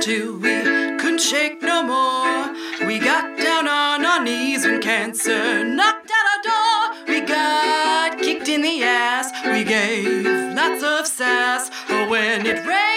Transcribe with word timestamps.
till 0.00 0.36
we 0.36 0.62
couldn't 0.98 1.20
shake 1.20 1.60
no 1.60 1.82
more. 1.82 2.86
We 2.86 2.98
got 2.98 3.36
down 3.36 3.68
on 3.68 4.04
our 4.04 4.24
knees 4.24 4.64
when 4.64 4.80
cancer 4.80 5.62
knocked 5.62 6.10
at 6.10 6.24
our 6.32 6.42
door. 6.50 7.04
We 7.06 7.20
got 7.20 8.18
kicked 8.18 8.48
in 8.48 8.62
the 8.62 8.82
ass. 8.82 9.30
We 9.44 9.62
gave 9.62 10.24
lots 10.56 10.82
of 10.82 11.06
sass. 11.06 11.70
Oh, 11.90 12.08
when 12.08 12.46
it 12.46 12.66
rains, 12.66 12.89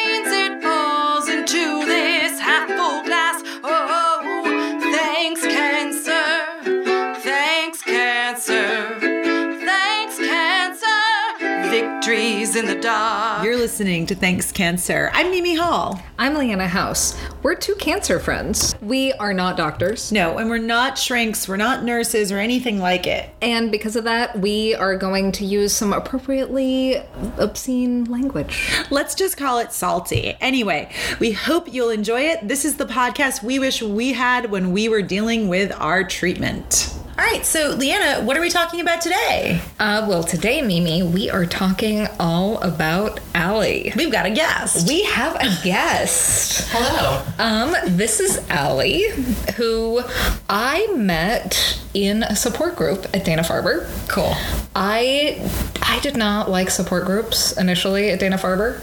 Victories 12.04 12.58
in 12.58 12.66
the 12.66 12.76
dark. 12.76 13.46
You're 13.46 13.56
listening 13.56 14.06
to 14.08 14.16
Thanks 14.16 14.52
Cancer. 14.52 15.10
I'm 15.14 15.32
Mimi 15.32 15.56
Hall. 15.56 16.02
I'm 16.20 16.34
Leanna 16.34 16.68
House. 16.68 17.18
We're 17.44 17.56
two 17.56 17.76
cancer 17.76 18.20
friends. 18.20 18.76
We 18.82 19.14
are 19.14 19.34
not 19.34 19.56
doctors. 19.56 20.12
No, 20.12 20.38
and 20.38 20.50
we're 20.50 20.58
not 20.58 20.98
shrinks, 20.98 21.48
we're 21.48 21.56
not 21.56 21.86
nurses 21.86 22.30
or 22.30 22.40
anything 22.40 22.80
like 22.80 23.08
it. 23.08 23.34
And 23.42 23.72
because 23.72 23.96
of 23.96 24.04
that, 24.04 24.38
we 24.38 24.76
are 24.76 24.98
going 24.98 25.32
to 25.32 25.46
use 25.46 25.74
some 25.74 25.94
appropriately 25.94 26.98
obscene 27.38 28.04
language. 28.04 28.70
Let's 28.92 29.16
just 29.16 29.38
call 29.38 29.60
it 29.60 29.72
salty. 29.72 30.36
Anyway, 30.42 30.92
we 31.22 31.32
hope 31.32 31.74
you'll 31.74 31.90
enjoy 31.90 32.24
it. 32.24 32.46
This 32.46 32.66
is 32.66 32.76
the 32.76 32.86
podcast 32.86 33.44
we 33.44 33.60
wish 33.60 33.82
we 33.82 34.12
had 34.12 34.52
when 34.52 34.74
we 34.74 34.90
were 34.90 35.02
dealing 35.02 35.48
with 35.48 35.72
our 35.80 36.04
treatment. 36.04 36.94
All 37.16 37.24
right, 37.24 37.46
so 37.46 37.76
Leanna, 37.78 38.26
what 38.26 38.36
are 38.38 38.42
we 38.42 38.50
talking 38.50 38.82
about 38.82 39.00
today? 39.00 39.62
Uh, 39.80 40.04
well, 40.10 40.24
today, 40.24 40.64
Mimi, 40.64 41.04
we 41.04 41.30
are 41.30 41.46
talking 41.46 42.08
all 42.20 42.58
about 42.62 43.20
Allie. 43.36 43.94
We've 43.96 44.12
got 44.12 44.26
a 44.26 44.32
guest. 44.32 44.88
We 44.88 45.04
have 45.04 45.36
a 45.36 45.64
guest. 45.64 46.68
Hello. 46.72 47.24
Um, 47.38 47.76
this 47.96 48.20
is 48.20 48.40
Allie, 48.50 49.10
who 49.58 50.02
I 50.50 50.88
met 50.96 51.80
in 51.94 52.24
a 52.24 52.36
support 52.36 52.76
group 52.76 53.06
at 53.14 53.24
Dana 53.24 53.44
Farber. 53.44 53.88
Cool. 54.10 54.34
I 54.76 55.40
I 55.84 56.00
did 56.00 56.18
not 56.18 56.50
like 56.50 56.72
support 56.72 57.06
groups 57.06 57.56
initially 57.56 58.10
at 58.10 58.20
Dana 58.20 58.38
Farber 58.40 58.82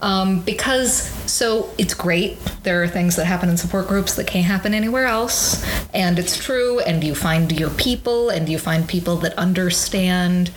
um, 0.00 0.40
because 0.42 1.10
so 1.32 1.70
it's 1.78 1.94
great. 1.94 2.38
There 2.62 2.82
are 2.82 2.86
things 2.86 3.16
that 3.16 3.24
happen 3.24 3.48
in 3.48 3.56
support 3.56 3.88
groups 3.88 4.16
that 4.16 4.26
can't 4.26 4.44
happen 4.44 4.74
anywhere 4.74 5.06
else, 5.06 5.64
and 5.94 6.18
it's 6.18 6.36
true. 6.36 6.80
And 6.80 7.02
you 7.02 7.14
find 7.14 7.58
your 7.58 7.70
people, 7.70 8.28
and 8.28 8.50
you 8.50 8.58
find 8.58 8.86
people 8.86 9.16
that 9.16 9.32
understand 9.38 10.48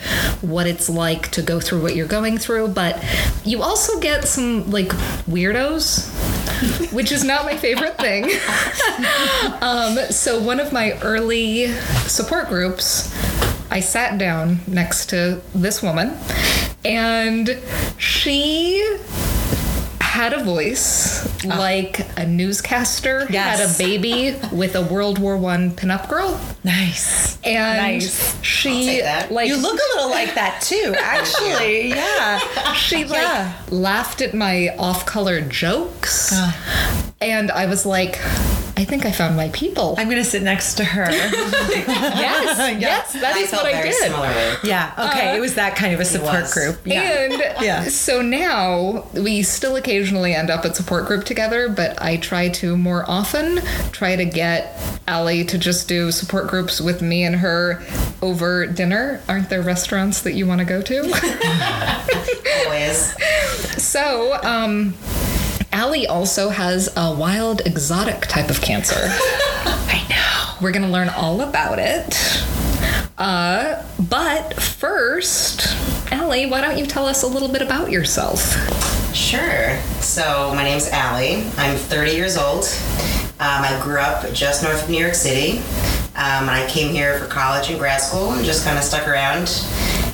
what 0.42 0.68
it's 0.68 0.90
like 0.90 1.32
to 1.32 1.42
go 1.42 1.62
through 1.62 1.82
what 1.82 1.96
you're 1.96 2.06
going 2.08 2.38
through. 2.38 2.68
But 2.68 3.02
you 3.46 3.64
also 3.64 4.02
get 4.02 4.26
some 4.26 4.70
like 4.70 4.90
weirdos, 5.30 6.12
which 6.92 7.14
is 7.14 7.24
not 7.24 7.46
my 7.46 7.56
favorite 7.56 7.98
thing. 7.98 8.26
um, 9.62 9.98
so 10.12 10.42
one 10.42 10.60
of 10.60 10.74
my 10.74 11.00
early 11.00 11.72
support 12.08 12.50
groups. 12.50 13.16
I 13.72 13.80
sat 13.80 14.18
down 14.18 14.60
next 14.68 15.06
to 15.08 15.42
this 15.54 15.82
woman, 15.82 16.18
and 16.84 17.60
she 17.98 19.00
had 20.16 20.32
a 20.34 20.42
voice 20.44 21.28
ah. 21.46 21.58
like 21.60 22.00
a 22.18 22.26
newscaster 22.26 23.28
Yes. 23.30 23.60
had 23.60 23.70
a 23.70 23.78
baby 23.78 24.36
with 24.56 24.74
a 24.76 24.82
World 24.82 25.20
War 25.20 25.36
One 25.38 25.72
pinup 25.72 26.08
girl, 26.08 26.40
Nice. 26.64 27.38
and 27.44 27.78
Nice. 27.78 28.42
she 28.42 28.70
I'll 28.70 28.86
take 28.86 29.04
that. 29.04 29.32
like 29.32 29.48
You 29.50 29.58
look 29.58 29.78
a 29.78 29.88
little 29.98 30.10
like 30.10 30.34
that 30.36 30.62
too, 30.62 30.96
actually. 31.16 31.90
yeah. 31.90 32.40
she 32.74 33.04
like 33.04 33.20
Yeah. 33.22 33.52
laughed 33.70 34.22
at 34.22 34.34
my 34.34 34.70
off-color 34.78 35.42
jokes, 35.42 36.32
ah. 36.34 37.12
and 37.22 37.52
I 37.52 37.66
was 37.66 37.86
like, 37.86 38.16
I 38.78 38.84
think 38.84 39.06
I 39.06 39.12
found 39.12 39.38
my 39.38 39.48
people. 39.50 39.96
I'm 39.98 40.10
going 40.10 40.22
to 40.22 40.30
sit 40.30 40.44
next 40.44 40.74
to 40.76 40.84
her. 40.84 41.06
yes, 41.12 42.78
yes, 42.82 43.14
that 43.14 43.36
I 43.36 43.40
is 43.40 43.52
what 43.52 43.66
I 43.66 43.82
did. 43.82 43.94
similarly. 43.94 44.58
yeah. 44.66 44.92
Okay. 45.12 45.32
Uh, 45.32 45.36
it 45.38 45.40
was 45.40 45.56
that 45.56 45.78
kind 45.78 45.94
of 45.94 46.02
a 46.02 46.06
support 46.06 46.52
group. 46.52 46.80
Yeah. 46.86 47.02
And 47.02 47.34
Yeah. 47.64 47.84
so 47.86 48.22
now 48.22 49.08
we 49.14 49.44
still 49.44 49.78
occasionally 49.78 50.34
end 50.36 50.50
up 50.50 50.66
at 50.66 50.76
support 50.76 51.06
group 51.06 51.24
together, 51.24 51.70
but 51.70 52.02
I 52.02 52.18
try 52.18 52.50
to 52.50 52.76
more 52.76 53.10
often 53.10 53.62
try 53.94 54.18
to 54.18 54.26
get 54.26 54.78
Allie 55.08 55.46
to 55.46 55.58
just 55.58 55.88
do 55.88 56.12
support 56.12 56.48
groups 56.48 56.82
with 56.82 57.02
me 57.02 57.24
and 57.24 57.38
her 57.38 57.82
over 58.22 58.66
dinner. 58.66 59.22
Aren't 59.30 59.50
there 59.50 59.62
restaurants 59.62 60.22
that 60.24 60.34
you 60.34 60.46
want 60.48 60.60
to 60.60 60.66
go 60.66 60.82
to? 60.82 61.02
Always. 62.66 63.16
so, 63.82 64.38
um, 64.44 64.94
Allie 65.76 66.08
also 66.08 66.48
has 66.48 66.88
a 66.96 67.14
wild 67.14 67.60
exotic 67.66 68.22
type 68.28 68.50
of 68.50 68.62
cancer. 68.62 68.96
I 69.02 70.06
know. 70.10 70.56
We're 70.62 70.72
going 70.72 70.86
to 70.86 70.90
learn 70.90 71.10
all 71.10 71.42
about 71.42 71.80
it. 71.80 72.16
Uh, 73.18 73.84
but 74.00 74.54
first, 74.54 75.68
Allie, 76.14 76.46
why 76.46 76.62
don't 76.62 76.78
you 76.78 76.86
tell 76.86 77.06
us 77.06 77.24
a 77.24 77.28
little 77.28 77.50
bit 77.50 77.62
about 77.62 77.92
yourself? 77.92 78.40
Sure. 79.14 79.78
So 80.00 80.54
my 80.56 80.64
name's 80.64 80.88
Allie. 80.92 81.44
I'm 81.58 81.76
30 81.76 82.12
years 82.12 82.38
old. 82.38 82.64
Um, 83.42 83.62
I 83.62 83.78
grew 83.84 84.00
up 84.00 84.32
just 84.32 84.64
north 84.64 84.82
of 84.82 84.90
New 84.90 84.98
York 84.98 85.14
City. 85.14 85.58
Um, 86.16 86.48
I 86.48 86.66
came 86.70 86.94
here 86.94 87.20
for 87.20 87.26
college 87.26 87.70
and 87.70 87.78
grad 87.78 88.00
school 88.00 88.32
and 88.32 88.46
just 88.46 88.64
kind 88.64 88.78
of 88.78 88.84
stuck 88.86 89.10
around. 89.10 89.50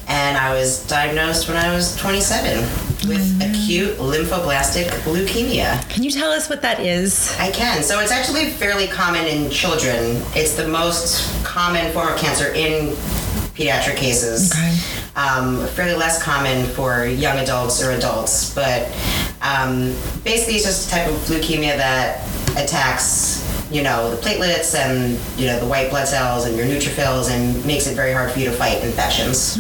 And 0.08 0.40
I 0.40 0.56
was 0.56 0.88
diagnosed 0.88 1.48
when 1.48 1.58
I 1.58 1.72
was 1.72 1.96
27 1.98 2.91
with 3.08 3.42
acute 3.42 3.98
lymphoblastic 3.98 4.88
leukemia. 5.04 5.88
Can 5.90 6.04
you 6.04 6.12
tell 6.12 6.32
us 6.32 6.50
what 6.50 6.62
that 6.62 6.80
is? 6.80 7.36
I 7.40 7.52
can. 7.52 7.84
So 7.84 8.00
it's 8.00 8.12
actually 8.12 8.50
fairly 8.50 8.88
common 8.88 9.26
in 9.26 9.50
children. 9.50 10.22
It's 10.36 10.56
the 10.56 10.68
most 10.68 11.44
common 11.44 11.92
form 11.94 12.08
of 12.10 12.18
cancer 12.18 12.54
in 12.54 12.96
pediatric 13.56 13.98
cases. 13.98 14.52
Okay. 14.52 14.78
Um, 15.16 15.68
fairly 15.68 15.96
less 15.96 16.22
common 16.24 16.66
for 16.68 17.06
young 17.06 17.38
adults 17.38 17.84
or 17.84 17.92
adults, 17.92 18.54
but 18.56 18.88
um, 19.42 19.94
basically 20.24 20.56
it's 20.56 20.66
just 20.66 20.88
a 20.88 20.92
type 20.92 21.08
of 21.08 21.16
leukemia 21.28 21.76
that 21.76 22.26
attacks, 22.56 23.42
you 23.72 23.84
know, 23.84 24.14
the 24.14 24.22
platelets 24.22 24.76
and 24.76 25.18
you 25.40 25.48
know 25.48 25.60
the 25.60 25.66
white 25.66 25.90
blood 25.90 26.08
cells 26.08 26.46
and 26.46 26.56
your 26.58 26.66
neutrophils 26.66 27.32
and 27.32 27.66
makes 27.66 27.88
it 27.88 27.96
very 27.96 28.12
hard 28.14 28.32
for 28.32 28.40
you 28.40 28.46
to 28.46 28.52
fight 28.52 28.84
infections. 28.84 29.58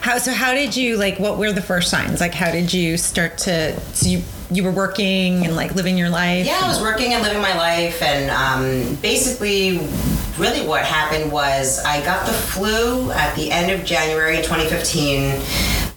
How 0.00 0.18
so? 0.18 0.32
How 0.32 0.54
did 0.54 0.76
you 0.76 0.96
like? 0.96 1.18
What 1.18 1.38
were 1.38 1.52
the 1.52 1.62
first 1.62 1.90
signs? 1.90 2.20
Like, 2.20 2.34
how 2.34 2.50
did 2.50 2.72
you 2.72 2.96
start 2.96 3.38
to? 3.38 3.78
So 3.94 4.08
you 4.08 4.22
you 4.50 4.64
were 4.64 4.72
working 4.72 5.44
and 5.44 5.54
like 5.54 5.74
living 5.74 5.96
your 5.96 6.08
life. 6.08 6.46
Yeah, 6.46 6.60
I 6.62 6.68
was 6.68 6.80
working 6.80 7.12
and 7.12 7.22
living 7.22 7.40
my 7.42 7.56
life, 7.56 8.02
and 8.02 8.30
um, 8.30 8.94
basically, 8.96 9.78
really 10.38 10.66
what 10.66 10.84
happened 10.84 11.30
was 11.30 11.82
I 11.84 12.04
got 12.04 12.26
the 12.26 12.32
flu 12.32 13.10
at 13.12 13.34
the 13.36 13.50
end 13.50 13.70
of 13.70 13.84
January 13.84 14.36
2015. 14.38 15.40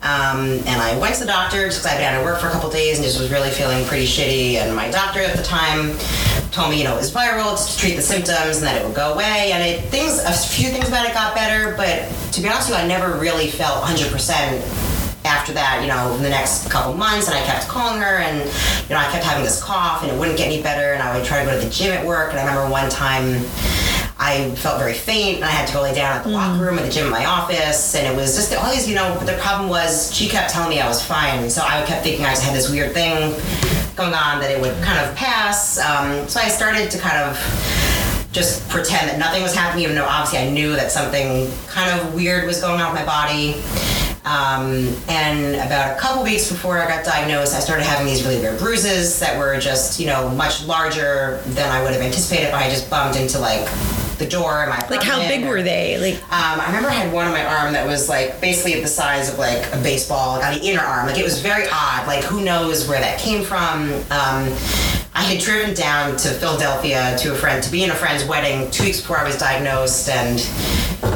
Um, 0.03 0.59
and 0.67 0.81
I 0.81 0.97
went 0.97 1.15
to 1.15 1.21
the 1.21 1.27
doctor 1.27 1.63
because 1.63 1.85
I'd 1.85 1.95
been 1.95 2.13
out 2.13 2.19
of 2.19 2.25
work 2.25 2.41
for 2.41 2.47
a 2.47 2.51
couple 2.51 2.69
days 2.69 2.97
and 2.97 3.05
just 3.05 3.19
was 3.19 3.31
really 3.31 3.49
feeling 3.49 3.85
pretty 3.85 4.05
shitty. 4.05 4.55
And 4.55 4.75
my 4.75 4.91
doctor 4.91 5.21
at 5.21 5.37
the 5.37 5.43
time 5.43 5.97
told 6.51 6.71
me, 6.71 6.77
you 6.77 6.83
know, 6.83 6.93
it 6.95 6.99
was 6.99 7.09
viral, 7.09 7.53
it's 7.53 7.73
to 7.73 7.79
treat 7.79 7.95
the 7.95 8.01
symptoms 8.01 8.57
and 8.57 8.67
that 8.67 8.75
it 8.75 8.85
would 8.85 8.95
go 8.95 9.13
away. 9.13 9.51
And 9.53 9.63
it 9.63 9.89
things, 9.89 10.19
a 10.19 10.33
few 10.33 10.69
things 10.69 10.89
about 10.89 11.07
it 11.07 11.13
got 11.13 11.33
better, 11.35 11.73
but 11.77 12.11
to 12.33 12.41
be 12.41 12.49
honest 12.49 12.69
with 12.69 12.77
you, 12.77 12.83
I 12.83 12.87
never 12.87 13.17
really 13.17 13.47
felt 13.47 13.81
100% 13.81 14.93
after 15.23 15.53
that, 15.53 15.79
you 15.81 15.87
know, 15.87 16.13
in 16.15 16.21
the 16.21 16.29
next 16.29 16.69
couple 16.69 16.93
months, 16.93 17.27
and 17.27 17.37
I 17.37 17.43
kept 17.45 17.69
calling 17.69 18.01
her, 18.01 18.17
and 18.17 18.39
you 18.39 18.95
know, 18.95 18.99
I 18.99 19.09
kept 19.09 19.23
having 19.23 19.43
this 19.43 19.63
cough, 19.63 20.03
and 20.03 20.11
it 20.11 20.19
wouldn't 20.19 20.37
get 20.37 20.47
any 20.47 20.61
better, 20.61 20.91
and 20.93 21.01
I 21.01 21.15
would 21.15 21.25
try 21.25 21.39
to 21.39 21.49
go 21.49 21.57
to 21.57 21.65
the 21.65 21.71
gym 21.71 21.93
at 21.93 22.05
work, 22.05 22.31
and 22.31 22.39
I 22.39 22.43
remember 22.43 22.69
one 22.69 22.89
time 22.89 23.39
I 24.25 24.55
felt 24.55 24.79
very 24.79 24.93
faint, 24.93 25.35
and 25.37 25.45
I 25.45 25.49
had 25.49 25.67
to 25.67 25.73
go 25.73 25.81
lay 25.81 25.93
down 25.93 26.15
at 26.15 26.23
the 26.23 26.29
locker 26.29 26.63
room 26.63 26.79
at 26.79 26.85
the 26.85 26.89
gym 26.89 27.07
in 27.07 27.11
my 27.11 27.25
office, 27.25 27.93
and 27.93 28.07
it 28.07 28.15
was 28.15 28.37
just 28.37 28.55
always, 28.55 28.87
you 28.87 28.95
know, 28.95 29.13
but 29.19 29.25
the 29.25 29.37
problem 29.41 29.69
was 29.69 30.15
she 30.15 30.29
kept 30.29 30.49
telling 30.49 30.69
me 30.69 30.79
I 30.79 30.87
was 30.87 31.03
fine, 31.03 31.49
so 31.49 31.61
I 31.61 31.83
kept 31.85 32.03
thinking 32.03 32.25
I 32.25 32.29
just 32.29 32.43
had 32.43 32.55
this 32.55 32.71
weird 32.71 32.93
thing 32.93 33.35
going 33.97 34.13
on 34.13 34.39
that 34.39 34.49
it 34.49 34.61
would 34.61 34.81
kind 34.81 34.97
of 35.05 35.13
pass. 35.15 35.77
Um, 35.77 36.25
so 36.29 36.39
I 36.39 36.47
started 36.47 36.89
to 36.91 36.99
kind 36.99 37.17
of 37.17 37.35
just 38.31 38.67
pretend 38.69 39.09
that 39.09 39.19
nothing 39.19 39.43
was 39.43 39.53
happening, 39.53 39.83
even 39.83 39.95
though 39.95 40.05
obviously 40.05 40.39
I 40.39 40.49
knew 40.49 40.71
that 40.71 40.89
something 40.89 41.51
kind 41.67 41.99
of 41.99 42.13
weird 42.15 42.47
was 42.47 42.61
going 42.61 42.79
on 42.79 42.93
with 42.93 43.01
my 43.01 43.05
body. 43.05 43.61
Um, 44.25 44.95
and 45.09 45.55
about 45.55 45.97
a 45.97 45.99
couple 45.99 46.23
weeks 46.23 46.49
before 46.49 46.79
I 46.79 46.87
got 46.87 47.03
diagnosed, 47.03 47.53
I 47.53 47.59
started 47.59 47.83
having 47.83 48.07
these 48.07 48.23
really 48.23 48.39
weird 48.39 48.57
bruises 48.57 49.19
that 49.19 49.37
were 49.37 49.59
just, 49.59 49.99
you 49.99 50.07
know, 50.07 50.29
much 50.29 50.65
larger 50.65 51.41
than 51.47 51.69
I 51.69 51.83
would 51.83 51.91
have 51.91 52.01
anticipated 52.01 52.47
if 52.47 52.53
I 52.53 52.69
just 52.69 52.89
bumped 52.89 53.19
into 53.19 53.37
like 53.37 53.67
the 54.17 54.25
door 54.27 54.63
in 54.63 54.69
my 54.69 54.77
apartment. 54.77 55.01
Like, 55.01 55.09
how 55.09 55.19
big 55.27 55.45
were 55.45 55.61
they? 55.61 55.97
Like, 55.97 56.23
um, 56.23 56.59
I 56.59 56.67
remember 56.67 56.89
I 56.89 56.93
had 56.93 57.13
one 57.13 57.27
on 57.27 57.33
my 57.33 57.45
arm 57.45 57.73
that 57.73 57.85
was 57.87 58.09
like 58.09 58.39
basically 58.39 58.81
the 58.81 58.87
size 58.87 59.31
of 59.31 59.39
like 59.39 59.65
a 59.73 59.77
baseball, 59.81 60.37
like 60.37 60.45
on 60.45 60.59
the 60.59 60.65
inner 60.65 60.81
arm. 60.81 61.07
Like 61.07 61.17
it 61.17 61.23
was 61.23 61.39
very 61.41 61.65
odd. 61.71 62.07
Like 62.07 62.23
who 62.23 62.43
knows 62.43 62.87
where 62.87 62.99
that 62.99 63.19
came 63.19 63.43
from. 63.43 63.91
Um, 64.11 64.53
I 65.15 65.21
had 65.21 65.39
driven 65.39 65.75
down 65.75 66.17
to 66.17 66.29
Philadelphia 66.29 67.15
to 67.19 67.33
a 67.33 67.35
friend 67.35 67.63
to 67.63 67.71
be 67.71 67.83
in 67.83 67.91
a 67.91 67.95
friend's 67.95 68.25
wedding 68.25 68.69
two 68.71 68.83
weeks 68.83 68.99
before 68.99 69.17
I 69.17 69.23
was 69.23 69.37
diagnosed, 69.37 70.09
and 70.09 70.39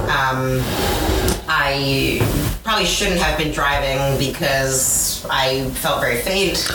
um, 0.08 0.62
I 1.50 2.20
probably 2.64 2.86
shouldn't 2.86 3.20
have 3.22 3.38
been 3.40 3.52
driving 3.52 4.20
because 4.20 5.26
I 5.30 5.70
felt 5.72 6.02
very 6.02 6.18
faint, 6.18 6.70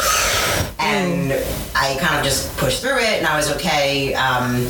and 0.81 1.33
I 1.77 1.97
kind 2.01 2.19
of 2.19 2.25
just 2.25 2.57
pushed 2.57 2.83
through 2.83 2.99
it, 2.99 3.19
and 3.19 3.27
I 3.27 3.37
was 3.37 3.53
okay. 3.53 4.15
Um, 4.15 4.67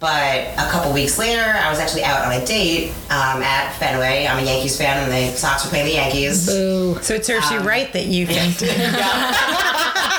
but 0.00 0.46
a 0.56 0.68
couple 0.70 0.92
weeks 0.92 1.18
later, 1.18 1.42
I 1.42 1.70
was 1.70 1.78
actually 1.78 2.04
out 2.04 2.24
on 2.24 2.32
a 2.32 2.44
date 2.46 2.90
um, 3.10 3.42
at 3.42 3.74
Fenway. 3.78 4.26
I'm 4.26 4.38
a 4.42 4.46
Yankees 4.46 4.76
fan, 4.78 5.02
and 5.02 5.12
the 5.12 5.36
Sox 5.36 5.64
were 5.64 5.70
playing 5.70 5.86
the 5.86 5.92
Yankees. 5.94 6.46
Boo. 6.46 6.98
So 7.02 7.14
it 7.14 7.24
serves 7.26 7.50
you 7.50 7.58
right 7.60 7.92
that 7.92 8.06
you 8.06 8.26
fainted. 8.26 8.70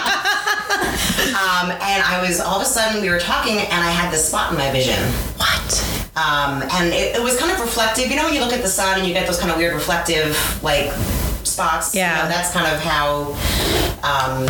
Um, 1.35 1.71
and 1.71 2.01
I 2.03 2.23
was 2.25 2.39
all 2.39 2.55
of 2.55 2.61
a 2.61 2.65
sudden 2.65 3.01
we 3.01 3.09
were 3.09 3.19
talking, 3.19 3.57
and 3.57 3.73
I 3.73 3.91
had 3.91 4.11
this 4.11 4.27
spot 4.27 4.51
in 4.51 4.57
my 4.57 4.71
vision. 4.71 4.97
what? 5.35 6.01
Um, 6.15 6.63
and 6.71 6.93
it, 6.93 7.15
it 7.17 7.21
was 7.21 7.37
kind 7.37 7.51
of 7.51 7.59
reflective. 7.59 8.09
You 8.09 8.15
know, 8.15 8.25
when 8.25 8.33
you 8.33 8.39
look 8.39 8.53
at 8.53 8.61
the 8.61 8.69
sun 8.69 8.99
and 8.99 9.07
you 9.07 9.13
get 9.13 9.27
those 9.27 9.37
kind 9.39 9.51
of 9.51 9.57
weird 9.57 9.73
reflective, 9.73 10.37
like 10.63 10.91
spots. 11.55 11.93
you 11.95 12.01
Yeah. 12.01 12.21
know, 12.23 12.27
that's 12.27 12.51
kind 12.51 12.67
of 12.67 12.79
how 12.81 13.31
um, 14.03 14.43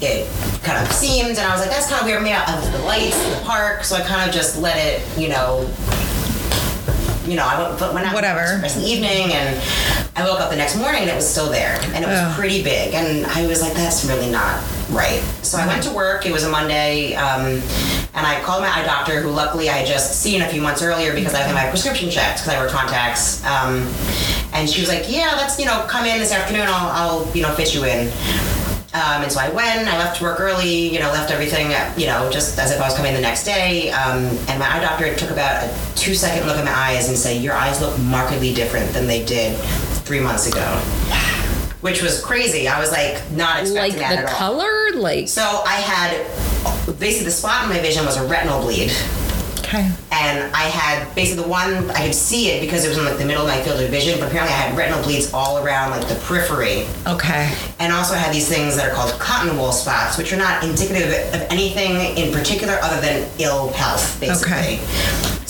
it 0.00 0.28
kind 0.62 0.78
of 0.84 0.92
seemed. 0.92 1.30
And 1.30 1.40
I 1.40 1.52
was 1.52 1.60
like, 1.60 1.70
that's 1.70 1.88
kind 1.88 2.00
of 2.02 2.06
weird. 2.06 2.22
Maybe 2.22 2.34
I 2.34 2.44
of 2.54 2.72
the 2.72 2.78
lights, 2.84 3.16
in 3.24 3.30
the 3.32 3.40
park. 3.44 3.82
So 3.84 3.96
I 3.96 4.00
kind 4.02 4.28
of 4.28 4.34
just 4.34 4.58
let 4.60 4.76
it, 4.76 5.00
you 5.18 5.28
know. 5.28 5.68
You 7.26 7.36
know, 7.36 7.44
I 7.46 7.60
went, 7.62 7.94
went 7.94 8.06
out 8.06 8.14
Whatever. 8.14 8.44
for 8.46 8.56
the 8.56 8.62
rest 8.62 8.76
of 8.76 8.82
the 8.82 8.88
evening, 8.88 9.32
and 9.32 9.54
I 10.16 10.24
woke 10.28 10.40
up 10.40 10.50
the 10.50 10.56
next 10.56 10.76
morning 10.76 11.02
and 11.02 11.10
it 11.10 11.14
was 11.14 11.28
still 11.28 11.48
there, 11.50 11.78
and 11.94 12.02
it 12.04 12.08
was 12.08 12.34
pretty 12.34 12.62
big, 12.64 12.92
and 12.94 13.24
I 13.26 13.46
was 13.46 13.60
like, 13.62 13.74
that's 13.74 14.04
really 14.06 14.30
not 14.30 14.58
right. 14.90 15.20
So 15.42 15.58
I 15.58 15.66
went 15.66 15.82
to 15.84 15.92
work. 15.92 16.26
It 16.26 16.32
was 16.32 16.44
a 16.44 16.50
Monday, 16.50 17.14
um, 17.14 17.62
and 18.14 18.26
I 18.26 18.40
called 18.42 18.62
my 18.62 18.68
eye 18.68 18.84
doctor, 18.84 19.20
who 19.20 19.30
luckily 19.30 19.68
I 19.68 19.78
had 19.78 19.86
just 19.86 20.20
seen 20.20 20.42
a 20.42 20.48
few 20.48 20.60
months 20.60 20.82
earlier 20.82 21.14
because 21.14 21.34
I 21.34 21.40
had 21.40 21.54
my 21.54 21.68
prescription 21.68 22.10
checked 22.10 22.40
because 22.40 22.54
I 22.54 22.60
wear 22.60 22.68
contacts. 22.68 23.44
Um, 23.44 23.86
and 24.52 24.68
she 24.68 24.80
was 24.80 24.88
like, 24.88 25.10
"Yeah, 25.10 25.34
let's 25.36 25.58
you 25.58 25.66
know 25.66 25.84
come 25.88 26.06
in 26.06 26.18
this 26.18 26.32
afternoon. 26.32 26.66
I'll, 26.66 26.90
I'll 26.90 27.36
you 27.36 27.42
know 27.42 27.54
fit 27.54 27.74
you 27.74 27.84
in." 27.84 28.12
Um, 28.92 29.22
and 29.22 29.30
so 29.30 29.40
I 29.40 29.48
went. 29.50 29.88
I 29.88 29.98
left 29.98 30.20
work 30.20 30.40
early. 30.40 30.92
You 30.92 30.98
know, 30.98 31.10
left 31.12 31.30
everything. 31.30 31.70
You 31.96 32.06
know, 32.06 32.28
just 32.30 32.58
as 32.58 32.72
if 32.72 32.80
I 32.80 32.84
was 32.84 32.96
coming 32.96 33.14
the 33.14 33.20
next 33.20 33.44
day. 33.44 33.90
Um, 33.90 34.24
and 34.48 34.58
my 34.58 34.68
eye 34.68 34.80
doctor 34.80 35.14
took 35.14 35.30
about 35.30 35.62
a 35.62 35.94
two 35.94 36.14
second 36.14 36.46
look 36.46 36.56
at 36.56 36.64
my 36.64 36.74
eyes 36.74 37.08
and 37.08 37.16
said, 37.16 37.42
"Your 37.42 37.54
eyes 37.54 37.80
look 37.80 37.96
markedly 38.00 38.52
different 38.52 38.92
than 38.92 39.06
they 39.06 39.24
did 39.24 39.56
three 40.04 40.20
months 40.20 40.48
ago." 40.48 41.29
Which 41.80 42.02
was 42.02 42.22
crazy. 42.22 42.68
I 42.68 42.78
was 42.78 42.90
like 42.92 43.30
not 43.32 43.60
expecting 43.60 43.98
Like 44.00 44.00
that 44.00 44.12
at 44.12 44.18
all. 44.18 44.24
Like 44.24 44.26
the 44.26 44.36
color? 44.36 45.00
Like 45.00 45.28
So 45.28 45.62
I 45.66 45.76
had 45.76 46.98
basically 46.98 47.24
the 47.24 47.30
spot 47.30 47.64
in 47.64 47.70
my 47.70 47.80
vision 47.80 48.04
was 48.04 48.16
a 48.18 48.26
retinal 48.26 48.60
bleed, 48.60 48.92
Okay. 49.60 49.88
and 50.12 50.52
I 50.54 50.64
had 50.64 51.14
basically 51.14 51.44
the 51.44 51.48
one 51.48 51.90
I 51.92 52.04
could 52.06 52.14
see 52.14 52.50
it 52.50 52.60
because 52.60 52.84
it 52.84 52.88
was 52.88 52.98
in 52.98 53.04
like 53.06 53.16
the 53.18 53.24
middle 53.24 53.42
of 53.42 53.48
my 53.48 53.62
field 53.62 53.80
of 53.80 53.88
vision. 53.88 54.18
But 54.20 54.28
apparently 54.28 54.52
I 54.52 54.58
had 54.58 54.76
retinal 54.76 55.02
bleeds 55.02 55.32
all 55.32 55.64
around 55.64 55.92
like 55.92 56.06
the 56.06 56.16
periphery, 56.16 56.86
Okay. 57.06 57.50
and 57.78 57.92
also 57.94 58.12
I 58.14 58.18
had 58.18 58.34
these 58.34 58.48
things 58.48 58.76
that 58.76 58.86
are 58.90 58.94
called 58.94 59.12
cotton 59.18 59.56
wool 59.56 59.72
spots, 59.72 60.18
which 60.18 60.32
are 60.34 60.36
not 60.38 60.62
indicative 60.62 61.08
of 61.34 61.40
anything 61.50 61.92
in 62.18 62.30
particular 62.34 62.78
other 62.82 63.00
than 63.00 63.26
ill 63.38 63.72
health, 63.72 64.18
basically. 64.20 64.52
Okay. 64.52 64.80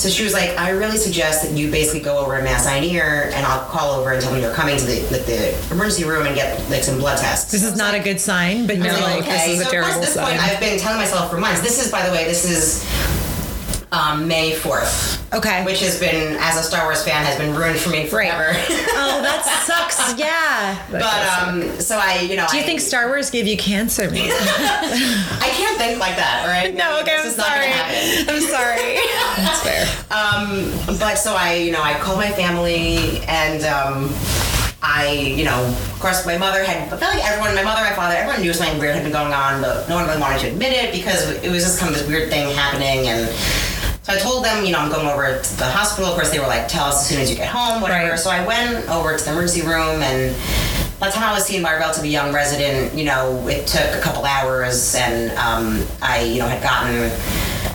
So 0.00 0.08
she 0.08 0.24
was 0.24 0.32
like, 0.32 0.56
I 0.56 0.70
really 0.70 0.96
suggest 0.96 1.42
that 1.42 1.52
you 1.52 1.70
basically 1.70 2.00
go 2.00 2.16
over 2.16 2.34
to 2.38 2.42
Mass 2.42 2.66
Eye 2.66 2.76
and 2.78 3.44
I'll 3.44 3.68
call 3.68 4.00
over 4.00 4.12
and 4.12 4.22
tell 4.22 4.32
them 4.32 4.40
you're 4.40 4.54
coming 4.54 4.78
to 4.78 4.86
the, 4.86 5.02
like, 5.10 5.26
the 5.26 5.54
emergency 5.70 6.04
room 6.04 6.24
and 6.26 6.34
get 6.34 6.58
like 6.70 6.82
some 6.82 6.98
blood 6.98 7.18
tests. 7.18 7.52
This 7.52 7.62
is 7.62 7.76
not 7.76 7.94
a 7.94 8.00
good 8.00 8.18
sign, 8.18 8.66
but 8.66 8.78
No. 8.78 8.88
Like, 8.94 9.20
like, 9.20 9.24
this 9.26 9.48
is 9.48 9.60
a 9.60 9.64
so 9.64 9.70
terrible 9.70 9.92
at 9.92 10.00
this 10.00 10.14
sign. 10.14 10.24
point, 10.24 10.42
I've 10.42 10.58
been 10.58 10.78
telling 10.78 10.98
myself 10.98 11.30
for 11.30 11.36
months. 11.38 11.60
This 11.60 11.84
is, 11.84 11.92
by 11.92 12.06
the 12.06 12.12
way, 12.12 12.24
this 12.24 12.50
is 12.50 12.82
um, 13.92 14.28
May 14.28 14.54
fourth. 14.54 15.18
Okay. 15.34 15.64
Which 15.64 15.80
has 15.80 15.98
been, 15.98 16.36
as 16.40 16.56
a 16.56 16.62
Star 16.62 16.84
Wars 16.84 17.04
fan, 17.04 17.24
has 17.24 17.36
been 17.38 17.54
ruined 17.56 17.78
for 17.78 17.90
me 17.90 18.06
forever. 18.06 18.48
oh, 18.52 19.20
that 19.22 19.42
sucks. 19.66 20.00
Yeah. 20.18 20.84
but 20.90 21.02
um, 21.48 21.80
so 21.80 21.96
I, 22.00 22.20
you 22.20 22.36
know, 22.36 22.46
Do 22.50 22.56
you 22.56 22.62
I, 22.62 22.66
think 22.66 22.80
Star 22.80 23.06
Wars 23.08 23.30
gave 23.30 23.46
you 23.46 23.56
cancer? 23.56 24.02
I 24.12 25.48
can't 25.52 25.78
think 25.78 25.98
like 26.00 26.16
that? 26.16 26.46
right? 26.48 26.74
no, 26.74 27.00
okay, 27.00 27.16
This 27.22 27.24
I'm 27.24 27.30
is 27.30 27.36
not 27.36 27.46
gonna 27.46 27.62
sorry. 27.62 27.70
happen. 27.70 28.34
I'm 28.34 28.42
sorry. 28.42 28.98
that's 29.44 29.62
fair. 29.62 29.86
Um, 30.10 30.98
but 30.98 31.14
so 31.16 31.34
I, 31.36 31.54
you 31.54 31.70
know, 31.72 31.82
I 31.82 31.94
called 32.00 32.18
my 32.18 32.30
family 32.30 33.20
and. 33.28 33.64
Um, 33.64 34.10
I, 34.82 35.10
you 35.12 35.44
know, 35.44 35.62
of 35.66 36.00
course, 36.00 36.24
my 36.24 36.38
mother 36.38 36.64
had, 36.64 36.78
I 36.90 36.96
felt 36.96 37.14
like 37.14 37.22
everyone, 37.22 37.54
my 37.54 37.62
mother, 37.62 37.82
my 37.82 37.92
father, 37.92 38.16
everyone 38.16 38.40
knew 38.40 38.54
something 38.54 38.78
weird 38.78 38.94
had 38.94 39.02
been 39.04 39.12
going 39.12 39.34
on, 39.34 39.60
but 39.60 39.86
no 39.90 39.96
one 39.96 40.06
really 40.06 40.18
wanted 40.20 40.40
to 40.40 40.48
admit 40.48 40.72
it 40.72 40.90
because 40.90 41.28
it 41.44 41.50
was 41.50 41.62
just 41.64 41.78
kind 41.78 41.92
of 41.92 41.98
this 42.00 42.08
weird 42.08 42.30
thing 42.30 42.48
happening. 42.56 43.06
And 43.06 43.28
so 44.02 44.14
I 44.14 44.18
told 44.18 44.44
them, 44.44 44.64
you 44.64 44.72
know, 44.72 44.78
I'm 44.78 44.90
going 44.90 45.06
over 45.06 45.42
to 45.42 45.56
the 45.56 45.66
hospital. 45.66 46.08
Of 46.10 46.14
course, 46.14 46.30
they 46.30 46.38
were 46.38 46.46
like, 46.46 46.68
tell 46.68 46.86
us 46.86 47.02
as 47.02 47.08
soon 47.08 47.20
as 47.20 47.30
you 47.30 47.36
get 47.36 47.48
home, 47.48 47.82
whatever. 47.82 48.10
Right. 48.10 48.18
So 48.18 48.30
I 48.30 48.46
went 48.46 48.88
over 48.88 49.16
to 49.16 49.22
the 49.22 49.30
emergency 49.30 49.60
room 49.60 50.02
and 50.02 50.34
by 50.98 51.08
the 51.08 51.12
time 51.12 51.24
I 51.24 51.32
was 51.32 51.44
seeing 51.44 51.62
my 51.62 51.74
relatively 51.74 52.10
young 52.10 52.32
resident, 52.32 52.94
you 52.94 53.04
know, 53.04 53.46
it 53.48 53.66
took 53.66 53.94
a 53.94 54.00
couple 54.00 54.24
hours 54.24 54.94
and 54.94 55.30
um, 55.38 55.86
I, 56.00 56.22
you 56.22 56.38
know, 56.38 56.48
had 56.48 56.62
gotten, 56.62 57.10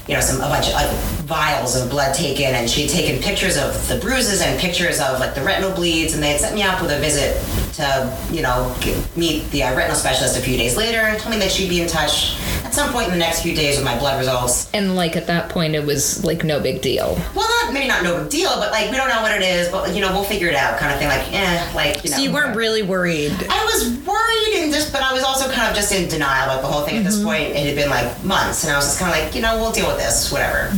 you 0.07 0.13
know, 0.15 0.21
some 0.21 0.37
a 0.37 0.49
bunch 0.49 0.67
of 0.67 0.73
like 0.73 0.91
vials 1.25 1.75
of 1.75 1.89
blood 1.89 2.13
taken 2.15 2.53
and 2.53 2.69
she 2.69 2.83
had 2.83 2.91
taken 2.91 3.21
pictures 3.21 3.57
of 3.57 3.87
the 3.87 3.97
bruises 3.97 4.41
and 4.41 4.59
pictures 4.59 4.99
of 4.99 5.19
like 5.19 5.33
the 5.33 5.41
retinal 5.41 5.71
bleeds 5.71 6.13
and 6.13 6.21
they 6.21 6.29
had 6.29 6.39
set 6.39 6.53
me 6.53 6.61
up 6.61 6.81
with 6.81 6.91
a 6.91 6.99
visit 6.99 7.41
to, 7.73 8.17
you 8.31 8.41
know, 8.41 8.75
meet 9.15 9.49
the 9.51 9.63
uh, 9.63 9.75
retinal 9.75 9.95
specialist 9.95 10.37
a 10.37 10.41
few 10.41 10.57
days 10.57 10.75
later 10.77 10.99
and 10.99 11.19
told 11.19 11.33
me 11.33 11.39
that 11.39 11.51
she'd 11.51 11.69
be 11.69 11.81
in 11.81 11.87
touch 11.87 12.37
some 12.75 12.91
point 12.91 13.07
in 13.07 13.13
the 13.13 13.19
next 13.19 13.41
few 13.41 13.55
days 13.55 13.77
with 13.77 13.85
my 13.85 13.97
blood 13.97 14.19
results. 14.19 14.69
And 14.73 14.95
like 14.95 15.15
at 15.15 15.27
that 15.27 15.49
point, 15.49 15.75
it 15.75 15.85
was 15.85 16.23
like 16.25 16.43
no 16.43 16.59
big 16.59 16.81
deal. 16.81 17.17
Well, 17.33 17.47
not 17.63 17.73
maybe 17.73 17.87
not 17.87 18.03
no 18.03 18.21
big 18.21 18.29
deal, 18.29 18.51
but 18.57 18.71
like 18.71 18.91
we 18.91 18.97
don't 18.97 19.09
know 19.09 19.21
what 19.21 19.31
it 19.31 19.41
is, 19.41 19.69
but 19.69 19.95
you 19.95 20.01
know 20.01 20.11
we'll 20.11 20.25
figure 20.25 20.49
it 20.49 20.55
out, 20.55 20.77
kind 20.77 20.91
of 20.93 20.99
thing. 20.99 21.07
Like, 21.07 21.31
eh, 21.33 21.71
like 21.73 22.03
you 22.03 22.11
know. 22.11 22.17
So 22.17 22.23
you 22.23 22.33
weren't 22.33 22.55
really 22.55 22.83
worried. 22.83 23.31
I 23.49 23.65
was 23.65 23.97
worried 24.05 24.63
and 24.63 24.73
just, 24.73 24.91
but 24.91 25.01
I 25.01 25.13
was 25.13 25.23
also 25.23 25.49
kind 25.51 25.69
of 25.69 25.75
just 25.75 25.91
in 25.93 26.09
denial 26.09 26.45
about 26.49 26.61
the 26.61 26.67
whole 26.67 26.83
thing. 26.83 26.97
At 26.97 27.03
this 27.03 27.23
point, 27.23 27.43
it 27.55 27.65
had 27.65 27.75
been 27.75 27.89
like 27.89 28.23
months, 28.23 28.63
and 28.63 28.73
I 28.73 28.75
was 28.75 28.85
just 28.85 28.99
kind 28.99 29.11
of 29.11 29.17
like, 29.17 29.35
you 29.35 29.41
know, 29.41 29.57
we'll 29.57 29.71
deal 29.71 29.87
with 29.87 29.97
this, 29.97 30.31
whatever. 30.31 30.69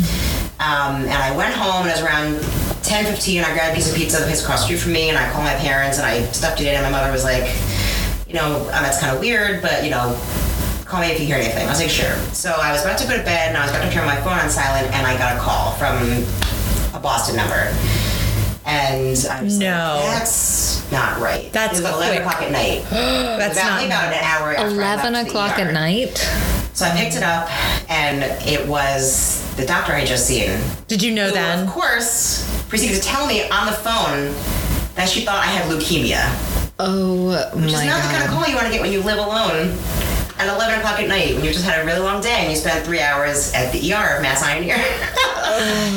Um, 0.60 1.06
and 1.06 1.14
I 1.14 1.36
went 1.36 1.54
home, 1.54 1.86
and 1.86 1.90
it 1.90 1.94
was 1.94 2.02
around 2.02 2.84
10, 2.84 3.06
15. 3.06 3.44
I 3.44 3.54
grabbed 3.54 3.74
a 3.74 3.76
piece 3.76 3.90
of 3.90 3.96
pizza 3.96 4.18
at 4.18 4.22
the 4.22 4.26
place 4.28 4.42
across 4.42 4.62
the 4.62 4.66
street 4.66 4.80
from 4.80 4.94
me, 4.94 5.10
and 5.10 5.18
I 5.18 5.32
called 5.32 5.44
my 5.44 5.56
parents, 5.56 5.98
and 5.98 6.06
I 6.06 6.24
stuffed 6.32 6.62
it 6.62 6.68
in, 6.68 6.76
and 6.76 6.84
my 6.84 6.90
mother 6.90 7.12
was 7.12 7.24
like, 7.24 7.46
you 8.28 8.34
know, 8.34 8.68
uh, 8.72 8.82
that's 8.82 9.00
kind 9.00 9.16
of 9.16 9.22
weird, 9.22 9.62
but 9.62 9.84
you 9.84 9.90
know, 9.90 10.20
call 10.88 11.02
me 11.02 11.08
if 11.08 11.20
you 11.20 11.26
hear 11.26 11.36
anything. 11.38 11.68
I 11.68 11.70
was 11.70 11.80
like, 11.82 11.90
sure. 11.90 12.16
So 12.34 12.52
I 12.52 12.72
was 12.72 12.82
about 12.84 12.98
to 13.00 13.08
go 13.08 13.18
to 13.18 13.24
bed, 13.24 13.50
and 13.50 13.58
I 13.58 13.62
was 13.66 13.72
about 13.72 13.84
to 13.86 13.92
turn 13.92 14.06
my 14.06 14.16
phone 14.22 14.40
on 14.40 14.50
silent, 14.50 14.94
and 14.94 15.06
I 15.06 15.18
got 15.18 15.36
a 15.36 15.40
call 15.40 15.74
from 15.74 15.98
a 16.94 17.00
Boston 17.00 17.36
number. 17.36 17.74
And 18.66 19.18
I 19.32 19.44
was 19.44 19.58
No. 19.60 20.02
like, 20.04 20.20
that's 20.20 20.92
not 20.92 21.20
right. 21.20 21.52
That's 21.54 21.80
it 21.80 21.84
was 21.84 21.92
11 21.94 22.18
quick. 22.18 22.20
o'clock 22.28 22.42
at 22.42 22.52
night. 22.52 22.84
That's 22.92 23.58
about, 23.58 23.80
not 23.80 23.86
about 23.86 24.14
an 24.14 24.20
hour 24.24 24.54
after 24.56 24.68
11 24.68 25.14
the 25.14 25.22
o'clock 25.22 25.58
ER. 25.58 25.62
at 25.62 25.74
night? 25.74 26.18
So 26.74 26.86
I 26.86 26.92
picked 26.92 27.16
it 27.16 27.24
up, 27.24 27.50
and 27.90 28.24
it 28.48 28.68
was 28.68 29.42
the 29.56 29.66
doctor 29.66 29.94
I 29.94 30.00
had 30.00 30.08
just 30.08 30.28
seen. 30.28 30.60
Did 30.90 31.02
you 31.02 31.14
know 31.14 31.28
Who, 31.30 31.34
then? 31.34 31.66
of 31.68 31.74
course, 31.74 32.44
proceeded 32.68 32.96
to 32.96 33.02
tell 33.02 33.26
me 33.26 33.48
on 33.50 33.68
the 33.68 33.72
phone 33.74 34.34
that 34.96 35.08
she 35.08 35.22
thought 35.24 35.38
I 35.44 35.48
had 35.48 35.72
leukemia. 35.72 36.28
Oh 36.80 37.50
Which 37.56 37.72
my 37.72 37.80
is 37.84 37.86
not 37.86 38.04
the 38.04 38.10
kind 38.10 38.24
of 38.24 38.30
god. 38.30 38.38
call 38.44 38.48
you 38.50 38.56
want 38.56 38.68
to 38.68 38.74
get 38.74 38.82
when 38.82 38.92
you 38.92 39.02
live 39.02 39.18
alone 39.18 39.76
at 40.40 40.48
11 40.48 40.80
o'clock 40.80 41.00
at 41.00 41.08
night 41.08 41.36
when 41.36 41.44
you 41.44 41.52
just 41.52 41.66
had 41.66 41.82
a 41.82 41.86
really 41.86 42.00
long 42.00 42.22
day 42.22 42.30
and 42.30 42.52
you 42.52 42.56
spent 42.58 42.86
three 42.86 43.02
hours 43.02 43.54
at 43.54 43.72
the 43.72 43.94
ER 43.94 44.18
of 44.18 44.22
Mass 44.22 44.44
Eye 44.44 44.56
and 44.56 44.66
Ear. 44.66 44.78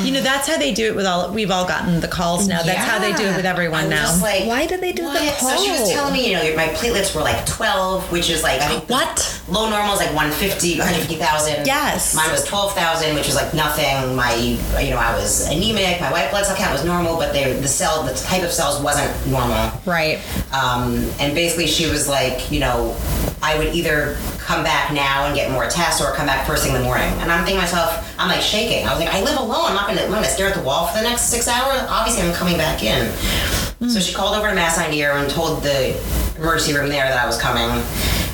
You 0.03 0.11
know 0.13 0.21
that's 0.21 0.47
how 0.47 0.57
they 0.57 0.73
do 0.73 0.87
it 0.87 0.95
with 0.95 1.05
all. 1.05 1.31
We've 1.31 1.51
all 1.51 1.67
gotten 1.67 1.99
the 1.99 2.07
calls 2.07 2.47
now. 2.47 2.63
That's 2.63 2.89
how 2.89 2.99
they 2.99 3.13
do 3.13 3.25
it 3.25 3.35
with 3.35 3.45
I 3.45 3.49
everyone 3.49 3.89
now. 3.89 4.03
just 4.03 4.21
like, 4.21 4.45
Why 4.45 4.65
did 4.65 4.81
they 4.81 4.91
do 4.93 5.03
the 5.03 5.09
what? 5.09 5.39
So 5.39 5.55
she 5.57 5.69
was 5.71 5.91
telling 5.91 6.13
me, 6.13 6.31
you 6.31 6.35
know, 6.35 6.55
my 6.55 6.67
platelets 6.69 7.13
were 7.13 7.21
like 7.21 7.45
12, 7.45 8.11
which 8.11 8.29
is 8.29 8.43
like, 8.43 8.61
I 8.61 8.67
think 8.67 8.89
what? 8.89 9.41
low 9.51 9.69
normal 9.69 9.93
is 9.93 9.99
like 9.99 10.15
150, 10.15 10.79
150,000. 10.79 11.65
Yes. 11.65 12.15
Mine 12.15 12.31
was 12.31 12.45
12,000, 12.45 13.15
which 13.15 13.27
was 13.27 13.35
like 13.35 13.53
nothing. 13.53 14.15
My, 14.15 14.33
you 14.33 14.89
know, 14.89 14.97
I 14.97 15.13
was 15.15 15.47
anemic. 15.47 15.99
My 15.99 16.11
white 16.11 16.31
blood 16.31 16.45
cell 16.45 16.55
count 16.55 16.71
was 16.71 16.85
normal, 16.85 17.17
but 17.17 17.33
they, 17.33 17.53
the 17.53 17.67
cell, 17.67 18.03
the 18.03 18.13
type 18.13 18.43
of 18.43 18.51
cells 18.51 18.81
wasn't 18.81 19.11
normal. 19.27 19.71
Right. 19.85 20.19
Um, 20.53 21.09
and 21.19 21.35
basically, 21.35 21.67
she 21.67 21.89
was 21.89 22.07
like, 22.07 22.51
you 22.51 22.59
know, 22.61 22.95
I 23.41 23.57
would 23.57 23.73
either 23.73 24.17
come 24.37 24.63
back 24.63 24.93
now 24.93 25.25
and 25.25 25.35
get 25.35 25.51
more 25.51 25.67
tests 25.67 26.01
or 26.01 26.13
come 26.13 26.27
back 26.27 26.45
first 26.45 26.63
thing 26.63 26.75
in 26.75 26.81
the 26.81 26.85
morning. 26.85 27.09
And 27.19 27.31
I'm 27.31 27.43
thinking 27.43 27.55
to 27.55 27.61
myself, 27.61 28.15
I'm 28.19 28.27
like 28.27 28.41
shaking. 28.41 28.87
I 28.87 28.93
was 28.93 29.03
like, 29.03 29.13
I 29.13 29.21
live 29.23 29.39
alone. 29.39 29.65
I'm 29.65 29.75
not 29.75 29.87
gonna, 29.87 30.01
I'm 30.03 30.11
gonna 30.11 30.25
stare 30.25 30.47
at 30.47 30.55
the 30.55 30.61
wall 30.61 30.87
for 30.87 30.97
the 30.97 31.03
next 31.03 31.23
six 31.23 31.47
hours. 31.47 31.81
Obviously, 31.89 32.27
I'm 32.27 32.33
coming 32.33 32.57
back 32.57 32.83
in. 32.83 33.11
So 33.89 33.99
she 33.99 34.13
called 34.13 34.35
over 34.35 34.47
to 34.47 34.53
Mass 34.53 34.77
Eye 34.77 34.85
and 34.85 35.31
told 35.31 35.63
the 35.63 35.97
emergency 36.37 36.75
room 36.75 36.89
there 36.89 37.07
that 37.07 37.21
I 37.21 37.25
was 37.25 37.41
coming. 37.41 37.83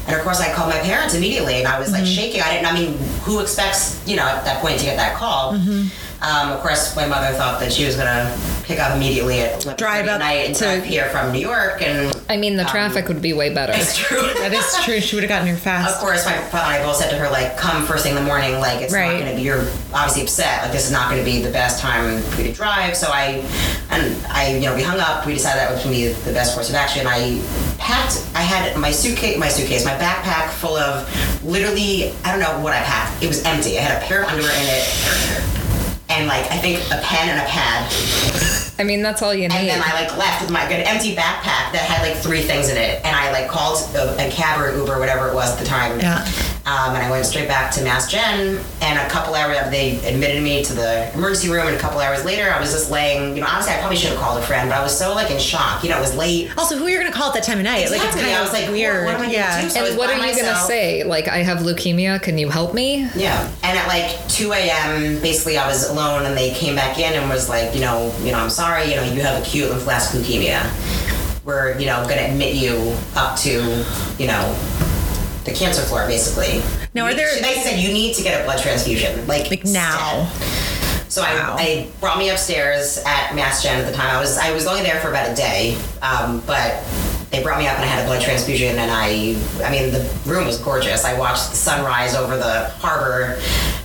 And 0.07 0.15
of 0.15 0.21
course, 0.21 0.41
I 0.41 0.53
called 0.53 0.69
my 0.69 0.79
parents 0.79 1.15
immediately, 1.15 1.55
and 1.55 1.67
I 1.67 1.79
was 1.79 1.91
like 1.91 2.03
mm-hmm. 2.03 2.11
shaking. 2.11 2.41
I 2.41 2.51
didn't. 2.53 2.65
I 2.65 2.73
mean, 2.73 2.97
who 3.23 3.39
expects, 3.39 4.05
you 4.07 4.17
know, 4.17 4.23
at 4.23 4.43
that 4.43 4.61
point 4.61 4.79
to 4.79 4.85
get 4.85 4.97
that 4.97 5.15
call? 5.15 5.53
Mm-hmm. 5.53 5.87
Um, 6.21 6.51
of 6.51 6.61
course, 6.61 6.95
my 6.95 7.05
mother 7.05 7.35
thought 7.37 7.59
that 7.59 7.71
she 7.71 7.85
was 7.85 7.95
gonna 7.95 8.35
pick 8.63 8.79
up 8.79 8.95
immediately 8.95 9.39
at 9.41 9.61
11:30 9.63 9.77
Drive 9.77 10.07
up 10.07 10.19
night 10.19 10.47
and 10.47 10.55
to- 10.55 10.63
drive 10.63 10.83
here 10.83 11.09
from 11.09 11.31
New 11.31 11.39
York. 11.39 11.81
And 11.81 12.13
I 12.29 12.37
mean, 12.37 12.57
the 12.57 12.65
traffic 12.65 13.07
would 13.07 13.21
be 13.21 13.33
way 13.33 13.53
better. 13.53 13.73
it's 13.75 13.95
true. 13.95 14.21
That 14.37 14.51
is 14.53 14.65
true. 14.83 14.99
She 14.99 15.15
would 15.15 15.23
have 15.23 15.29
gotten 15.29 15.47
here 15.47 15.55
fast. 15.57 15.93
Of 15.95 15.99
course, 16.01 16.25
my 16.25 16.33
father 16.37 16.73
and 16.75 16.83
I 16.83 16.85
both 16.85 16.95
said 16.97 17.09
to 17.11 17.17
her, 17.17 17.29
like, 17.29 17.57
come 17.57 17.85
first 17.85 18.03
thing 18.03 18.15
in 18.15 18.21
the 18.23 18.25
morning. 18.27 18.59
Like, 18.59 18.81
it's 18.81 18.93
Right. 18.93 19.11
not 19.11 19.19
going 19.19 19.31
to 19.31 19.35
be, 19.37 19.41
you're 19.43 19.65
obviously 19.93 20.23
upset. 20.23 20.63
Like, 20.63 20.71
this 20.71 20.85
is 20.85 20.91
not 20.91 21.09
going 21.09 21.19
to 21.23 21.25
be 21.25 21.41
the 21.41 21.51
best 21.51 21.79
time 21.79 22.21
for 22.21 22.41
you 22.41 22.47
to 22.47 22.53
drive. 22.53 22.95
So 22.95 23.07
I, 23.11 23.43
and 23.91 24.15
I, 24.27 24.55
you 24.55 24.61
know, 24.61 24.75
we 24.75 24.81
hung 24.83 24.99
up. 24.99 25.25
We 25.25 25.33
decided 25.33 25.59
that 25.59 25.71
was 25.71 25.83
going 25.83 25.95
to 25.95 26.01
be 26.01 26.13
the 26.13 26.33
best 26.33 26.53
course 26.55 26.69
of 26.69 26.75
action. 26.75 27.05
I 27.07 27.41
packed, 27.77 28.25
I 28.35 28.41
had 28.41 28.75
my 28.77 28.91
suitcase, 28.91 29.37
my 29.37 29.49
suitcase, 29.49 29.83
my 29.85 29.95
backpack 29.95 30.49
full 30.51 30.75
of 30.77 31.07
literally, 31.43 32.13
I 32.23 32.31
don't 32.31 32.39
know 32.41 32.59
what 32.63 32.73
I 32.73 32.79
packed. 32.83 33.21
It 33.23 33.27
was 33.27 33.43
empty. 33.43 33.77
I 33.77 33.81
had 33.81 34.01
a 34.01 34.05
pair 34.05 34.23
of 34.23 34.29
underwear 34.29 34.51
in 34.51 34.67
it. 34.67 35.56
And 36.09 36.27
like 36.27 36.49
I 36.51 36.57
think 36.57 36.79
a 36.91 37.01
pen 37.03 37.29
and 37.29 37.39
a 37.39 37.45
pad, 37.45 37.91
I 38.79 38.83
mean, 38.83 39.01
that's 39.01 39.21
all 39.21 39.33
you 39.33 39.43
and 39.45 39.53
need. 39.53 39.59
And 39.59 39.69
then 39.69 39.83
I 39.83 39.93
like 39.93 40.15
left 40.17 40.41
with 40.41 40.51
my 40.51 40.67
good 40.69 40.79
empty 40.85 41.15
backpack 41.15 41.73
that 41.73 41.83
had 41.87 42.07
like 42.07 42.17
three 42.17 42.41
things 42.41 42.69
in 42.69 42.77
it, 42.77 43.03
and 43.03 43.15
I 43.15 43.31
like 43.31 43.49
called 43.49 43.79
a, 43.95 44.15
a 44.25 44.31
cab 44.31 44.61
or 44.61 44.75
Uber, 44.75 44.99
whatever 44.99 45.27
it 45.27 45.33
was 45.33 45.51
at 45.51 45.59
the 45.59 45.65
time. 45.65 45.99
Yeah. 45.99 46.23
Um, 46.67 46.95
and 46.95 46.97
I 47.05 47.09
went 47.09 47.25
straight 47.25 47.47
back 47.47 47.71
to 47.75 47.81
Mass 47.83 48.11
Gen, 48.11 48.59
and 48.81 48.99
a 48.99 49.07
couple 49.09 49.35
hours 49.35 49.55
they 49.71 50.05
admitted 50.05 50.43
me 50.43 50.65
to 50.65 50.73
the 50.73 51.09
emergency 51.13 51.47
room, 51.49 51.65
and 51.65 51.73
a 51.77 51.79
couple 51.79 52.01
hours 52.01 52.25
later 52.25 52.51
I 52.51 52.59
was 52.59 52.73
just 52.73 52.91
laying. 52.91 53.35
You 53.37 53.41
know, 53.41 53.47
honestly, 53.49 53.73
I 53.73 53.77
probably 53.79 53.95
should 53.95 54.09
have 54.11 54.19
called 54.19 54.37
a 54.43 54.45
friend, 54.45 54.69
but 54.69 54.77
I 54.77 54.83
was 54.83 54.97
so 54.97 55.15
like 55.15 55.31
in 55.31 55.39
shock. 55.39 55.81
You 55.81 55.89
know, 55.91 55.97
it 55.97 56.01
was 56.01 56.13
late. 56.17 56.51
Also, 56.57 56.75
who 56.77 56.85
are 56.85 56.89
you 56.89 56.99
going 56.99 57.09
to 57.09 57.17
call 57.17 57.29
at 57.29 57.35
that 57.35 57.43
time 57.45 57.59
of 57.59 57.63
night? 57.63 57.89
Like, 57.89 58.01
it's 58.03 58.15
Exactly. 58.15 58.21
kind 58.23 58.33
I 58.35 58.39
of 58.39 58.51
was 58.51 58.53
like, 58.61 58.69
weird. 58.69 59.05
what- 59.05 59.13
what 59.15 59.15
am 59.15 59.21
I 59.21 59.25
gonna 59.27 59.33
yeah. 59.37 59.67
So 59.69 59.79
I 59.79 59.83
was 59.83 59.91
and 59.91 59.97
what 59.99 60.09
are 60.09 60.27
you 60.27 60.35
gonna 60.43 60.59
say? 60.65 61.03
Like, 61.05 61.29
I 61.29 61.37
have 61.37 61.59
leukemia. 61.59 62.21
Can 62.21 62.37
you 62.37 62.49
help 62.49 62.73
me? 62.73 63.07
Yeah, 63.15 63.49
and 63.63 63.77
at 63.77 63.87
like 63.87 64.27
2 64.27 64.51
a.m., 64.51 65.21
basically, 65.21 65.57
I 65.57 65.65
was 65.67 65.89
alone, 65.89 66.25
and 66.25 66.35
they 66.35 66.51
came 66.51 66.75
back 66.75 66.99
in 66.99 67.13
and 67.13 67.29
was 67.29 67.47
like, 67.47 67.75
you 67.75 67.79
know, 67.81 68.13
you 68.23 68.33
know, 68.33 68.39
I'm 68.39 68.49
sorry, 68.49 68.89
you 68.89 68.97
know, 68.97 69.03
you 69.03 69.21
have 69.21 69.41
acute 69.41 69.71
lymphoblastic 69.71 70.19
leukemia. 70.21 70.61
We're, 71.45 71.79
you 71.79 71.85
know, 71.85 72.03
going 72.03 72.17
to 72.17 72.25
admit 72.29 72.55
you 72.55 72.93
up 73.15 73.37
to, 73.39 73.85
you 74.19 74.27
know, 74.27 74.53
the 75.47 75.53
cancer 75.53 75.81
floor, 75.81 76.05
basically. 76.07 76.61
Now, 76.93 77.05
are 77.05 77.13
there- 77.13 77.33
They 77.41 77.55
said 77.55 77.79
you 77.79 77.91
need 77.93 78.13
to 78.15 78.23
get 78.23 78.39
a 78.39 78.43
blood 78.43 78.59
transfusion, 78.61 79.25
like 79.27 79.49
Like 79.49 79.63
now. 79.65 80.29
So 81.09 81.21
Wow. 81.21 81.55
I, 81.57 81.63
I 81.63 81.87
brought 82.01 82.17
me 82.19 82.29
upstairs 82.29 82.99
at 83.05 83.33
Mass 83.33 83.63
Gen 83.63 83.79
at 83.79 83.89
the 83.89 83.93
time. 83.95 84.13
I 84.15 84.19
was 84.19 84.37
I 84.37 84.51
was 84.51 84.67
only 84.67 84.81
there 84.83 84.99
for 84.99 85.07
about 85.09 85.29
a 85.31 85.33
day, 85.35 85.77
um, 86.01 86.43
but 86.45 86.83
they 87.31 87.41
brought 87.41 87.59
me 87.59 87.67
up 87.67 87.75
and 87.75 87.83
I 87.83 87.87
had 87.87 88.03
a 88.03 88.07
blood 88.07 88.21
transfusion. 88.21 88.77
And 88.77 88.91
I, 88.91 89.35
I 89.63 89.71
mean, 89.71 89.91
the 89.91 90.03
room 90.25 90.45
was 90.45 90.57
gorgeous. 90.59 91.05
I 91.05 91.17
watched 91.17 91.49
the 91.49 91.55
sunrise 91.55 92.13
over 92.15 92.37
the 92.37 92.65
harbor. 92.79 93.39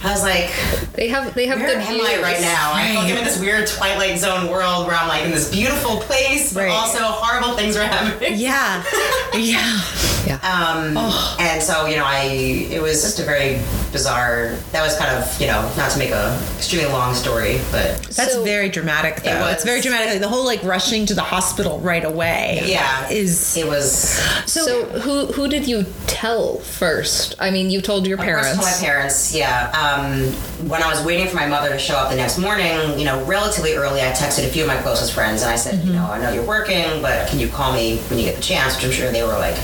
I 0.04 0.10
was 0.10 0.22
like, 0.22 0.50
They 0.94 1.06
have 1.08 1.32
they 1.34 1.46
have 1.46 1.58
where 1.60 1.68
good 1.68 1.78
am 1.78 1.94
views. 1.94 2.08
I 2.08 2.20
right 2.22 2.40
now? 2.40 2.72
I'm 2.74 2.96
Right. 2.96 3.02
fucking 3.02 3.18
in 3.18 3.24
this 3.24 3.38
weird 3.38 3.68
Twilight 3.68 4.18
Zone 4.18 4.50
world 4.50 4.88
where 4.88 4.96
I'm 4.96 5.06
like 5.08 5.24
in 5.24 5.30
this 5.30 5.48
beautiful 5.50 5.98
place, 6.00 6.52
but 6.52 6.64
Right. 6.64 6.70
also 6.72 6.98
horrible 7.02 7.56
things 7.56 7.76
are 7.76 7.86
happening. 7.86 8.34
Yeah. 8.36 8.82
yeah. 9.34 9.80
Yeah. 10.26 10.36
Um, 10.42 10.96
And 11.38 11.62
so, 11.62 11.86
you 11.86 11.96
know, 11.96 12.04
I 12.04 12.22
it 12.70 12.80
was 12.80 13.02
just 13.02 13.18
a 13.18 13.24
very 13.24 13.60
bizarre. 13.92 14.56
That 14.72 14.82
was 14.82 14.96
kind 14.96 15.10
of, 15.16 15.40
you 15.40 15.46
know, 15.48 15.70
not 15.76 15.90
to 15.92 15.98
make 15.98 16.10
a 16.10 16.38
extremely 16.56 16.88
long 16.90 17.14
story, 17.14 17.60
but 17.70 18.02
That's 18.14 18.34
So- 18.34 18.44
very 18.44 18.68
dramatic, 18.68 19.22
though. 19.22 19.40
was. 19.40 19.54
It's 19.54 19.64
very 19.64 19.80
dramatic. 19.80 20.08
Like, 20.10 20.20
the 20.20 20.28
whole 20.28 20.44
like 20.44 20.62
rushing 20.62 21.06
to 21.06 21.14
the 21.14 21.22
hospital 21.22 21.80
right 21.80 22.04
away. 22.04 22.62
yeah, 22.64 23.08
Is 23.10 23.56
it 23.56 23.66
was. 23.66 24.20
so, 24.46 24.84
who 25.00 25.26
who 25.32 25.48
did 25.48 25.66
you 25.66 25.86
tell 26.06 26.58
first? 26.58 27.34
I 27.40 27.50
mean, 27.50 27.70
you 27.70 27.80
told 27.80 28.06
your 28.06 28.18
Of 28.18 28.24
course, 28.24 28.46
parents. 28.46 28.64
my 28.80 28.86
parents, 28.86 29.34
yeah. 29.34 29.70
Um, 29.82 30.32
when 30.68 30.82
I 30.82 30.88
was 30.88 31.04
waiting 31.04 31.26
for 31.26 31.36
my 31.36 31.46
mother 31.46 31.70
to 31.70 31.78
show 31.78 31.94
up 31.94 32.10
the 32.10 32.16
next 32.16 32.38
morning, 32.38 32.98
you 32.98 33.04
know, 33.04 33.24
relatively 33.24 33.74
early, 33.74 34.00
I 34.00 34.12
texted 34.12 34.46
a 34.46 34.48
few 34.48 34.62
of 34.62 34.68
my 34.68 34.76
closest 34.80 35.12
friends 35.12 35.42
and 35.42 35.50
I 35.50 35.56
said, 35.56 35.84
you 35.84 35.92
know, 35.92 36.04
I 36.04 36.20
know 36.20 36.32
you're 36.32 36.46
working, 36.46 37.02
but 37.02 37.28
can 37.28 37.38
you 37.38 37.48
call 37.48 37.72
me 37.72 37.98
when 38.08 38.18
you 38.18 38.24
get 38.24 38.36
the 38.36 38.42
chance? 38.42 38.76
Which 38.76 38.84
I'm 38.86 38.92
sure 38.92 39.10
they 39.10 39.22
were 39.22 39.38
like, 39.38 39.56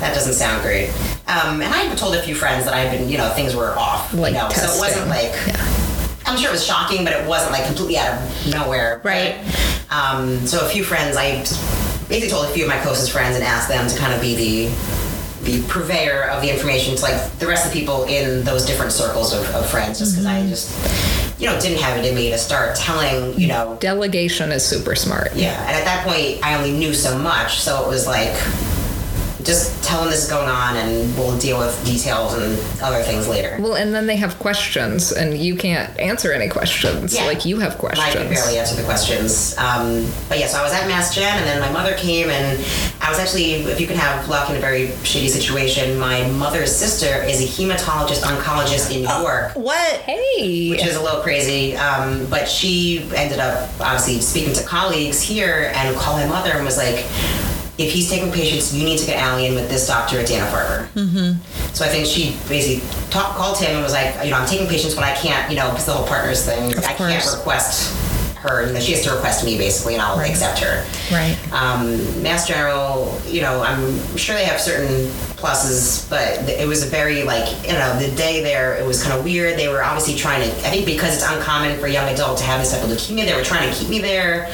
that 0.00 0.14
doesn't 0.14 0.34
sound 0.34 0.62
great. 0.62 0.88
Um, 1.26 1.60
and 1.62 1.72
I 1.74 1.84
had 1.84 1.98
told 1.98 2.14
a 2.14 2.22
few 2.22 2.34
friends 2.34 2.64
that 2.64 2.74
I 2.74 2.80
had 2.80 2.98
been, 2.98 3.08
you 3.08 3.18
know, 3.18 3.28
things 3.30 3.54
were 3.54 3.76
off. 3.78 4.12
Like 4.14 4.34
you 4.34 4.40
know, 4.40 4.48
so 4.50 4.72
it 4.74 4.78
wasn't 4.78 5.08
like. 5.08 5.32
I'm 6.24 6.38
sure 6.38 6.48
it 6.48 6.52
was 6.52 6.64
shocking, 6.64 7.04
but 7.04 7.12
it 7.12 7.26
wasn't 7.26 7.52
like 7.52 7.66
completely 7.66 7.98
out 7.98 8.14
of 8.14 8.52
nowhere. 8.52 9.00
Right. 9.04 9.42
But, 9.88 9.94
um, 9.94 10.46
so 10.46 10.64
a 10.64 10.68
few 10.68 10.84
friends, 10.84 11.16
I 11.16 11.38
basically 12.08 12.28
told 12.28 12.46
a 12.46 12.50
few 12.50 12.64
of 12.64 12.70
my 12.70 12.78
closest 12.78 13.10
friends 13.10 13.34
and 13.36 13.44
asked 13.44 13.68
them 13.68 13.88
to 13.88 13.98
kind 13.98 14.12
of 14.14 14.20
be 14.20 14.34
the 14.34 15.01
the 15.42 15.62
purveyor 15.68 16.28
of 16.30 16.40
the 16.42 16.50
information 16.50 16.94
to 16.96 17.02
like 17.02 17.38
the 17.38 17.46
rest 17.46 17.66
of 17.66 17.72
the 17.72 17.78
people 17.78 18.04
in 18.04 18.44
those 18.44 18.64
different 18.64 18.92
circles 18.92 19.32
of, 19.32 19.44
of 19.54 19.68
friends, 19.68 19.98
just 19.98 20.12
because 20.12 20.26
I 20.26 20.40
mm-hmm. 20.40 20.48
just 20.48 21.40
you 21.40 21.46
know 21.46 21.60
didn't 21.60 21.80
have 21.80 21.98
it 21.98 22.04
in 22.04 22.14
me 22.14 22.30
to 22.30 22.38
start 22.38 22.76
telling 22.76 23.38
you 23.38 23.48
know 23.48 23.76
Delegation 23.80 24.52
is 24.52 24.64
super 24.64 24.94
smart. 24.94 25.34
yeah, 25.34 25.60
and 25.66 25.76
at 25.76 25.84
that 25.84 26.06
point 26.06 26.44
I 26.44 26.54
only 26.54 26.72
knew 26.72 26.94
so 26.94 27.18
much, 27.18 27.60
so 27.60 27.84
it 27.84 27.88
was 27.88 28.06
like 28.06 28.34
just 29.44 29.82
tell 29.84 30.00
them 30.00 30.10
this 30.10 30.24
is 30.24 30.30
going 30.30 30.48
on 30.48 30.76
and 30.76 31.16
we'll 31.16 31.38
deal 31.38 31.58
with 31.58 31.84
details 31.84 32.34
and 32.34 32.58
other 32.82 33.02
things 33.02 33.28
later. 33.28 33.56
Well, 33.60 33.74
and 33.74 33.94
then 33.94 34.06
they 34.06 34.16
have 34.16 34.38
questions, 34.38 35.12
and 35.12 35.36
you 35.36 35.56
can't 35.56 35.98
answer 35.98 36.32
any 36.32 36.48
questions. 36.48 37.14
Yeah. 37.14 37.24
Like 37.24 37.44
you 37.44 37.58
have 37.58 37.78
questions. 37.78 38.06
I 38.06 38.12
questions. 38.12 38.28
could 38.28 38.34
barely 38.34 38.58
answer 38.58 38.76
the 38.76 38.84
questions. 38.84 39.56
Um, 39.58 40.06
but 40.28 40.38
yeah, 40.38 40.46
so 40.46 40.58
I 40.58 40.62
was 40.62 40.72
at 40.72 40.86
Mass 40.86 41.14
Gen, 41.14 41.38
and 41.38 41.46
then 41.46 41.60
my 41.60 41.72
mother 41.72 41.94
came, 41.96 42.30
and 42.30 42.58
I 43.00 43.10
was 43.10 43.18
actually, 43.18 43.54
if 43.54 43.80
you 43.80 43.86
can 43.86 43.96
have 43.96 44.28
luck 44.28 44.50
in 44.50 44.56
a 44.56 44.60
very 44.60 44.88
shitty 45.02 45.28
situation, 45.28 45.98
my 45.98 46.28
mother's 46.30 46.74
sister 46.74 47.22
is 47.24 47.40
a 47.40 47.62
hematologist 47.62 48.22
oncologist 48.22 48.94
in 48.94 49.02
New 49.02 49.08
York. 49.08 49.52
what? 49.54 50.00
Hey. 50.02 50.70
Which 50.70 50.84
is 50.84 50.96
a 50.96 51.02
little 51.02 51.20
crazy, 51.22 51.76
um, 51.76 52.26
but 52.26 52.48
she 52.48 53.08
ended 53.14 53.38
up 53.38 53.68
obviously 53.80 54.20
speaking 54.20 54.54
to 54.54 54.64
colleagues 54.64 55.20
here 55.20 55.72
and 55.74 55.96
called 55.96 56.20
my 56.20 56.26
mother 56.26 56.50
and 56.52 56.64
was 56.64 56.76
like, 56.76 57.04
if 57.78 57.92
he's 57.92 58.08
taking 58.10 58.30
patients, 58.30 58.74
you 58.74 58.84
need 58.84 58.98
to 58.98 59.06
get 59.06 59.16
Allie 59.20 59.46
in 59.46 59.54
with 59.54 59.68
this 59.70 59.86
doctor 59.86 60.18
at 60.20 60.26
Dana 60.26 60.44
Farber. 60.46 60.86
Mm-hmm. 60.92 61.72
So 61.74 61.84
I 61.84 61.88
think 61.88 62.06
she 62.06 62.36
basically 62.48 62.86
talk, 63.10 63.34
called 63.36 63.58
him 63.58 63.72
and 63.74 63.82
was 63.82 63.92
like, 63.92 64.14
you 64.24 64.30
know, 64.30 64.36
I'm 64.36 64.46
taking 64.46 64.66
patients 64.66 64.94
when 64.94 65.04
I 65.04 65.14
can't, 65.14 65.50
you 65.50 65.56
know, 65.56 65.70
because 65.70 65.86
the 65.86 65.92
whole 65.92 66.06
partners 66.06 66.44
thing, 66.44 66.76
I 66.84 66.92
can't 66.92 67.24
request 67.34 67.96
her. 68.36 68.66
You 68.66 68.72
know, 68.74 68.80
she 68.80 68.92
has 68.92 69.02
to 69.04 69.12
request 69.12 69.44
me 69.44 69.56
basically, 69.56 69.94
and 69.94 70.02
I'll 70.02 70.18
Right. 70.18 70.30
accept 70.30 70.58
her. 70.58 70.84
Right. 71.10 71.36
Um, 71.52 72.22
Mass 72.22 72.46
General, 72.46 73.18
you 73.26 73.40
know, 73.40 73.62
I'm 73.62 74.16
sure 74.16 74.34
they 74.34 74.44
have 74.44 74.60
certain 74.60 75.06
pluses, 75.36 76.08
but 76.10 76.48
it 76.48 76.66
was 76.68 76.82
a 76.82 76.86
very 76.86 77.22
like, 77.22 77.48
you 77.66 77.72
know, 77.72 77.98
the 77.98 78.10
day 78.16 78.42
there, 78.42 78.74
it 78.76 78.84
was 78.86 79.02
kind 79.02 79.16
of 79.16 79.24
weird. 79.24 79.58
They 79.58 79.68
were 79.68 79.82
obviously 79.82 80.14
trying 80.16 80.42
to, 80.42 80.48
I 80.66 80.70
think 80.70 80.86
because 80.86 81.14
it's 81.14 81.24
uncommon 81.26 81.78
for 81.78 81.86
a 81.86 81.90
young 81.90 82.08
adult 82.08 82.36
to 82.38 82.44
have 82.44 82.60
this 82.60 82.72
type 82.72 82.82
of 82.84 82.90
leukemia, 82.90 83.24
they 83.24 83.34
were 83.34 83.44
trying 83.44 83.70
to 83.72 83.76
keep 83.78 83.88
me 83.88 84.00
there. 84.00 84.52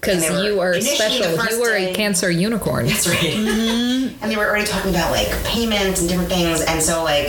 Because 0.00 0.30
were 0.30 0.42
you 0.44 0.60
are 0.60 0.80
special. 0.80 1.30
You 1.50 1.60
were 1.60 1.76
day- 1.78 1.92
a 1.92 1.94
cancer 1.94 2.30
unicorn. 2.30 2.86
That's 2.86 3.06
right. 3.06 3.34
And 4.22 4.30
they 4.30 4.36
were 4.36 4.46
already 4.46 4.66
talking 4.66 4.90
about 4.90 5.10
like 5.10 5.28
payments 5.44 6.00
and 6.00 6.08
different 6.08 6.30
things, 6.30 6.62
and 6.62 6.82
so 6.82 7.04
like 7.04 7.26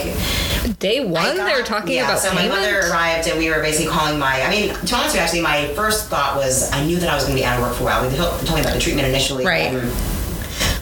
Day 0.79 1.05
one, 1.05 1.35
got- 1.37 1.47
they 1.47 1.53
were 1.59 1.65
talking 1.65 1.95
yeah, 1.95 2.05
about 2.05 2.19
so 2.19 2.29
payment. 2.31 2.49
my 2.49 2.55
mother 2.55 2.79
arrived 2.89 3.27
and 3.27 3.37
we 3.37 3.49
were 3.49 3.61
basically 3.61 3.91
calling 3.91 4.17
my. 4.17 4.41
I 4.43 4.49
mean, 4.49 4.69
to 4.69 4.85
be 4.85 4.93
honest 4.93 5.05
with 5.07 5.15
you, 5.15 5.19
actually, 5.21 5.41
my 5.41 5.67
first 5.75 6.07
thought 6.09 6.35
was 6.37 6.71
I 6.71 6.83
knew 6.85 6.97
that 6.99 7.09
I 7.09 7.15
was 7.15 7.23
going 7.25 7.35
to 7.35 7.41
be 7.41 7.45
out 7.45 7.57
of 7.59 7.63
work 7.65 7.75
for 7.75 7.83
a 7.83 7.85
while. 7.85 8.07
We 8.09 8.15
told 8.15 8.39
told 8.45 8.55
me 8.55 8.61
about 8.61 8.73
the 8.73 8.79
treatment 8.79 9.07
initially, 9.07 9.45
Right. 9.45 9.73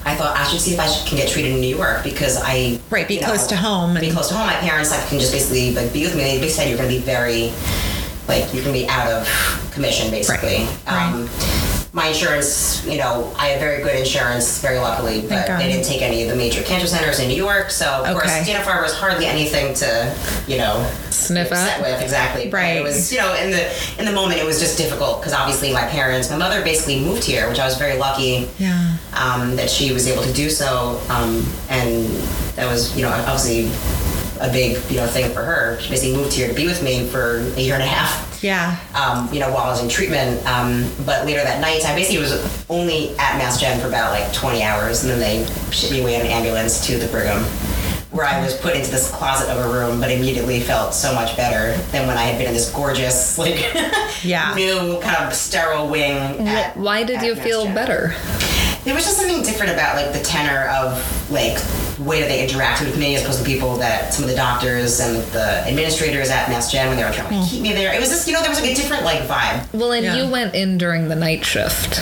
I 0.05 0.15
thought 0.15 0.35
I 0.37 0.43
should 0.47 0.59
see 0.61 0.73
if 0.73 0.79
I 0.79 0.87
should, 0.87 1.07
can 1.07 1.17
get 1.17 1.29
treated 1.29 1.53
in 1.53 1.59
New 1.61 1.75
York 1.75 2.03
because 2.03 2.37
I 2.41 2.79
Right, 2.89 3.07
be 3.07 3.15
you 3.15 3.21
close 3.21 3.47
to 3.47 3.55
home 3.57 3.95
Be 3.95 4.05
and- 4.05 4.13
close 4.13 4.29
to 4.29 4.35
home. 4.35 4.47
My 4.47 4.55
parents 4.55 4.91
like 4.91 5.05
can 5.07 5.19
just 5.19 5.31
basically 5.33 5.73
like 5.75 5.91
be 5.93 6.03
with 6.03 6.15
me. 6.15 6.23
They 6.23 6.39
basically 6.39 6.49
said 6.49 6.69
you're 6.69 6.77
going 6.77 6.89
to 6.89 6.95
be 6.95 7.01
very 7.01 7.51
like 8.27 8.53
you're 8.53 8.63
going 8.63 8.75
to 8.75 8.81
be 8.81 8.87
out 8.87 9.11
of 9.11 9.69
commission 9.73 10.09
basically. 10.11 10.65
Right. 10.87 11.11
Um, 11.13 11.29
my 11.91 12.07
insurance, 12.07 12.85
you 12.85 12.97
know, 12.99 13.33
I 13.37 13.47
have 13.47 13.59
very 13.59 13.81
good 13.81 13.95
insurance, 13.95 14.61
very 14.61 14.77
luckily, 14.77 15.21
but 15.21 15.47
they 15.57 15.71
didn't 15.71 15.85
take 15.85 16.03
any 16.03 16.21
of 16.21 16.29
the 16.29 16.35
major 16.35 16.61
cancer 16.61 16.85
centers 16.85 17.19
in 17.19 17.27
New 17.27 17.35
York. 17.35 17.71
So, 17.71 17.85
of 18.05 18.13
course, 18.13 18.25
Okay. 18.29 18.43
Dana 18.45 18.59
Farber 18.63 18.83
was 18.83 18.93
hardly 18.93 19.25
anything 19.25 19.73
to, 19.75 20.15
you 20.47 20.57
know, 20.59 20.87
Sniff 21.09 21.51
at. 21.51 21.81
with 21.81 21.99
exactly. 22.01 22.45
But 22.45 22.57
Right. 22.57 22.77
It 22.77 22.83
was, 22.83 23.11
you 23.11 23.17
know, 23.17 23.33
in 23.35 23.49
the 23.49 23.71
in 23.97 24.05
the 24.05 24.11
moment, 24.11 24.39
it 24.39 24.45
was 24.45 24.59
just 24.59 24.77
difficult 24.77 25.19
because 25.19 25.33
obviously 25.33 25.73
my 25.73 25.85
parents, 25.87 26.29
my 26.29 26.37
mother 26.37 26.61
basically 26.63 26.99
moved 26.99 27.23
here, 27.23 27.49
which 27.49 27.59
I 27.59 27.65
was 27.65 27.75
very 27.77 27.97
lucky 27.97 28.47
Yeah. 28.59 28.93
um, 29.13 29.55
that 29.55 29.69
she 29.69 29.91
was 29.91 30.07
able 30.07 30.21
to 30.23 30.33
do 30.33 30.49
so, 30.51 31.01
um, 31.09 31.43
and 31.69 32.05
that 32.55 32.67
was, 32.71 32.95
you 32.95 33.01
know, 33.01 33.09
obviously 33.09 33.71
a 34.41 34.49
big, 34.51 34.77
you 34.89 34.97
know, 34.97 35.07
thing 35.07 35.31
for 35.31 35.41
her. 35.43 35.79
She 35.81 35.89
basically 35.89 36.15
moved 36.15 36.33
here 36.33 36.47
to 36.47 36.53
be 36.53 36.65
with 36.65 36.81
me 36.83 37.05
for 37.07 37.37
a 37.57 37.59
year 37.61 37.73
and 37.75 37.83
a 37.83 37.87
half 37.87 38.41
Yeah. 38.43 38.77
um, 38.95 39.27
you 39.33 39.39
know, 39.39 39.49
while 39.51 39.63
I 39.65 39.69
was 39.69 39.83
in 39.83 39.89
treatment. 39.89 40.45
Um, 40.47 40.89
but 41.05 41.25
later 41.25 41.43
that 41.43 41.59
night, 41.61 41.85
I 41.85 41.93
basically 41.95 42.19
was 42.19 42.65
only 42.69 43.11
at 43.17 43.37
Mass 43.37 43.59
Gen 43.59 43.79
for 43.81 43.87
about 43.87 44.11
like 44.11 44.31
20 44.33 44.63
hours, 44.63 45.03
and 45.03 45.11
then 45.11 45.19
they 45.19 45.45
shipped 45.71 45.91
me 45.93 46.01
away 46.01 46.15
in 46.15 46.21
an 46.21 46.27
ambulance 46.27 46.85
to 46.87 46.97
the 46.97 47.07
Brigham, 47.07 47.43
where 48.11 48.25
I 48.25 48.43
was 48.43 48.55
put 48.57 48.75
into 48.75 48.89
this 48.89 49.11
closet 49.11 49.49
of 49.49 49.63
a 49.65 49.69
room, 49.77 49.99
but 49.99 50.09
immediately 50.09 50.59
felt 50.61 50.93
so 50.93 51.13
much 51.13 51.35
better 51.37 51.77
than 51.91 52.07
when 52.07 52.17
I 52.17 52.23
had 52.23 52.37
been 52.37 52.47
in 52.47 52.53
this 52.53 52.71
gorgeous, 52.71 53.37
like, 53.37 53.59
Yeah. 54.23 54.53
new 54.55 54.99
kind 55.01 55.23
of 55.25 55.33
sterile 55.33 55.87
wing. 55.87 56.47
At, 56.47 56.75
Why 56.77 57.03
did 57.03 57.17
at 57.17 57.25
you 57.25 57.35
Mass 57.35 57.43
feel 57.43 57.65
Gen. 57.65 57.75
better? 57.75 58.15
There 58.85 58.95
was 58.95 59.03
just 59.03 59.17
something 59.17 59.41
different 59.43 59.71
about 59.73 59.95
like 59.95 60.13
the 60.13 60.19
tenor 60.23 60.67
of 60.69 61.31
like 61.31 61.57
the 61.97 62.03
way 62.03 62.21
that 62.21 62.27
they 62.27 62.45
interacted 62.47 62.85
with 62.85 62.97
me 62.97 63.15
as 63.15 63.23
opposed 63.23 63.39
to 63.39 63.45
people 63.45 63.75
that 63.77 64.13
some 64.13 64.23
of 64.23 64.29
the 64.29 64.35
doctors 64.35 64.99
and 64.99 65.17
the 65.33 65.67
administrators 65.67 66.29
at 66.29 66.49
Mass 66.49 66.71
Gen 66.71 66.87
when 66.87 66.97
they 66.97 67.03
were 67.03 67.11
trying 67.11 67.29
to 67.29 67.35
like, 67.39 67.49
keep 67.49 67.61
me 67.61 67.73
there. 67.73 67.93
It 67.93 67.99
was 67.99 68.09
just 68.09 68.27
you 68.27 68.33
know 68.33 68.41
there 68.41 68.49
was 68.49 68.61
like 68.61 68.71
a 68.71 68.75
different 68.75 69.03
like 69.03 69.21
vibe. 69.27 69.71
Well, 69.73 69.91
and 69.91 70.03
Yeah. 70.05 70.15
you 70.23 70.31
went 70.31 70.55
in 70.55 70.77
during 70.77 71.09
the 71.09 71.15
night 71.15 71.45
shift. 71.45 71.99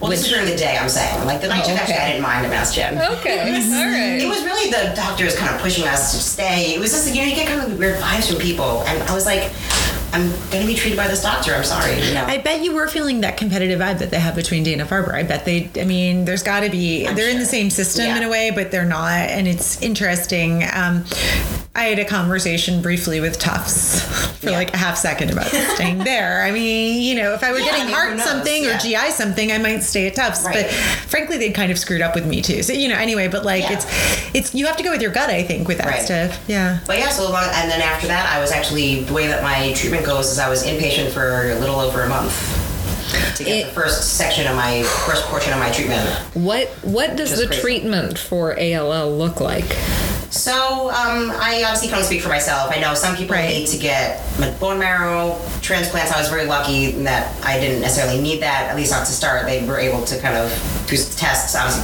Well, 0.00 0.10
this 0.10 0.22
is 0.22 0.28
during 0.28 0.46
the 0.46 0.56
day. 0.56 0.76
I'm 0.76 0.88
saying 0.88 1.24
like 1.24 1.40
the 1.40 1.48
night 1.48 1.62
Oh, 1.64 1.68
shift 1.68 1.80
actually. 1.80 1.94
I 1.96 2.08
didn't 2.10 2.22
mind 2.22 2.44
at 2.46 2.50
Mass 2.50 2.74
Gen. 2.74 2.98
Okay, 2.98 3.40
all 3.40 3.46
It 3.46 4.28
was 4.28 4.44
really 4.44 4.70
the 4.70 4.94
doctors 4.94 5.36
kind 5.36 5.54
of 5.54 5.60
pushing 5.60 5.86
us 5.86 6.12
to 6.12 6.18
stay. 6.18 6.74
It 6.74 6.80
was 6.80 6.90
just, 6.90 7.14
you 7.14 7.22
know, 7.22 7.28
you 7.28 7.34
get 7.34 7.46
kind 7.48 7.60
of 7.72 7.78
weird 7.78 7.98
vibes 8.00 8.28
from 8.30 8.40
people. 8.40 8.82
And 8.82 9.02
I 9.04 9.14
was 9.14 9.24
like, 9.24 9.50
I'm 10.14 10.30
going 10.50 10.62
to 10.62 10.66
be 10.66 10.74
treated 10.74 10.96
by 10.96 11.08
this 11.08 11.22
doctor. 11.22 11.52
I'm 11.54 11.64
sorry. 11.64 11.94
You 12.00 12.14
know? 12.14 12.24
I 12.24 12.38
bet 12.38 12.62
you 12.62 12.72
were 12.74 12.88
feeling 12.88 13.20
that 13.22 13.36
competitive 13.36 13.80
vibe 13.80 13.98
that 13.98 14.10
they 14.10 14.18
have 14.20 14.34
between 14.34 14.62
Dana 14.62 14.84
Farber. 14.86 15.12
I 15.12 15.22
bet 15.24 15.44
they, 15.44 15.70
I 15.80 15.84
mean, 15.84 16.24
there's 16.24 16.42
got 16.42 16.60
to 16.60 16.70
be, 16.70 17.06
they're 17.06 17.28
in 17.30 17.38
the 17.38 17.44
same 17.46 17.68
system 17.70 18.06
Yeah. 18.06 18.16
in 18.18 18.22
a 18.22 18.28
way, 18.28 18.50
but 18.50 18.70
they're 18.70 18.84
not. 18.84 19.10
And 19.12 19.48
it's 19.48 19.82
interesting. 19.82 20.62
Um, 20.72 21.04
I 21.76 21.84
had 21.86 21.98
a 21.98 22.04
conversation 22.04 22.80
briefly 22.82 23.18
with 23.20 23.36
Tufts 23.40 24.00
for 24.38 24.50
Yeah. 24.50 24.56
like 24.58 24.72
a 24.72 24.76
half 24.76 24.96
second 24.96 25.30
about 25.32 25.46
staying 25.74 25.98
there. 25.98 26.42
I 26.42 26.52
mean, 26.52 27.02
you 27.02 27.16
know, 27.16 27.34
if 27.34 27.42
I 27.42 27.50
were 27.50 27.58
Yeah, 27.58 27.72
getting 27.72 27.92
heart 27.92 28.16
knows? 28.16 28.24
something 28.24 28.62
Yeah. 28.62 28.76
or 28.76 28.78
GI 28.78 29.10
something, 29.10 29.50
I 29.50 29.58
might 29.58 29.80
stay 29.82 30.06
at 30.06 30.14
Tufts. 30.14 30.44
Right. 30.44 30.54
But 30.66 30.70
frankly, 30.70 31.36
they'd 31.38 31.52
kind 31.54 31.72
of 31.72 31.78
screwed 31.78 32.00
up 32.02 32.14
with 32.14 32.26
me 32.26 32.42
too. 32.42 32.62
So, 32.62 32.72
you 32.72 32.86
know, 32.88 32.94
anyway, 32.96 33.26
but 33.26 33.44
like 33.44 33.68
it's, 33.68 33.86
it's, 34.34 34.54
you 34.54 34.66
have 34.66 34.76
to 34.76 34.84
go 34.84 34.92
with 34.92 35.02
your 35.02 35.10
gut, 35.10 35.30
I 35.30 35.42
think, 35.42 35.66
with 35.66 35.78
that 35.78 35.88
Right. 35.88 36.02
stuff. 36.02 36.38
Yeah. 36.46 36.78
But 36.86 36.98
yeah, 36.98 37.08
so 37.08 37.28
long, 37.30 37.44
and 37.52 37.68
then 37.68 37.80
after 37.82 38.06
that, 38.06 38.32
I 38.32 38.38
was 38.40 38.52
actually 38.52 39.02
the 39.02 39.12
way 39.12 39.26
that 39.26 39.42
my 39.42 39.72
treatment 39.72 40.03
goes 40.04 40.30
is 40.30 40.38
I 40.38 40.48
was 40.48 40.64
inpatient 40.64 41.10
for 41.10 41.50
a 41.50 41.58
little 41.58 41.80
over 41.80 42.02
a 42.02 42.08
month 42.08 42.32
to 43.36 43.44
get 43.44 43.52
It- 43.56 43.66
the 43.66 43.72
first 43.72 44.14
section 44.16 44.46
of 44.46 44.56
my 44.56 44.82
first 45.06 45.24
portion 45.24 45.52
of 45.52 45.58
my 45.58 45.70
treatment. 45.70 46.08
What 46.34 46.68
what 46.82 47.16
does 47.16 47.36
the 47.38 47.46
crazy. 47.46 47.60
treatment 47.62 48.18
for 48.18 48.58
ALL 48.58 49.16
look 49.16 49.40
like? 49.40 49.76
So 50.30 50.90
um, 50.90 51.30
I 51.30 51.62
obviously 51.64 51.88
can't 51.90 52.04
speak 52.04 52.20
for 52.20 52.28
myself. 52.28 52.72
I 52.74 52.80
know 52.80 52.94
some 52.94 53.14
people 53.16 53.36
Right. 53.36 53.48
need 53.50 53.68
to 53.68 53.76
get 53.76 54.20
bone 54.58 54.80
marrow 54.80 55.40
transplants. 55.62 56.10
I 56.10 56.18
was 56.18 56.28
very 56.28 56.46
lucky 56.46 56.90
that 57.04 57.32
I 57.44 57.60
didn't 57.60 57.80
necessarily 57.82 58.20
need 58.20 58.42
that. 58.42 58.68
At 58.68 58.74
least 58.76 58.90
not 58.90 59.06
to 59.06 59.12
start. 59.12 59.46
They 59.46 59.64
were 59.64 59.78
able 59.78 60.04
to 60.04 60.18
kind 60.20 60.36
of 60.36 60.50
do 60.88 60.96
tests. 60.96 61.54
I 61.54 61.64
was 61.66 61.76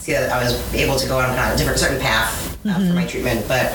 see 0.00 0.12
that 0.14 0.32
I 0.32 0.42
was 0.42 0.58
able 0.74 0.98
to 0.98 1.06
go 1.06 1.20
on 1.20 1.26
kind 1.36 1.48
of 1.50 1.54
a 1.54 1.58
different 1.58 1.78
certain 1.78 2.00
path 2.00 2.58
uh, 2.66 2.74
for 2.74 2.92
my 2.92 3.06
treatment, 3.06 3.46
but. 3.46 3.72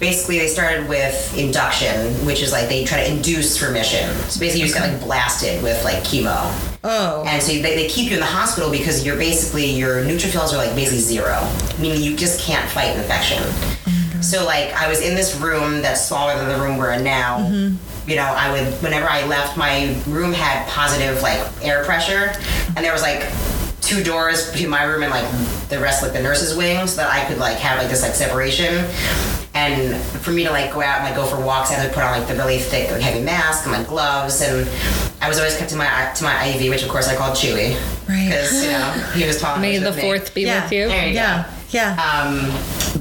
Basically, 0.00 0.38
they 0.38 0.48
started 0.48 0.88
with 0.88 1.36
induction, 1.36 2.12
which 2.24 2.42
is 2.42 2.52
like 2.52 2.68
they 2.70 2.84
try 2.84 3.04
to 3.04 3.10
induce 3.10 3.60
remission. 3.62 4.08
So 4.30 4.40
basically, 4.40 4.62
you 4.62 4.66
just 4.66 4.74
get 4.74 4.90
like 4.90 5.02
blasted 5.02 5.62
with 5.62 5.84
like 5.84 5.98
chemo. 5.98 6.50
Oh. 6.82 7.22
And 7.26 7.42
so 7.42 7.52
they, 7.52 7.60
they 7.60 7.86
keep 7.86 8.08
you 8.08 8.14
in 8.14 8.20
the 8.20 8.26
hospital 8.26 8.70
because 8.70 9.04
you're 9.04 9.18
basically 9.18 9.66
your 9.66 10.02
neutrophils 10.02 10.54
are 10.54 10.56
like 10.56 10.74
basically 10.74 11.00
zero, 11.00 11.46
meaning 11.78 12.00
you 12.00 12.16
just 12.16 12.40
can't 12.40 12.68
fight 12.70 12.96
infection. 12.96 13.42
Oh 13.42 14.22
so 14.22 14.44
like 14.44 14.72
I 14.72 14.88
was 14.88 15.00
in 15.02 15.14
this 15.14 15.36
room 15.36 15.82
that's 15.82 16.06
smaller 16.06 16.34
than 16.36 16.48
the 16.48 16.64
room 16.64 16.78
we're 16.78 16.92
in 16.92 17.04
now. 17.04 17.38
Mm-hmm. 17.40 18.10
You 18.10 18.16
know, 18.16 18.22
I 18.24 18.50
would 18.50 18.72
whenever 18.82 19.06
I 19.06 19.26
left, 19.26 19.56
my 19.56 19.94
room 20.06 20.32
had 20.32 20.66
positive 20.68 21.20
like 21.22 21.40
air 21.62 21.84
pressure, 21.84 22.32
and 22.74 22.84
there 22.84 22.92
was 22.92 23.02
like 23.02 23.30
two 23.82 24.02
doors 24.02 24.50
between 24.50 24.70
my 24.70 24.84
room 24.84 25.02
and 25.02 25.10
like 25.10 25.28
the 25.68 25.78
rest 25.78 26.02
like 26.02 26.12
the 26.12 26.22
nurses' 26.22 26.56
wing, 26.56 26.86
so 26.86 26.96
that 26.96 27.12
I 27.12 27.26
could 27.28 27.38
like 27.38 27.58
have 27.58 27.78
like 27.78 27.88
this 27.88 28.02
like 28.02 28.14
separation. 28.14 28.84
And 29.52 29.96
for 30.22 30.30
me 30.30 30.44
to 30.44 30.50
like 30.50 30.72
go 30.72 30.80
out 30.80 30.98
and 31.00 31.04
like 31.06 31.16
go 31.16 31.26
for 31.26 31.44
walks, 31.44 31.70
I 31.70 31.74
had 31.74 31.88
to 31.88 31.92
put 31.94 32.04
on 32.04 32.18
like 32.18 32.28
the 32.28 32.34
really 32.36 32.58
thick, 32.58 32.90
like, 32.90 33.00
heavy 33.02 33.20
mask 33.22 33.64
and 33.66 33.72
like 33.72 33.88
gloves, 33.88 34.40
and 34.42 34.68
I 35.20 35.28
was 35.28 35.38
always 35.38 35.56
kept 35.56 35.70
to 35.70 35.76
my 35.76 36.12
to 36.16 36.22
my 36.24 36.44
IV, 36.46 36.70
which 36.70 36.82
of 36.84 36.88
course 36.88 37.08
I 37.08 37.16
called 37.16 37.36
Chewie, 37.36 37.74
Right. 38.08 38.26
Because 38.26 38.64
you 38.64 38.70
know 38.70 38.90
he 39.14 39.26
was 39.26 39.40
tall. 39.40 39.54
and 39.54 39.62
May 39.62 39.78
the 39.78 39.92
me. 39.92 40.00
fourth 40.02 40.34
be 40.34 40.42
Yeah. 40.42 40.62
with 40.62 40.72
you. 40.72 40.88
There 40.88 41.06
you 41.08 41.12
go. 41.14 41.18
yeah. 41.18 41.50
Yeah. 41.70 41.92
Um, 41.94 42.50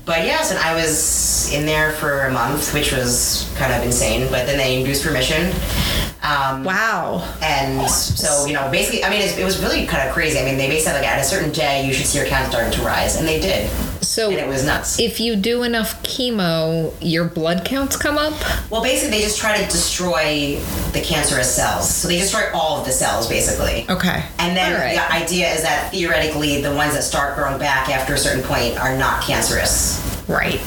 but 0.05 0.25
yes, 0.25 0.51
and 0.51 0.59
I 0.59 0.75
was 0.75 1.51
in 1.53 1.65
there 1.65 1.91
for 1.93 2.21
a 2.27 2.31
month, 2.31 2.71
which 2.73 2.91
was 2.93 3.51
kind 3.55 3.73
of 3.73 3.83
insane. 3.83 4.27
But 4.29 4.45
then 4.45 4.57
they 4.59 4.77
induced 4.79 5.05
remission. 5.05 5.51
Um, 6.21 6.63
wow. 6.63 7.27
And 7.41 7.89
so, 7.89 8.45
you 8.45 8.53
know, 8.53 8.69
basically, 8.69 9.03
I 9.03 9.09
mean, 9.09 9.21
it, 9.21 9.39
it 9.39 9.43
was 9.43 9.59
really 9.63 9.87
kind 9.87 10.07
of 10.07 10.13
crazy. 10.13 10.37
I 10.37 10.45
mean, 10.45 10.57
they 10.57 10.67
basically 10.67 10.91
said, 10.93 11.01
like, 11.01 11.07
at 11.09 11.19
a 11.19 11.23
certain 11.23 11.51
day, 11.51 11.83
you 11.85 11.93
should 11.93 12.05
see 12.05 12.19
your 12.19 12.27
count 12.27 12.51
starting 12.51 12.71
to 12.73 12.81
rise. 12.83 13.15
And 13.15 13.27
they 13.27 13.39
did. 13.39 13.71
So 14.09 14.31
And 14.31 14.39
it 14.39 14.47
was 14.47 14.65
nuts. 14.65 14.99
if 14.99 15.19
you 15.19 15.35
do 15.35 15.61
enough 15.61 16.01
chemo, 16.01 16.91
your 16.99 17.25
blood 17.25 17.63
counts 17.63 17.95
come 17.95 18.17
up. 18.17 18.33
Well, 18.71 18.81
basically, 18.81 19.19
they 19.19 19.23
just 19.23 19.37
try 19.37 19.61
to 19.61 19.63
destroy 19.65 20.59
the 20.93 21.01
cancerous 21.01 21.55
cells. 21.55 21.93
So 21.93 22.07
they 22.07 22.17
destroy 22.17 22.49
all 22.51 22.79
of 22.79 22.87
the 22.87 22.91
cells, 22.91 23.29
basically. 23.29 23.85
Okay. 23.87 24.25
And 24.39 24.57
then 24.57 24.73
right. 24.73 24.95
the 24.95 25.13
idea 25.13 25.53
is 25.53 25.61
that 25.61 25.91
theoretically, 25.91 26.59
the 26.59 26.73
ones 26.73 26.95
that 26.95 27.03
start 27.03 27.35
growing 27.35 27.59
back 27.59 27.87
after 27.89 28.15
a 28.15 28.17
certain 28.17 28.43
point 28.43 28.79
are 28.79 28.97
not 28.97 29.21
cancerous. 29.21 30.03
Right. 30.27 30.59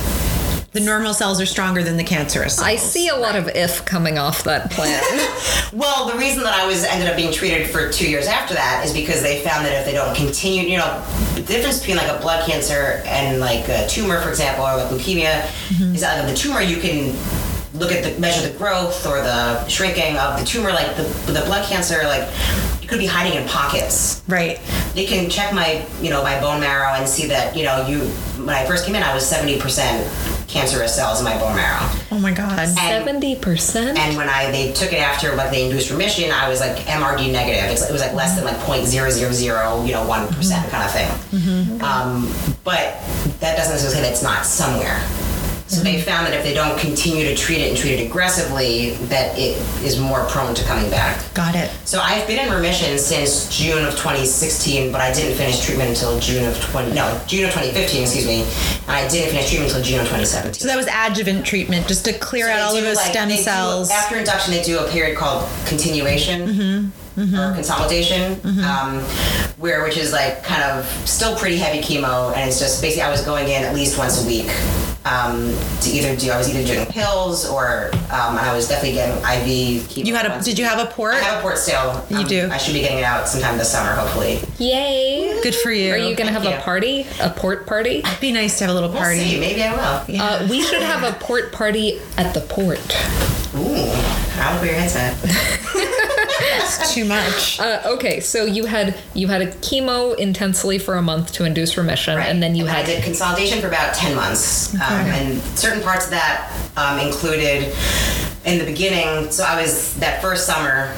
The 0.73 0.81
normal 0.81 1.13
cells 1.13 1.39
are 1.39 1.47
stronger 1.47 1.83
than 1.83 1.99
the 1.99 2.05
cancerous 2.05 2.57
cells. 2.57 2.67
I 2.67 2.77
see 2.77 3.09
a 3.09 3.17
lot 3.17 3.37
of 3.37 3.49
if 3.49 3.85
coming 3.85 4.19
off 4.19 4.45
that 4.45 4.71
plan. 4.71 5.03
Well, 5.73 6.07
the 6.07 6.19
reason 6.19 6.43
that 6.43 6.53
I 6.53 6.67
was 6.67 6.85
ended 6.85 7.09
up 7.09 7.17
being 7.17 7.33
treated 7.33 7.67
for 7.71 7.91
two 7.91 8.09
years 8.09 8.27
after 8.27 8.53
that 8.53 8.85
is 8.85 8.93
because 8.93 9.23
they 9.23 9.41
found 9.41 9.65
that 9.65 9.73
if 9.73 9.87
they 9.87 9.93
don't 9.93 10.15
continue, 10.15 10.69
you 10.69 10.77
know, 10.77 11.03
the 11.35 11.41
difference 11.41 11.79
between 11.79 11.97
like 11.97 12.11
a 12.11 12.21
blood 12.21 12.47
cancer 12.47 13.01
and 13.07 13.41
like 13.41 13.67
a 13.71 13.87
tumor, 13.89 14.21
for 14.21 14.29
example, 14.29 14.67
or 14.67 14.77
like 14.77 14.91
leukemia, 14.91 15.41
mm-hmm. 15.41 15.95
is 15.95 16.03
that 16.03 16.23
like, 16.23 16.31
the 16.31 16.37
tumor 16.37 16.61
you 16.61 16.77
can 16.77 17.17
look 17.75 17.91
at 17.91 18.05
the 18.05 18.21
measure 18.21 18.47
the 18.47 18.57
growth 18.59 19.07
or 19.07 19.23
the 19.23 19.67
shrinking 19.67 20.19
of 20.19 20.39
the 20.39 20.45
tumor. 20.45 20.71
Like 20.71 20.95
the 20.97 21.05
the 21.33 21.41
blood 21.47 21.67
cancer, 21.67 22.03
like 22.05 22.29
it 22.83 22.89
could 22.89 22.99
be 22.99 23.07
hiding 23.07 23.41
in 23.41 23.49
pockets. 23.49 24.23
Right. 24.29 24.61
They 24.95 25.07
can 25.07 25.31
check 25.31 25.55
my 25.55 25.87
you 26.03 26.11
know 26.11 26.23
my 26.23 26.39
bone 26.41 26.61
marrow 26.61 26.93
and 26.93 27.09
see 27.09 27.27
that 27.29 27.57
you 27.57 27.65
know 27.65 27.87
you 27.87 28.13
when 28.47 28.55
I 28.55 28.65
first 28.67 28.85
came 28.87 28.95
in 28.95 29.03
I 29.03 29.15
was 29.15 29.27
seventy 29.27 29.59
percent 29.61 30.07
cancerous 30.49 30.95
cells 30.95 31.19
in 31.19 31.25
my 31.25 31.39
bone 31.39 31.57
marrow. 31.57 31.89
Oh 32.11 32.19
my 32.19 32.33
God. 32.33 32.69
Seventy 32.69 33.37
percent. 33.37 33.99
And 33.99 34.17
when 34.17 34.29
I 34.29 34.51
they 34.51 34.73
took 34.73 34.93
it 34.93 35.01
after 35.01 35.35
like 35.35 35.51
they 35.51 35.65
induced 35.65 35.91
remission, 35.91 36.31
I 36.31 36.49
was 36.49 36.61
like 36.61 36.77
MRD 36.87 37.33
negative. 37.33 37.71
It's, 37.71 37.89
it 37.89 37.93
was 37.93 38.03
like 38.03 38.13
less 38.15 38.35
than 38.37 38.45
like 38.45 38.59
point 38.61 38.85
zero 38.87 39.11
zero 39.11 39.33
zero, 39.33 39.85
you 39.85 39.93
know, 39.93 40.07
one 40.07 40.29
kind 40.29 40.85
of 40.85 40.93
thing. 40.93 41.81
Um, 41.83 42.33
but 42.65 42.99
that 43.41 43.57
doesn't 43.57 43.73
necessarily 43.73 43.95
say 43.97 44.03
that 44.03 44.13
it's 44.13 44.23
not 44.23 44.45
somewhere. 44.45 45.01
So 45.73 45.83
they 45.83 46.03
found 46.03 46.27
that 46.27 46.35
if 46.35 46.43
they 46.45 46.53
don't 46.53 46.79
continue 46.79 47.25
to 47.25 47.35
treat 47.35 47.63
it 47.63 47.71
and 47.71 47.77
treat 47.79 47.99
it 47.99 48.07
aggressively, 48.07 48.91
that 49.07 49.39
it 49.39 49.57
is 49.83 49.99
more 49.99 50.27
prone 50.27 50.55
to 50.55 50.65
coming 50.65 50.91
back. 50.91 51.23
Got 51.33 51.55
it. 51.55 51.71
So 51.87 51.99
I've 51.99 52.27
been 52.27 52.47
in 52.47 52.53
remission 52.53 52.99
since 52.99 53.49
June 53.49 53.83
of 53.87 53.93
2016, 53.93 54.93
but 54.93 55.01
I 55.01 55.15
didn't 55.15 55.35
finish 55.39 55.65
treatment 55.65 55.89
until 55.89 56.21
June 56.21 56.45
of 56.45 56.61
20 56.61 56.93
no 56.93 57.19
June 57.27 57.45
of 57.45 57.53
2015, 57.53 58.03
excuse 58.03 58.27
me, 58.27 58.43
and 58.43 58.91
I 58.91 59.09
didn't 59.09 59.31
finish 59.31 59.49
treatment 59.49 59.73
until 59.73 59.83
June 59.85 60.01
of 60.01 60.07
2017. 60.09 60.61
So 60.61 60.69
that 60.69 60.77
was 60.77 60.89
adjuvant 60.93 61.47
treatment 61.47 61.89
just 61.89 62.05
to 62.05 62.13
clear 62.13 62.49
So 62.49 62.53
out 62.53 62.61
all 62.61 62.77
of 62.77 62.83
those 62.85 62.97
like, 62.97 63.11
stem 63.11 63.31
they 63.31 63.37
do- 63.37 63.43
cells. 63.43 63.91
after 63.91 64.19
induction, 64.19 64.53
they 64.53 64.63
do 64.63 64.79
a 64.79 64.91
period 64.91 65.17
called 65.17 65.49
continuation 65.65 66.49
mm-hmm. 66.49 67.21
Mm-hmm. 67.21 67.39
or 67.39 67.55
consolidation, 67.55 68.37
mm-hmm. 68.37 68.65
Um, 68.65 69.01
where 69.59 69.83
which 69.85 69.97
is 69.97 70.13
like 70.13 70.45
kind 70.45 70.63
of 70.63 70.87
still 71.09 71.35
pretty 71.37 71.57
heavy 71.57 71.81
chemo, 71.81 72.35
and 72.37 72.47
it's 72.49 72.59
just 72.59 72.83
basically 72.83 73.03
I 73.05 73.11
was 73.11 73.23
going 73.23 73.49
in 73.49 73.65
at 73.65 73.75
least 73.75 73.97
once 73.97 74.23
a 74.23 74.27
week 74.27 74.51
um, 75.05 75.53
to 75.81 75.91
either 75.91 76.15
do 76.17 76.31
I 76.31 76.39
was 76.39 76.49
either 76.55 76.65
doing 76.67 76.87
pills 76.87 77.49
or 77.49 77.91
um, 78.13 78.37
I 78.39 78.53
was 78.55 78.69
definitely 78.69 78.95
getting 78.95 79.17
IV 79.17 79.89
chemo. 79.89 80.05
you 80.07 80.15
had 80.15 80.27
a 80.27 80.31
once 80.31 80.45
did 80.45 80.59
you 80.59 80.65
have 80.65 80.79
a 80.79 80.91
port? 80.91 81.15
I 81.15 81.19
have 81.19 81.39
a 81.39 81.43
port 81.43 81.59
still. 81.59 82.05
You 82.11 82.19
Um, 82.19 82.27
do. 82.27 82.49
I 82.53 82.57
should 82.59 82.75
be 82.75 82.81
getting 82.81 82.99
it 82.99 83.05
out 83.05 83.29
sometime 83.29 83.59
this 83.59 83.73
summer, 83.73 83.93
hopefully. 83.95 84.39
Yay! 84.59 85.41
Good 85.43 85.55
for 85.57 85.73
you. 85.73 85.93
Are 85.93 85.97
you 85.99 86.15
gonna 86.15 86.31
have 86.33 86.43
Thank 86.43 86.55
a 86.55 86.59
you. 86.59 86.63
party? 86.65 87.07
A 87.21 87.31
port 87.31 87.67
party? 87.67 87.97
It'd 87.99 88.21
be 88.21 88.33
nice 88.33 88.59
to 88.59 88.65
have 88.65 88.71
a 88.71 88.75
little 88.75 88.91
We'll 88.91 89.01
party. 89.03 89.19
see. 89.21 89.41
Maybe 89.41 89.63
I 89.63 89.73
will. 89.75 90.21
Uh, 90.21 90.47
we 90.49 90.63
should 90.63 90.83
have 90.83 91.03
a 91.03 91.19
port 91.19 91.53
party 91.53 92.01
at 92.17 92.33
the 92.35 92.41
port. 92.43 92.79
Ooh, 93.55 93.59
I 94.39 94.53
like 94.53 94.61
where 94.63 94.67
your 94.67 94.75
head's 94.81 94.97
at. 94.97 95.59
It's 96.81 96.95
too 96.95 97.05
much. 97.05 97.59
Uh, 97.63 97.81
okay, 97.87 98.19
so 98.19 98.45
you 98.45 98.65
had 98.65 98.95
you 99.15 99.29
had 99.29 99.41
a 99.43 99.47
chemo 99.47 100.17
intensely 100.19 100.79
for 100.79 100.95
a 100.97 101.03
month 101.03 101.33
to 101.33 101.45
induce 101.45 101.77
remission, 101.77 102.17
Right. 102.17 102.29
and 102.29 102.43
then 102.43 102.57
you 102.57 102.67
I 102.67 102.71
had 102.71 102.87
did 102.87 103.05
consolidation 103.05 103.61
for 103.61 103.69
about 103.69 103.95
10 103.95 104.17
months. 104.17 104.75
Um, 104.75 104.81
and 104.81 105.41
certain 105.57 105.81
parts 105.83 106.07
of 106.07 106.11
that 106.11 106.51
um, 106.77 106.99
included 106.99 107.73
in 108.45 108.59
the 108.59 108.65
beginning. 108.65 109.31
So 109.31 109.45
I 109.45 109.61
was 109.61 109.95
that 109.97 110.21
first 110.23 110.47
summer 110.47 110.93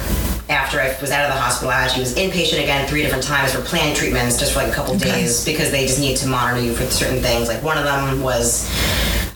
after 0.49 0.81
I 0.81 0.97
was 1.01 1.11
out 1.11 1.29
of 1.29 1.35
the 1.35 1.41
hospital, 1.41 1.71
I 1.71 1.83
actually 1.83 2.01
was 2.01 2.15
inpatient 2.15 2.63
again 2.63 2.87
three 2.89 3.03
different 3.03 3.25
times 3.25 3.53
for 3.55 3.61
planned 3.63 3.97
treatments 3.97 4.39
just 4.39 4.53
for 4.53 4.61
like 4.61 4.69
a 4.73 4.75
couple 4.75 4.97
days 4.97 5.45
because 5.45 5.71
they 5.71 5.87
just 5.87 5.99
need 6.01 6.17
to 6.19 6.27
monitor 6.29 6.61
you 6.65 6.75
for 6.75 6.85
certain 6.91 7.23
things. 7.23 7.49
Like 7.49 7.63
one 7.63 7.77
of 7.79 7.85
them 7.85 8.23
was 8.23 8.69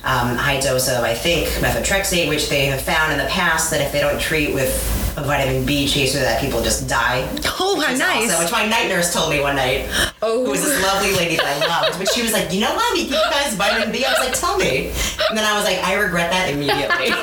um, 0.05 0.37
high 0.37 0.61
dose 0.61 0.89
of, 0.89 1.03
I 1.05 1.15
think, 1.15 1.49
methotrexate, 1.63 2.29
which 2.29 2.49
they 2.49 2.67
have 2.67 2.81
found 2.83 3.13
in 3.13 3.19
the 3.19 3.27
past 3.31 3.71
that 3.71 3.81
if 3.81 3.91
they 3.93 4.01
don't 4.01 4.21
treat 4.21 4.55
with 4.55 4.73
a 5.19 5.25
vitamin 5.25 5.67
B 5.67 5.87
chaser, 5.87 6.21
that 6.21 6.41
people 6.41 6.63
just 6.63 6.89
die. 6.89 7.29
Oh, 7.61 7.81
how 7.81 7.93
nice. 7.93 8.31
awesome, 8.31 8.45
which 8.45 8.53
my 8.53 8.67
night 8.67 8.89
nurse 8.89 9.13
told 9.13 9.31
me 9.31 9.41
one 9.41 9.57
night. 9.57 9.87
Oh. 10.23 10.45
Who 10.45 10.51
was 10.51 10.63
this 10.65 10.83
lovely 10.83 11.15
lady 11.15 11.37
that 11.37 11.47
I 11.47 11.67
loved. 11.83 11.99
But 11.99 12.09
she 12.09 12.23
was 12.23 12.33
like, 12.33 12.53
you 12.53 12.61
know 12.61 12.75
what? 12.75 12.93
We 12.95 13.05
give 13.05 13.13
you 13.13 13.31
guys 13.31 13.55
vitamin 13.55 13.91
B. 13.93 14.05
I 14.05 14.11
was 14.11 14.21
like, 14.21 14.39
tell 14.39 14.57
me. 14.57 14.89
And 15.29 15.37
then 15.37 15.45
I 15.45 15.55
was 15.57 15.65
like, 15.65 15.79
I 15.83 15.95
regret 15.95 16.31
that 16.31 16.51
immediately. 16.51 17.11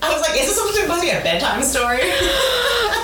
I 0.00 0.12
was 0.12 0.20
like, 0.22 0.40
is 0.40 0.46
this 0.46 0.56
supposed 0.56 0.76
to 0.76 1.00
be 1.00 1.10
a 1.10 1.20
bedtime 1.20 1.62
story? 1.62 2.00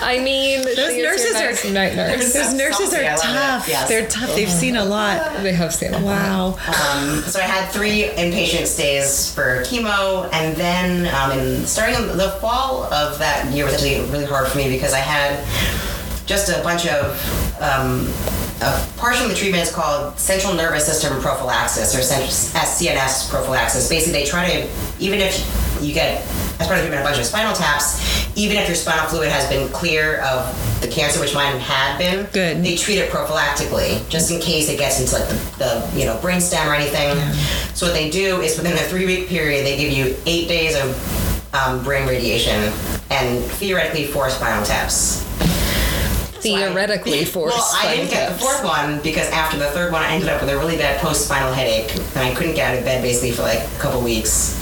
I 0.05 0.19
mean, 0.23 0.63
Those 0.63 0.77
she 0.77 0.83
is 0.83 0.97
your 0.97 1.11
nurses 1.13 1.35
are- 1.37 1.45
nice 1.45 1.65
night 1.65 1.97
nurse. 1.97 2.33
Those 2.33 2.53
nurses 2.55 2.91
Salty, 2.91 3.07
are 3.07 3.17
tough. 3.17 3.69
Yes. 3.69 3.89
They're 3.89 4.07
tough. 4.07 4.35
They've 4.35 4.51
seen 4.51 4.77
a 4.77 4.85
lot. 4.85 5.43
They 5.43 5.53
have 5.53 5.75
seen 5.75 5.95
a 5.95 5.99
lot. 5.99 6.05
Wow. 6.05 6.59
Um, 6.69 7.23
so 7.23 7.41
I 7.41 7.45
had 7.45 7.69
three 7.71 8.05
inpatient 8.05 8.67
stays 8.67 9.33
for 9.35 9.63
chemo, 9.63 10.29
and 10.33 10.57
then 10.57 11.13
um, 11.15 11.39
in, 11.39 11.67
starting 11.67 11.97
in 11.97 12.17
the 12.17 12.31
fall 12.41 12.85
of 12.93 13.19
that 13.19 13.53
year 13.53 13.65
was 13.65 13.75
actually 13.75 14.01
really 14.11 14.27
hard 14.27 14.49
for 14.49 14.59
me 14.59 14.69
because 14.69 14.93
I 14.93 14.99
had 15.01 15.45
just 16.27 16.49
a 16.49 16.63
bunch 16.63 16.87
of 16.87 17.13
um, 17.61 18.09
a 18.63 18.87
portion 18.97 19.25
of 19.25 19.29
the 19.31 19.37
treatment 19.37 19.63
is 19.63 19.71
called 19.73 20.19
central 20.19 20.55
nervous 20.55 20.87
system 20.87 21.21
prophylaxis 21.21 21.95
or 21.95 22.03
cent- 22.03 22.31
CNS 22.31 23.29
prophylaxis. 23.31 23.89
Basically, 23.89 24.21
they 24.21 24.27
try 24.27 24.49
to 24.49 24.69
even 24.99 25.21
if 25.21 25.79
you 25.83 25.93
get 25.93 26.23
as 26.61 26.67
part 26.67 26.79
of 26.79 26.85
treatment 26.85 27.01
a 27.01 27.05
bunch 27.05 27.19
of 27.19 27.25
spinal 27.25 27.55
taps, 27.55 28.37
even 28.37 28.57
if 28.57 28.67
your 28.67 28.77
spinal 28.77 29.07
fluid 29.07 29.31
has 29.31 29.49
been 29.49 29.69
clear 29.73 30.21
of 30.21 30.47
the 30.81 30.89
cancer, 30.89 31.21
which 31.21 31.35
mine 31.35 31.59
had 31.59 31.99
been, 31.99 32.27
Good. 32.33 32.65
They 32.65 32.77
treat 32.77 32.99
it 32.99 33.11
prophylactically 33.11 34.09
just 34.09 34.31
in 34.31 34.41
case 34.41 34.69
it 34.69 34.79
gets 34.79 35.01
into 35.01 35.15
like 35.15 35.29
the, 35.29 35.35
the 35.59 35.99
you 35.99 36.07
know 36.07 36.17
brainstem 36.19 36.67
or 36.67 36.75
anything. 36.75 37.17
So 37.75 37.87
what 37.87 37.95
they 37.95 38.11
do 38.11 38.41
is 38.41 38.57
within 38.57 38.75
a 38.75 38.87
three 38.89 39.07
week 39.07 39.29
period, 39.29 39.65
they 39.65 39.77
give 39.77 39.93
you 39.93 40.17
eight 40.27 40.49
days 40.49 40.77
of 40.77 41.55
um, 41.55 41.83
brain 41.85 42.07
radiation 42.09 42.73
and 43.11 43.43
theoretically 43.45 44.07
four 44.07 44.29
spinal 44.31 44.65
taps. 44.65 45.23
Theoretically, 46.43 47.25
four. 47.35 47.49
Well, 47.49 47.71
I 47.75 47.97
didn't 47.97 48.11
get 48.11 48.33
the 48.33 48.39
fourth 48.39 48.63
one 48.65 49.01
because 49.01 49.31
after 49.31 49.57
the 49.59 49.67
third 49.67 49.93
one, 49.93 50.03
I 50.03 50.15
ended 50.15 50.29
up 50.29 50.41
with 50.43 50.51
a 50.51 50.59
really 50.59 50.77
bad 50.77 51.01
post 51.01 51.25
spinal 51.25 51.53
headache, 51.53 51.95
and 51.95 52.19
I 52.19 52.35
couldn't 52.35 52.55
get 52.55 52.71
out 52.73 52.79
of 52.79 52.85
bed 52.85 53.03
basically 53.03 53.33
for 53.33 53.43
like 53.43 53.61
a 53.61 53.79
couple 53.79 54.03
weeks, 54.03 54.61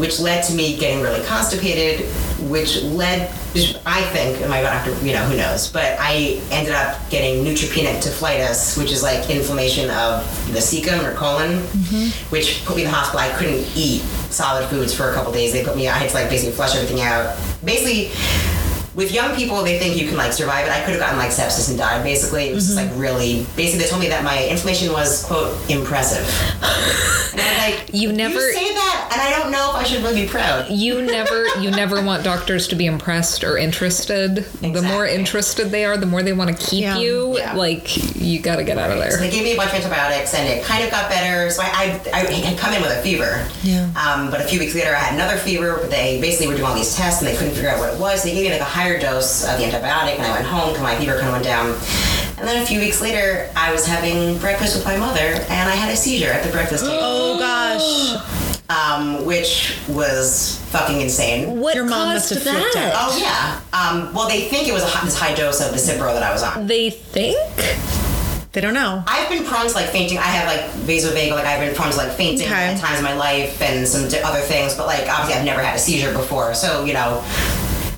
which 0.00 0.18
led 0.18 0.42
to 0.44 0.54
me 0.54 0.78
getting 0.78 1.02
really 1.02 1.22
constipated, 1.26 2.06
which 2.48 2.82
led, 2.82 3.30
I 3.84 4.02
think, 4.14 4.40
and 4.40 4.48
my 4.48 4.62
doctor, 4.62 4.92
you 5.04 5.12
know, 5.12 5.22
who 5.24 5.36
knows, 5.36 5.70
but 5.70 5.94
I 6.00 6.40
ended 6.50 6.72
up 6.72 6.98
getting 7.10 7.44
neutropenic 7.44 8.02
typhlitis, 8.02 8.78
which 8.78 8.92
is 8.92 9.02
like 9.02 9.28
inflammation 9.28 9.90
of 9.90 10.24
the 10.54 10.58
cecum 10.58 11.04
or 11.04 11.14
colon, 11.14 11.58
mm-hmm. 11.58 12.30
which 12.30 12.64
put 12.64 12.76
me 12.76 12.84
in 12.84 12.88
the 12.88 12.94
hospital. 12.94 13.20
I 13.20 13.30
couldn't 13.36 13.66
eat 13.76 14.00
solid 14.30 14.66
foods 14.70 14.94
for 14.94 15.10
a 15.10 15.14
couple 15.14 15.32
days. 15.32 15.52
They 15.52 15.62
put 15.62 15.76
me, 15.76 15.86
I 15.86 15.98
had 15.98 16.08
to 16.08 16.14
like 16.14 16.30
basically 16.30 16.54
flush 16.54 16.74
everything 16.74 17.02
out. 17.02 17.36
Basically, 17.62 18.10
with 18.94 19.12
young 19.12 19.34
people, 19.36 19.62
they 19.62 19.78
think 19.78 19.96
you 20.00 20.08
can 20.08 20.16
like 20.16 20.32
survive 20.32 20.66
it. 20.66 20.70
I 20.72 20.80
could 20.80 20.90
have 20.90 21.00
gotten 21.00 21.18
like 21.18 21.30
sepsis 21.30 21.68
and 21.68 21.78
died. 21.78 22.02
Basically, 22.02 22.48
it 22.48 22.54
was 22.54 22.66
just, 22.66 22.76
like 22.76 22.90
really. 22.96 23.46
Basically, 23.56 23.84
they 23.84 23.88
told 23.88 24.00
me 24.02 24.08
that 24.08 24.24
my 24.24 24.46
inflammation 24.48 24.92
was 24.92 25.24
quote 25.24 25.56
impressive. 25.70 26.26
And 27.32 27.40
I 27.40 27.70
was 27.70 27.78
like, 27.86 27.90
You 27.94 28.12
never- 28.12 28.34
you 28.48 28.52
say 28.54 28.74
that, 28.74 29.10
and 29.12 29.20
I 29.22 29.38
don't 29.38 29.52
know 29.52 29.70
if 29.70 29.76
I 29.76 29.84
should 29.84 30.02
really 30.02 30.22
be 30.22 30.28
proud. 30.28 30.68
You 30.68 31.00
never, 31.00 31.46
you 31.60 31.70
never 31.70 32.02
want 32.02 32.24
doctors 32.24 32.66
to 32.68 32.74
be 32.74 32.86
impressed 32.86 33.44
or 33.44 33.56
interested. 33.56 34.38
The 34.60 34.82
more 34.82 35.06
interested 35.06 35.70
they 35.70 35.84
are, 35.84 35.96
the 35.96 36.06
more 36.06 36.24
they 36.24 36.32
want 36.32 36.50
to 36.50 36.66
keep 36.66 36.82
Yeah. 36.82 36.98
you. 36.98 37.38
Yeah. 37.38 37.54
Like 37.54 38.16
you 38.20 38.40
got 38.40 38.56
to 38.56 38.64
get 38.64 38.78
out 38.78 38.90
of 38.90 38.98
there. 38.98 39.12
So 39.12 39.18
there. 39.18 39.30
they 39.30 39.36
gave 39.36 39.44
me 39.44 39.52
a 39.54 39.56
bunch 39.56 39.70
of 39.70 39.76
antibiotics, 39.76 40.34
and 40.34 40.48
it 40.48 40.64
kind 40.64 40.82
of 40.82 40.90
got 40.90 41.08
better. 41.08 41.50
So 41.50 41.62
I, 41.62 42.00
I, 42.12 42.26
I 42.26 42.32
had 42.32 42.58
come 42.58 42.74
in 42.74 42.82
with 42.82 42.90
a 42.98 43.00
fever. 43.00 43.46
Yeah. 43.62 43.84
Um, 43.94 44.28
but 44.32 44.40
a 44.40 44.44
few 44.44 44.58
weeks 44.58 44.74
later, 44.74 44.90
I 44.90 44.98
had 44.98 45.14
another 45.14 45.36
fever. 45.38 45.78
But 45.80 45.90
they 45.90 46.20
basically 46.20 46.48
were 46.48 46.54
doing 46.54 46.66
all 46.66 46.74
these 46.74 46.96
tests, 46.96 47.22
and 47.22 47.28
they 47.30 47.36
couldn't 47.36 47.54
figure 47.54 47.70
out 47.70 47.78
what 47.78 47.94
it 47.94 48.00
was. 48.00 48.24
They 48.24 48.34
gave 48.34 48.42
me 48.46 48.50
like 48.50 48.60
a 48.60 48.64
higher 48.80 48.98
dose 48.98 49.44
of 49.46 49.58
the 49.58 49.64
antibiotic, 49.64 50.16
and 50.16 50.22
I 50.22 50.32
went 50.32 50.46
home 50.46 50.68
because 50.70 50.82
my 50.82 50.96
fever 50.96 51.16
kind 51.16 51.26
of 51.26 51.32
went 51.32 51.44
down. 51.44 51.66
And 52.38 52.48
then 52.48 52.62
a 52.62 52.66
few 52.66 52.80
weeks 52.80 53.02
later, 53.02 53.50
I 53.54 53.70
was 53.72 53.86
having 53.86 54.38
breakfast 54.38 54.74
with 54.74 54.86
my 54.86 54.96
mother, 54.96 55.20
and 55.20 55.68
I 55.68 55.74
had 55.74 55.92
a 55.92 55.96
seizure 55.96 56.30
at 56.32 56.42
the 56.44 56.50
breakfast 56.50 56.84
table, 56.84 56.98
Oh 57.02 57.38
gosh. 57.38 58.70
um, 58.70 59.26
which 59.26 59.76
was 59.86 60.58
fucking 60.70 61.02
insane. 61.02 61.60
What 61.60 61.74
Your 61.74 61.84
mom 61.84 62.14
must 62.14 62.30
have 62.30 62.42
flipped 62.42 62.76
out. 62.76 62.92
Oh 62.96 63.18
yeah. 63.20 63.60
Um, 63.78 64.14
well, 64.14 64.28
they 64.28 64.48
think 64.48 64.66
it 64.68 64.72
was 64.72 64.82
a, 64.82 64.86
hi- 64.86 65.04
this 65.04 65.18
high 65.18 65.34
dose 65.34 65.60
of 65.60 65.72
the 65.72 65.76
Cipro 65.78 66.14
that 66.14 66.22
I 66.22 66.32
was 66.32 66.42
on. 66.42 66.66
They 66.66 66.88
think 66.88 67.36
They 68.52 68.62
don't 68.62 68.72
know. 68.74 69.04
I've 69.06 69.28
been 69.28 69.44
prone 69.44 69.68
to 69.68 69.74
like 69.74 69.90
fainting. 69.90 70.16
I 70.16 70.22
have 70.22 70.46
like 70.48 70.64
vasovagal, 70.88 71.32
like 71.32 71.44
I've 71.44 71.60
been 71.60 71.74
prone 71.74 71.90
to 71.92 71.96
like 71.98 72.12
fainting 72.12 72.46
Okay. 72.46 72.72
at 72.72 72.80
times 72.80 72.98
in 72.98 73.04
my 73.04 73.14
life 73.14 73.60
and 73.60 73.86
some 73.86 74.04
other 74.24 74.40
things, 74.40 74.74
but 74.74 74.86
like 74.86 75.06
obviously 75.10 75.34
I've 75.34 75.44
never 75.44 75.60
had 75.62 75.76
a 75.76 75.78
seizure 75.78 76.12
before. 76.14 76.54
So, 76.54 76.84
you 76.86 76.94
know, 76.94 77.22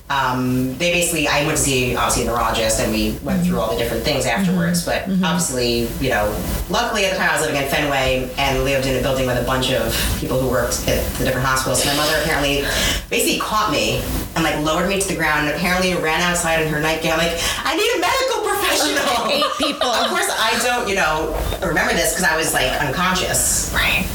um, 0.09 0.77
they 0.77 0.91
basically, 0.91 1.27
I 1.27 1.45
went 1.45 1.57
to 1.57 1.63
see 1.63 1.95
obviously 1.95 2.23
a 2.23 2.25
neurologist 2.27 2.79
and 2.79 2.91
we 2.91 3.17
went 3.23 3.45
through 3.45 3.59
all 3.59 3.71
the 3.71 3.77
different 3.81 4.03
things 4.03 4.25
afterwards. 4.25 4.85
But 4.85 5.03
obviously, 5.23 5.87
you 6.03 6.09
know, 6.09 6.27
luckily 6.69 7.05
at 7.05 7.11
the 7.13 7.17
time 7.17 7.29
I 7.29 7.33
was 7.33 7.41
living 7.47 7.61
in 7.61 7.69
Fenway 7.69 8.29
and 8.37 8.63
lived 8.63 8.85
in 8.85 8.97
a 8.97 9.01
building 9.01 9.25
with 9.25 9.41
a 9.41 9.45
bunch 9.45 9.71
of 9.71 9.95
people 10.19 10.39
who 10.39 10.49
worked 10.49 10.87
at 10.87 11.03
the 11.15 11.25
different 11.25 11.47
hospitals. 11.47 11.81
So 11.81 11.89
my 11.89 11.95
mother 11.95 12.19
apparently 12.21 12.61
basically 13.09 13.39
caught 13.39 13.71
me 13.71 14.03
and 14.35 14.43
like 14.43 14.59
lowered 14.59 14.89
me 14.89 14.99
to 14.99 15.07
the 15.07 15.15
ground 15.15 15.47
and 15.47 15.55
apparently 15.55 15.95
ran 15.95 16.21
outside 16.21 16.61
in 16.61 16.71
her 16.71 16.79
nightgown, 16.79 17.17
like, 17.17 17.39
I 17.63 17.75
need 17.75 17.89
a 17.95 17.99
medical 18.03 18.43
professional. 18.43 19.27
Eight 19.31 19.45
people. 19.57 19.87
Of 19.87 20.09
course, 20.09 20.29
I 20.29 20.59
don't, 20.61 20.87
you 20.87 20.95
know, 20.95 21.31
remember 21.65 21.93
this 21.93 22.11
because 22.11 22.25
I 22.25 22.35
was 22.35 22.53
like 22.53 22.69
unconscious. 22.81 23.71
Right. 23.73 24.05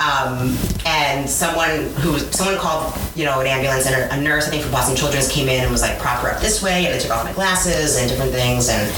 Um, 0.00 0.56
and 0.86 1.28
someone 1.28 1.90
who 2.00 2.18
someone 2.18 2.56
called, 2.56 2.96
you 3.16 3.24
know, 3.24 3.40
an 3.40 3.48
ambulance 3.48 3.86
and 3.86 3.96
a, 3.96 4.14
a 4.14 4.20
nurse, 4.20 4.46
I 4.46 4.50
think 4.50 4.62
from 4.62 4.70
Boston 4.70 4.96
Children's, 4.96 5.28
came 5.28 5.48
in 5.48 5.62
and 5.62 5.72
was 5.72 5.82
like, 5.82 5.98
prop 5.98 6.22
her 6.22 6.30
up 6.30 6.40
this 6.40 6.62
way, 6.62 6.86
and 6.86 6.94
they 6.94 7.00
took 7.00 7.10
off 7.10 7.24
my 7.24 7.32
glasses 7.32 7.96
and 7.96 8.08
different 8.08 8.30
things. 8.30 8.68
And 8.68 8.88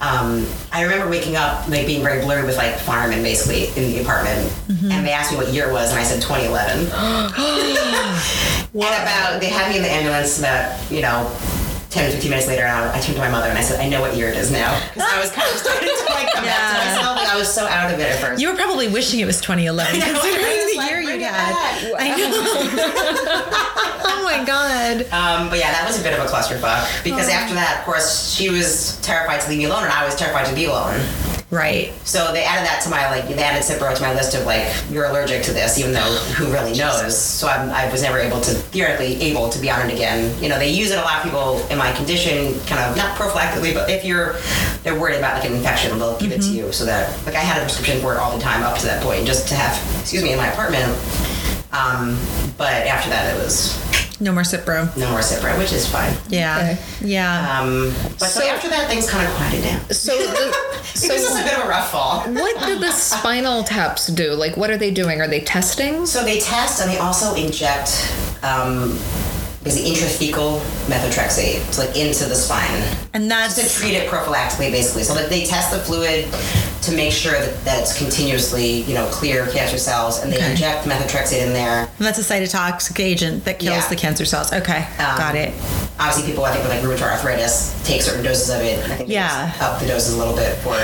um, 0.00 0.46
I 0.72 0.82
remember 0.82 1.08
waking 1.08 1.36
up 1.36 1.68
like 1.68 1.86
being 1.86 2.02
very 2.02 2.20
blurry 2.20 2.44
with 2.44 2.56
like 2.56 2.78
firemen 2.80 3.22
basically 3.22 3.68
in 3.80 3.92
the 3.92 4.00
apartment, 4.02 4.52
and 4.92 5.06
they 5.06 5.12
asked 5.12 5.30
me 5.30 5.38
what 5.38 5.48
year 5.52 5.68
it 5.68 5.72
was, 5.72 5.90
and 5.90 6.00
I 6.00 6.02
said 6.02 6.20
2011. 6.20 6.86
And 8.72 9.02
about 9.02 9.40
they 9.40 9.48
had 9.48 9.68
me 9.70 9.76
in 9.76 9.82
the 9.82 9.90
ambulance 9.90 10.38
about 10.38 10.90
you 10.90 11.02
know. 11.02 11.30
10 11.90 12.06
to 12.06 12.12
15 12.12 12.30
minutes 12.30 12.46
later, 12.46 12.62
and 12.62 12.86
I 12.90 13.00
turned 13.00 13.16
to 13.16 13.22
my 13.22 13.28
mother 13.28 13.48
and 13.48 13.58
I 13.58 13.62
said, 13.62 13.80
I 13.80 13.88
know 13.88 14.00
what 14.00 14.14
year 14.14 14.28
it 14.28 14.36
is 14.36 14.52
now. 14.52 14.78
Because 14.94 15.10
I 15.10 15.18
was 15.20 15.32
kind 15.32 15.50
of 15.50 15.58
starting 15.58 15.88
to 15.88 16.12
like 16.12 16.32
come 16.32 16.44
back 16.44 16.70
to 16.70 16.86
myself. 16.86 17.16
Like 17.16 17.28
I 17.28 17.36
was 17.36 17.52
so 17.52 17.66
out 17.66 17.92
of 17.92 17.98
it 17.98 18.06
at 18.06 18.20
first. 18.20 18.40
You 18.40 18.50
were 18.50 18.56
probably 18.56 18.86
wishing 18.86 19.18
it 19.18 19.26
was 19.26 19.40
2011, 19.40 19.98
know, 19.98 20.06
I 20.06 20.10
considering 20.10 20.66
the 20.70 20.76
like, 20.78 20.90
year 20.90 21.00
you 21.00 21.24
had. 21.24 21.50
I 21.98 22.08
know. 22.16 22.30
oh 24.06 24.22
my 24.22 24.44
god. 24.44 25.02
Um, 25.10 25.50
but 25.50 25.58
yeah, 25.58 25.72
that 25.72 25.84
was 25.84 25.98
a 25.98 26.02
bit 26.02 26.16
of 26.16 26.24
a 26.24 26.28
clusterfuck 26.28 27.02
because 27.02 27.28
after 27.28 27.54
that, 27.54 27.80
of 27.80 27.84
course, 27.84 28.30
she 28.30 28.50
was 28.50 29.00
terrified 29.02 29.40
to 29.40 29.48
leave 29.48 29.58
me 29.58 29.64
alone, 29.64 29.82
and 29.82 29.92
I 29.92 30.04
was 30.04 30.14
terrified 30.14 30.46
to 30.46 30.54
be 30.54 30.66
alone. 30.66 31.00
Right. 31.50 31.92
So 32.06 32.32
they 32.32 32.44
added 32.44 32.64
that 32.64 32.80
to 32.84 32.90
my 32.90 33.10
like 33.10 33.26
they 33.26 33.42
added 33.42 33.64
Cipro 33.64 33.92
to 33.92 34.02
my 34.02 34.14
list 34.14 34.36
of 34.36 34.46
like 34.46 34.72
you're 34.88 35.06
allergic 35.06 35.42
to 35.44 35.52
this, 35.52 35.78
even 35.78 35.92
though 35.92 36.14
who 36.38 36.52
really 36.52 36.78
knows. 36.78 37.18
So 37.18 37.48
I'm, 37.48 37.70
I 37.70 37.90
was 37.90 38.02
never 38.02 38.18
able 38.18 38.40
to 38.42 38.52
theoretically 38.52 39.20
able 39.20 39.48
to 39.48 39.58
be 39.58 39.68
on 39.68 39.90
it 39.90 39.92
again. 39.92 40.40
You 40.40 40.48
know, 40.48 40.58
they 40.58 40.70
use 40.70 40.92
it 40.92 40.98
a 40.98 41.02
lot 41.02 41.18
of 41.18 41.24
people 41.24 41.58
in 41.66 41.76
my 41.76 41.92
condition, 41.92 42.54
kind 42.66 42.88
of 42.88 42.96
not 42.96 43.16
prophylactically, 43.16 43.74
but 43.74 43.90
if 43.90 44.04
you're 44.04 44.36
they're 44.84 44.98
worried 44.98 45.18
about 45.18 45.34
like 45.34 45.50
an 45.50 45.56
infection, 45.56 45.98
they'll 45.98 46.18
give 46.18 46.30
it 46.30 46.40
to 46.42 46.50
you 46.50 46.72
so 46.72 46.84
that 46.84 47.10
like 47.26 47.34
I 47.34 47.40
had 47.40 47.58
a 47.58 47.64
prescription 47.64 48.00
for 48.00 48.14
it 48.14 48.18
all 48.18 48.36
the 48.36 48.42
time 48.42 48.62
up 48.62 48.78
to 48.78 48.86
that 48.86 49.02
point, 49.02 49.26
just 49.26 49.48
to 49.48 49.56
have 49.56 49.74
excuse 50.00 50.22
me 50.22 50.30
in 50.30 50.38
my 50.38 50.46
apartment. 50.52 50.86
Um, 51.72 52.16
but 52.56 52.86
after 52.86 53.10
that, 53.10 53.34
it 53.34 53.42
was 53.42 53.74
No 54.20 54.32
more 54.32 54.42
Cipro. 54.42 54.94
no 54.96 55.10
more 55.10 55.20
Cipro, 55.20 55.56
which 55.58 55.72
is 55.72 55.86
fine. 55.88 56.14
Yeah. 56.28 56.76
Yeah. 57.00 57.60
Um, 57.60 57.92
but 58.18 58.26
so, 58.28 58.40
So- 58.40 58.46
after 58.46 58.68
that, 58.68 58.88
things 58.88 59.08
kind 59.08 59.26
of 59.26 59.32
quieted 59.34 59.64
down. 59.64 59.90
so. 59.90 60.12
The, 60.92 60.98
So 60.98 61.08
this 61.08 61.22
is 61.30 61.38
a 61.40 61.44
bit 61.44 61.56
of 61.58 61.64
a 61.64 61.68
rough 61.68 61.90
fall. 61.92 62.20
what 62.22 62.66
do 62.66 62.78
the 62.78 62.90
spinal 62.90 63.62
taps 63.64 64.08
do? 64.08 64.32
Like, 64.34 64.56
what 64.56 64.70
are 64.70 64.76
they 64.76 64.90
doing? 64.90 65.20
Are 65.20 65.28
they 65.28 65.40
testing? 65.40 66.04
So 66.04 66.24
they 66.24 66.40
test 66.40 66.80
and 66.82 66.90
they 66.90 66.98
also 66.98 67.34
inject 67.34 68.12
um, 68.42 68.98
basically 69.62 69.92
intrathecal 69.92 70.58
methotrexate, 70.88 71.60
so 71.72 71.86
like 71.86 71.96
into 71.96 72.24
the 72.24 72.34
spine, 72.34 72.82
and 73.14 73.30
just 73.30 73.60
to 73.60 73.68
treat 73.80 73.94
it 73.94 74.08
prophylactically, 74.10 74.70
basically. 74.72 75.04
So 75.04 75.14
like 75.14 75.28
they 75.28 75.44
test 75.44 75.70
the 75.70 75.78
fluid 75.78 76.26
to 76.82 76.92
make 76.92 77.12
sure 77.12 77.32
that, 77.32 77.64
that 77.64 77.80
it's 77.80 77.96
continuously, 77.98 78.82
you 78.82 78.94
know, 78.94 79.06
clear 79.08 79.42
of 79.42 79.52
cancer 79.52 79.76
cells, 79.78 80.18
and 80.22 80.32
they 80.32 80.36
Okay. 80.38 80.50
inject 80.52 80.86
methotrexate 80.86 81.42
in 81.46 81.52
there. 81.52 81.80
and 81.98 82.06
that's 82.06 82.18
a 82.18 82.22
cytotoxic 82.22 82.98
agent 83.04 83.44
that 83.44 83.58
kills 83.58 83.76
Yeah. 83.84 83.88
the 83.88 83.96
cancer 83.96 84.24
cells. 84.24 84.50
Okay. 84.52 84.86
Um, 84.98 85.16
Got 85.18 85.34
it. 85.36 85.52
Obviously, 85.98 86.22
people 86.30 86.44
I 86.46 86.52
think 86.52 86.64
with 86.64 86.72
like 86.72 86.82
rheumatoid 86.82 87.12
arthritis 87.12 87.74
take 87.84 88.00
certain 88.00 88.24
doses 88.24 88.48
of 88.48 88.62
it. 88.62 88.78
I 88.90 88.96
think 88.96 89.10
Yeah. 89.10 89.52
up 89.60 89.78
the 89.80 89.86
doses 89.86 90.14
a 90.14 90.16
little 90.16 90.34
bit 90.34 90.56
for. 90.62 90.74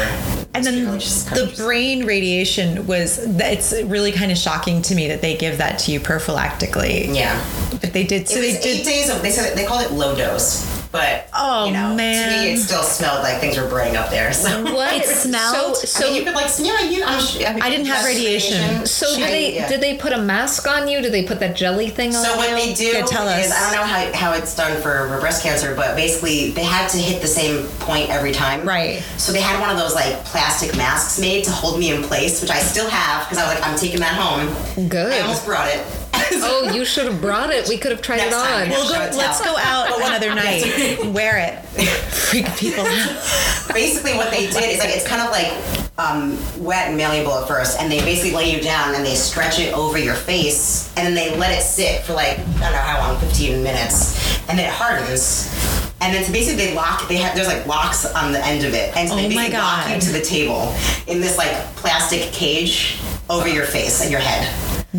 And 0.52 0.64
then 0.64 0.92
which 0.92 1.06
is 1.06 1.22
kind 1.26 1.40
the 1.48 1.56
brain 1.62 2.04
radiation 2.04 2.86
was 2.86 3.18
it's 3.18 3.72
really 3.84 4.12
kind 4.12 4.30
of 4.30 4.36
shocking 4.38 4.82
to 4.82 4.94
me 4.94 5.08
that 5.08 5.22
they 5.22 5.34
give 5.34 5.56
that 5.58 5.78
to 5.80 5.92
you 5.92 6.00
prophylactically. 6.00 7.14
yeah. 7.14 7.38
But 7.80 7.92
they 7.94 8.04
did 8.04 8.28
so 8.28 8.36
they 8.40 8.54
was 8.56 8.66
eight 8.66 8.84
days 8.84 9.08
of 9.08 9.22
they 9.22 9.30
said 9.30 9.56
they 9.56 9.64
called 9.64 9.82
it 9.82 9.92
low 9.92 10.14
dose, 10.14 10.64
but 10.96 11.28
Oh, 11.34 11.66
you 11.66 11.72
know, 11.72 11.94
man. 11.94 12.28
to 12.30 12.36
me 12.46 12.52
it 12.52 12.58
still 12.58 12.82
smelled 12.82 13.22
like 13.22 13.38
things 13.40 13.56
were 13.58 13.68
burning 13.68 13.96
up 13.96 14.08
there. 14.10 14.32
So 14.32 14.62
What 14.74 14.94
It 15.02 15.04
smelled- 15.06 15.76
So, 15.76 15.82
I 15.82 15.84
so 15.84 16.06
mean, 16.06 16.14
you 16.16 16.24
could 16.24 16.34
like 16.34 16.50
yeah, 16.58 16.80
you. 16.82 17.04
I'm, 17.04 17.20
sure- 17.22 17.46
I 17.46 17.68
didn't 17.70 17.86
have 17.86 18.02
that's 18.02 18.06
radiation. 18.06 18.86
So 18.86 19.06
did 19.14 19.24
I- 19.24 19.30
they 19.30 19.54
yeah. 19.56 19.68
did 19.68 19.80
they 19.80 19.96
put 19.96 20.12
a 20.12 20.18
mask 20.18 20.66
on 20.66 20.88
you? 20.88 21.00
Did 21.02 21.12
they 21.12 21.24
put 21.24 21.40
that 21.40 21.54
jelly 21.56 21.88
thing 21.90 22.14
on 22.16 22.24
So 22.24 22.32
you? 22.32 22.36
what 22.38 22.50
they 22.50 22.72
do 22.74 22.84
Yeah, 22.84 23.04
tell 23.04 23.28
is 23.28 23.50
us. 23.50 23.52
I 23.52 23.60
don't 23.74 23.80
know 23.80 23.86
how, 23.86 24.12
how 24.30 24.32
it's 24.38 24.54
done 24.56 24.80
for, 24.80 25.08
for 25.08 25.20
breast 25.20 25.42
cancer, 25.42 25.74
but 25.74 25.96
basically 25.96 26.50
they 26.52 26.64
had 26.64 26.88
to 26.90 26.98
hit 26.98 27.20
the 27.20 27.28
same 27.28 27.66
point 27.80 28.08
every 28.10 28.32
time. 28.32 28.66
Right. 28.66 29.02
So 29.18 29.32
they 29.32 29.40
had 29.40 29.60
one 29.60 29.70
of 29.70 29.76
those 29.78 29.94
like 29.94 30.14
plastic 30.24 30.76
masks 30.76 31.18
made 31.20 31.44
to 31.44 31.50
hold 31.50 31.78
me 31.78 31.92
in 31.94 32.02
place, 32.02 32.40
which 32.40 32.50
I 32.50 32.58
still 32.60 32.88
have 32.88 33.24
because 33.28 33.38
I 33.38 33.46
was 33.46 33.54
like, 33.58 33.68
I'm 33.68 33.76
taking 33.78 34.00
that 34.00 34.14
home. 34.14 34.88
Good. 34.88 35.12
I 35.12 35.20
almost 35.20 35.44
brought 35.44 35.68
it. 35.68 35.84
Oh, 36.48 36.70
you 36.72 36.84
should 36.84 37.06
have 37.06 37.20
brought 37.20 37.50
it. 37.50 37.68
We 37.68 37.76
could 37.76 37.90
have 37.90 38.02
tried 38.02 38.18
Next 38.18 38.34
it 38.34 38.34
on. 38.34 38.68
We'll 38.70 38.88
go, 38.88 38.94
and 38.94 39.16
let's 39.16 39.40
go 39.42 39.56
out 39.58 39.90
one 40.00 40.12
other 40.12 40.34
night. 40.34 40.64
Wear 41.12 41.38
it. 41.38 41.64
Freak 42.10 42.46
people 42.56 42.84
out. 42.84 43.74
basically 43.74 44.14
what 44.14 44.30
they 44.30 44.46
did 44.46 44.70
is 44.70 44.78
like 44.78 44.90
it's 44.90 45.06
kind 45.06 45.22
of 45.22 45.30
like 45.30 45.52
um, 45.98 46.38
wet 46.62 46.88
and 46.88 46.96
malleable 46.96 47.32
at 47.32 47.48
first, 47.48 47.78
and 47.80 47.90
they 47.90 48.00
basically 48.00 48.32
lay 48.36 48.54
you 48.54 48.60
down 48.60 48.94
and 48.94 49.04
they 49.04 49.14
stretch 49.14 49.58
it 49.58 49.72
over 49.74 49.98
your 49.98 50.14
face, 50.14 50.92
and 50.96 51.06
then 51.06 51.14
they 51.14 51.36
let 51.36 51.56
it 51.56 51.62
sit 51.62 52.02
for 52.02 52.12
like 52.12 52.38
I 52.38 52.44
don't 52.44 52.72
know 52.72 52.78
how 52.78 53.12
long, 53.12 53.20
15 53.20 53.62
minutes, 53.62 54.38
and 54.48 54.58
then 54.58 54.66
it 54.66 54.72
hardens. 54.72 55.52
And 56.00 56.14
then 56.14 56.24
so 56.24 56.32
basically 56.32 56.66
they 56.66 56.74
lock. 56.74 57.08
They 57.08 57.16
have 57.16 57.34
there's 57.34 57.48
like 57.48 57.66
locks 57.66 58.04
on 58.04 58.32
the 58.32 58.44
end 58.44 58.64
of 58.64 58.74
it, 58.74 58.94
and 58.96 59.08
so 59.08 59.14
Oh 59.14 59.18
they 59.18 59.28
basically 59.28 59.58
lock 59.58 59.88
you 59.88 60.00
to 60.00 60.12
the 60.12 60.20
table 60.20 60.74
in 61.06 61.20
this 61.20 61.38
like 61.38 61.52
plastic 61.76 62.32
cage 62.32 62.98
over 63.30 63.48
your 63.48 63.64
face 63.64 64.02
and 64.02 64.10
your 64.10 64.20
head, 64.20 64.46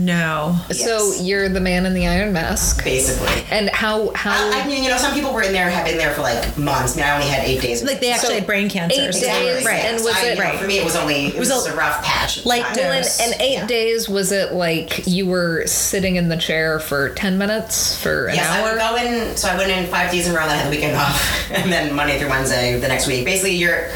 No. 0.05 0.55
So 0.71 1.11
Yes. 1.13 1.21
you're 1.21 1.49
the 1.49 1.59
man 1.59 1.85
in 1.85 1.93
the 1.93 2.07
iron 2.07 2.31
mask. 2.33 2.83
basically. 2.83 3.43
And 3.49 3.69
how 3.69 4.11
how 4.13 4.31
I, 4.51 4.61
I 4.61 4.67
mean, 4.67 4.83
you 4.83 4.89
know, 4.89 4.97
some 4.97 5.13
people 5.13 5.33
were 5.33 5.41
in 5.41 5.51
there, 5.53 5.69
have 5.69 5.85
been 5.85 5.97
there 5.97 6.13
for 6.13 6.21
like 6.21 6.57
months. 6.57 6.93
I 6.93 6.97
mean, 6.97 7.05
I 7.05 7.13
only 7.15 7.27
had 7.27 7.45
eight 7.45 7.61
days. 7.61 7.83
Like 7.83 7.99
they 7.99 8.11
actually 8.11 8.27
So, 8.29 8.33
had 8.35 8.45
brain 8.47 8.69
cancer. 8.69 8.99
eight 9.01 9.07
or 9.07 9.11
days, 9.11 9.65
Right. 9.65 9.85
and 9.85 10.03
was 10.03 10.13
I, 10.15 10.25
it- 10.27 10.37
you 10.37 10.43
know, 10.43 10.57
for 10.57 10.67
me? 10.67 10.77
It 10.77 10.83
was 10.85 10.95
only 10.95 11.27
it 11.27 11.39
was, 11.39 11.49
was 11.49 11.65
a 11.67 11.73
a 11.73 11.75
rough 11.75 12.03
patch. 12.03 12.45
light 12.45 12.63
I- 12.65 12.73
well, 12.75 13.03
and, 13.21 13.35
eight 13.41 13.53
Yeah. 13.53 13.65
days 13.67 14.07
was 14.07 14.31
it 14.31 14.53
like 14.53 15.07
you 15.07 15.25
were 15.25 15.65
sitting 15.67 16.15
in 16.15 16.29
the 16.29 16.37
chair 16.37 16.79
for 16.79 17.09
ten 17.09 17.37
minutes 17.37 17.97
for 17.97 18.27
an 18.27 18.35
Yes, 18.35 18.47
I 18.49 18.61
hour? 18.61 18.69
would 18.71 18.79
go 18.79 18.95
in. 18.97 19.35
So 19.37 19.47
I 19.49 19.57
went 19.57 19.71
in 19.71 19.87
five 19.87 20.11
days 20.11 20.27
in 20.27 20.33
a 20.33 20.37
row. 20.37 20.45
Then 20.45 20.51
I 20.55 20.57
had 20.57 20.67
the 20.67 20.71
weekend 20.71 20.95
off, 20.95 21.51
and 21.51 21.71
then 21.71 21.93
Monday 21.95 22.19
through 22.19 22.29
Wednesday 22.29 22.79
the 22.79 22.87
next 22.87 23.07
week. 23.07 23.25
Basically, 23.25 23.55
you're 23.55 23.89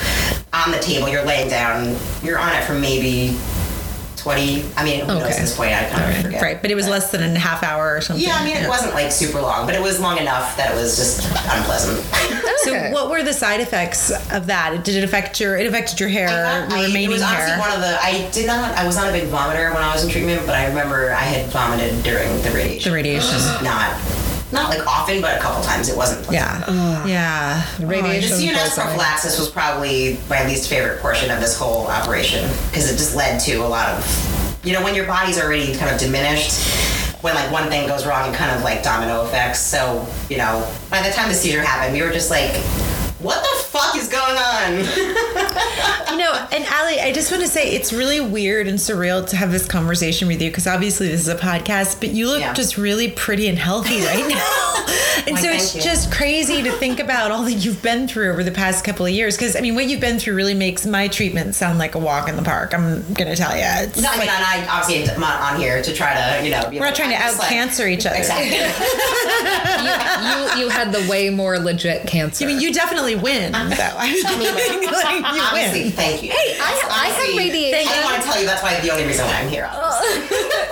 on 0.53 0.71
the 0.71 0.79
table. 0.79 1.07
You're 1.09 1.23
laying 1.25 1.49
down. 1.49 1.95
You're 2.23 2.39
on 2.39 2.53
it 2.55 2.63
for 2.63 2.73
maybe 2.73 3.37
twenty. 4.21 4.63
I 4.77 4.83
mean, 4.83 5.01
who 5.01 5.07
knows 5.07 5.23
Okay. 5.23 5.33
at 5.33 5.39
this 5.41 5.55
point? 5.55 5.71
I 5.73 5.85
kind 5.89 6.11
of 6.17 6.21
forget. 6.23 6.41
Right, 6.41 6.61
but 6.61 6.71
it 6.71 6.75
was 6.75 6.87
less 6.87 7.11
than 7.11 7.21
a 7.23 7.39
half 7.39 7.63
hour 7.63 7.95
or 7.95 8.01
something. 8.01 8.25
Yeah, 8.25 8.35
I 8.37 8.43
mean, 8.45 8.57
it 8.57 8.67
wasn't 8.69 8.93
like 8.93 9.11
super 9.11 9.41
long, 9.41 9.65
but 9.65 9.75
it 9.75 9.81
was 9.81 9.99
long 9.99 10.17
enough 10.17 10.55
that 10.57 10.71
it 10.71 10.75
was 10.75 10.95
just 10.97 11.25
unpleasant. 11.25 11.99
So, 12.63 12.91
what 12.91 13.09
were 13.09 13.23
the 13.23 13.33
side 13.33 13.59
effects 13.59 14.11
of 14.31 14.45
that? 14.47 14.83
Did 14.83 14.95
it 14.95 15.03
affect 15.03 15.39
your? 15.39 15.57
It 15.57 15.65
affected 15.65 15.99
your 15.99 16.09
hair, 16.09 16.29
I- 16.29 16.67
your 16.69 16.77
I- 16.77 16.83
remaining 16.85 17.09
it 17.09 17.13
was 17.13 17.21
honestly 17.23 17.49
hair. 17.51 17.59
one 17.59 17.71
of 17.71 17.81
the. 17.81 17.97
I 18.03 18.29
did 18.31 18.45
not. 18.45 18.77
I 18.77 18.85
was 18.85 18.95
not 18.95 19.09
a 19.09 19.11
big 19.11 19.29
vomiter 19.29 19.73
when 19.73 19.81
I 19.83 19.93
was 19.93 20.03
in 20.03 20.09
treatment, 20.11 20.43
but 20.45 20.55
I 20.55 20.67
remember 20.67 21.11
I 21.11 21.23
had 21.23 21.47
vomited 21.51 22.03
during 22.03 22.41
the 22.43 22.51
radiation. 22.51 22.91
The 22.91 22.95
radiation. 22.95 23.37
Not, 23.63 23.93
not 24.51 24.69
like 24.69 24.85
often, 24.87 25.21
but 25.21 25.37
a 25.37 25.39
couple 25.39 25.63
times. 25.63 25.89
It 25.89 25.97
wasn't. 25.97 26.25
pleasant. 26.25 26.67
yeah, 26.67 27.05
yeah. 27.05 27.65
The 27.79 27.85
Radiation 27.85 28.31
CNS 28.31 28.53
poisoning. 28.53 28.71
prophylaxis 28.75 29.39
was 29.39 29.49
probably 29.49 30.19
my 30.29 30.45
least 30.45 30.69
favorite 30.69 30.99
portion 30.99 31.31
of 31.31 31.39
this 31.39 31.57
whole 31.57 31.87
operation 31.87 32.49
because 32.69 32.91
it 32.91 32.97
just 32.97 33.15
led 33.15 33.39
to 33.41 33.55
a 33.57 33.67
lot 33.67 33.89
of, 33.89 34.61
you 34.65 34.73
know, 34.73 34.83
when 34.83 34.95
your 34.95 35.05
body's 35.07 35.39
already 35.41 35.75
kind 35.75 35.93
of 35.93 35.99
diminished, 35.99 36.59
when 37.21 37.35
like 37.35 37.51
one 37.51 37.69
thing 37.69 37.87
goes 37.87 38.05
wrong, 38.05 38.33
it 38.33 38.35
kind 38.35 38.55
of 38.55 38.63
like 38.63 38.83
domino 38.83 39.23
effects. 39.25 39.59
So, 39.59 40.07
you 40.29 40.37
know, 40.37 40.67
by 40.89 41.01
the 41.01 41.13
time 41.13 41.29
the 41.29 41.35
seizure 41.35 41.61
happened, 41.61 41.93
we 41.93 42.01
were 42.01 42.11
just 42.11 42.29
like, 42.31 42.51
what 43.21 43.41
the 43.41 43.63
fuck 43.63 43.95
is 43.95 44.07
going 44.07 44.37
on? 44.37 44.85
You 46.11 46.17
know, 46.17 46.47
and 46.51 46.65
Allie, 46.65 46.99
I 46.99 47.13
just 47.13 47.31
want 47.31 47.41
to 47.41 47.47
say 47.47 47.71
it's 47.71 47.93
really 47.93 48.19
weird 48.19 48.67
and 48.67 48.77
surreal 48.77 49.25
to 49.29 49.37
have 49.37 49.49
this 49.49 49.65
conversation 49.65 50.27
with 50.27 50.41
you 50.41 50.49
because 50.49 50.67
obviously 50.67 51.07
this 51.07 51.21
is 51.21 51.29
a 51.29 51.37
podcast, 51.37 52.01
but 52.01 52.09
you 52.09 52.27
look 52.27 52.41
Yeah. 52.41 52.51
just 52.53 52.77
really 52.77 53.09
pretty 53.09 53.47
and 53.47 53.57
healthy 53.57 54.01
right 54.01 54.19
now. 54.27 54.85
and 55.25 55.35
Why, 55.37 55.41
so 55.41 55.49
it's 55.51 55.73
you. 55.75 55.81
just 55.81 56.11
crazy 56.11 56.61
to 56.63 56.71
think 56.73 56.99
about 56.99 57.31
all 57.31 57.43
that 57.43 57.53
you've 57.53 57.81
been 57.81 58.09
through 58.09 58.29
over 58.33 58.43
the 58.43 58.51
past 58.51 58.83
couple 58.83 59.05
of 59.05 59.13
years. 59.13 59.37
Because 59.37 59.55
I 59.55 59.61
mean, 59.61 59.73
what 59.73 59.85
you've 59.87 60.01
been 60.01 60.19
through 60.19 60.35
really 60.35 60.53
makes 60.53 60.85
my 60.85 61.07
treatment 61.07 61.55
sound 61.55 61.79
like 61.79 61.95
a 61.95 61.99
walk 61.99 62.27
in 62.27 62.35
the 62.35 62.43
park. 62.43 62.73
I'm 62.73 63.01
gonna 63.13 63.35
tell 63.37 63.55
you. 63.55 63.63
It's 63.63 64.01
no, 64.01 64.09
I 64.09 64.17
mean, 64.17 64.27
like- 64.27 64.31
and 64.31 64.67
I 64.69 64.79
obviously 64.81 65.09
am 65.13 65.19
not 65.21 65.53
on 65.53 65.59
here 65.61 65.81
to 65.81 65.93
try 65.93 66.13
to, 66.13 66.43
you 66.43 66.51
know, 66.51 66.69
be 66.69 66.77
we're 66.77 66.85
not 66.87 66.95
trying 66.95 67.11
to 67.11 67.15
out 67.15 67.27
just 67.27 67.39
like- 67.39 67.47
cancer 67.49 67.87
each 67.87 68.05
other. 68.05 68.17
Exactly. 68.17 68.57
you 70.59 70.65
you 70.65 70.69
had 70.69 70.91
the 70.91 71.07
way 71.09 71.29
more 71.29 71.57
legit 71.57 72.05
cancer. 72.05 72.43
I 72.43 72.47
mean, 72.47 72.59
you 72.59 72.73
definitely 72.73 73.10
win, 73.15 73.51
though. 73.51 73.59
I 73.59 74.11
mean, 74.11 74.23
like, 74.23 75.33
you 75.35 75.41
Honestly, 75.51 75.83
win. 75.83 75.91
thank 75.91 76.23
you. 76.23 76.31
Hey, 76.31 76.57
I- 76.59 76.87
I 76.91 77.07
had 77.07 77.19
Honestly, 77.19 77.37
radiation. 77.37 77.87
I 77.93 78.03
want 78.03 78.21
to 78.21 78.27
tell 78.27 78.39
you 78.39 78.45
that's 78.45 78.61
why 78.63 78.79
the 78.79 78.91
only 78.91 79.05
reason 79.05 79.25
why 79.25 79.33
I'm 79.41 79.49
here. 79.49 79.69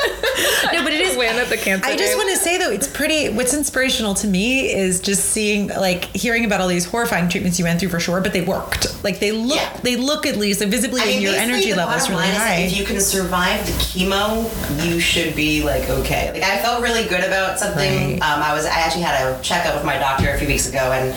No, 0.71 0.83
but 0.83 0.93
it 0.93 1.01
is 1.01 1.17
win 1.17 1.35
at 1.35 1.49
the 1.49 1.57
cancer. 1.57 1.85
I 1.85 1.95
just 1.97 2.11
game. 2.11 2.17
want 2.17 2.29
to 2.29 2.37
say 2.37 2.57
though, 2.57 2.71
it's 2.71 2.87
pretty. 2.87 3.29
What's 3.29 3.53
inspirational 3.53 4.13
to 4.15 4.27
me 4.27 4.71
is 4.71 4.99
just 5.01 5.25
seeing, 5.25 5.67
like, 5.67 6.05
hearing 6.15 6.45
about 6.45 6.61
all 6.61 6.67
these 6.67 6.85
horrifying 6.85 7.27
treatments 7.27 7.59
you 7.59 7.65
went 7.65 7.79
through 7.79 7.89
for 7.89 7.99
sure, 7.99 8.21
but 8.21 8.31
they 8.33 8.41
worked. 8.41 9.03
Like 9.03 9.19
they 9.19 9.31
look, 9.31 9.57
Yeah. 9.57 9.77
they 9.83 9.95
look 9.95 10.25
at 10.25 10.37
least 10.37 10.63
visibly, 10.63 11.01
I 11.01 11.05
mean, 11.05 11.13
and 11.15 11.23
your 11.23 11.33
energy 11.35 11.71
the 11.71 11.77
level 11.77 11.95
is 11.95 12.07
really 12.09 12.21
line 12.21 12.31
is 12.31 12.37
high. 12.37 12.55
If 12.59 12.77
you 12.77 12.85
can 12.85 13.01
survive 13.01 13.65
the 13.65 13.71
chemo, 13.73 14.85
you 14.85 14.99
should 14.99 15.35
be 15.35 15.63
like 15.63 15.89
okay. 15.89 16.31
Like 16.33 16.43
I 16.43 16.59
felt 16.61 16.81
really 16.83 17.05
good 17.07 17.23
about 17.23 17.59
something. 17.59 18.13
Right. 18.19 18.21
Um, 18.21 18.41
I 18.43 18.53
was 18.53 18.65
I 18.65 18.79
actually 18.79 19.03
had 19.03 19.21
a 19.21 19.41
checkup 19.41 19.75
with 19.75 19.83
my 19.85 19.97
doctor 19.97 20.29
a 20.29 20.37
few 20.37 20.47
weeks 20.47 20.69
ago, 20.69 20.91
and 20.93 21.13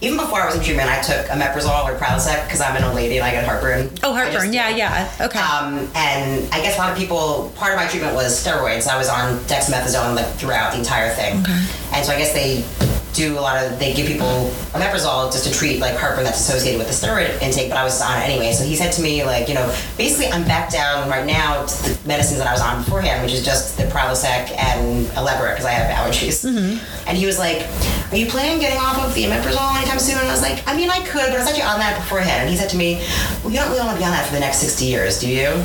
even 0.00 0.16
before 0.16 0.40
I 0.42 0.46
was 0.46 0.61
treatment, 0.62 0.88
I 0.90 1.00
took 1.00 1.26
omeprazole 1.26 1.84
or 1.84 1.96
Prilosec 1.98 2.44
because 2.44 2.60
I'm 2.60 2.76
an 2.76 2.84
old 2.84 2.94
lady 2.94 3.16
and 3.18 3.24
I 3.24 3.30
get 3.30 3.44
heartburn. 3.44 3.90
oh, 4.02 4.12
heartburn. 4.12 4.52
just- 4.52 4.52
Yeah, 4.54 4.68
yeah. 4.70 5.10
Okay. 5.20 5.38
Um, 5.38 5.88
and 5.94 6.52
I 6.52 6.60
guess 6.62 6.76
a 6.76 6.78
lot 6.78 6.90
of 6.92 6.96
people, 6.98 7.52
part 7.56 7.72
of 7.72 7.78
my 7.78 7.86
treatment 7.86 8.14
was 8.14 8.32
steroids. 8.44 8.86
I 8.88 8.96
was 8.98 9.08
on 9.08 9.38
dexamethasone 9.50 10.14
like 10.16 10.26
throughout 10.34 10.72
the 10.72 10.78
entire 10.78 11.10
thing. 11.14 11.40
Okay. 11.42 11.58
And 11.94 12.04
so 12.06 12.12
I 12.12 12.18
guess 12.18 12.32
they 12.32 12.64
do 13.12 13.38
a 13.38 13.40
lot 13.40 13.62
of, 13.62 13.78
they 13.78 13.92
give 13.92 14.06
people 14.06 14.50
omeprazole 14.72 15.30
just 15.30 15.46
to 15.46 15.52
treat 15.52 15.80
like 15.80 15.96
heartburn 15.96 16.24
that's 16.24 16.40
associated 16.40 16.78
with 16.78 16.88
the 16.88 16.94
steroid 16.94 17.40
intake, 17.42 17.68
but 17.68 17.78
I 17.78 17.84
was 17.84 18.00
on 18.00 18.18
it 18.18 18.24
anyway. 18.24 18.52
So 18.52 18.64
he 18.64 18.76
said 18.76 18.92
to 18.92 19.02
me, 19.02 19.24
like, 19.24 19.48
you 19.48 19.54
know, 19.54 19.66
basically 19.96 20.32
I'm 20.32 20.44
back 20.44 20.70
down 20.70 21.08
right 21.08 21.26
now 21.26 21.66
to 21.66 21.82
the 21.82 22.08
medicines 22.08 22.38
that 22.38 22.48
I 22.48 22.52
was 22.52 22.60
on 22.60 22.84
beforehand, 22.84 23.22
which 23.22 23.32
is 23.32 23.44
just 23.44 23.76
the 23.76 23.84
Prilosec 23.84 24.56
and 24.56 25.08
Allegra 25.16 25.50
because 25.50 25.66
I 25.66 25.72
have 25.72 25.90
allergies. 25.92 26.44
Mm-hmm. 26.44 27.08
And 27.08 27.18
he 27.18 27.26
was 27.26 27.38
like, 27.38 27.66
are 28.12 28.16
you 28.16 28.26
planning 28.26 28.54
on 28.54 28.60
getting 28.60 28.78
off 28.78 28.98
of 29.04 29.14
the 29.14 29.24
omeprazole 29.24 29.76
anytime 29.76 29.98
soon? 29.98 30.18
And 30.18 30.28
I 30.28 30.32
was 30.32 30.42
like, 30.42 30.66
I 30.66 30.76
mean, 30.76 30.90
I 30.90 31.00
could, 31.04 31.28
but 31.28 31.36
I 31.36 31.38
was 31.38 31.46
actually 31.46 31.64
on 31.64 31.78
that 31.80 31.96
beforehand. 31.96 32.42
And 32.42 32.50
he 32.50 32.56
said 32.56 32.70
to 32.70 32.76
me, 32.76 33.04
well, 33.42 33.52
you 33.52 33.58
don't 33.58 33.68
really 33.68 33.80
want 33.80 33.92
to 33.92 33.98
be 33.98 34.04
on 34.04 34.12
that 34.12 34.26
for 34.26 34.34
the 34.34 34.40
next 34.40 34.58
60 34.58 34.84
years, 34.84 35.20
do 35.20 35.28
you? 35.28 35.62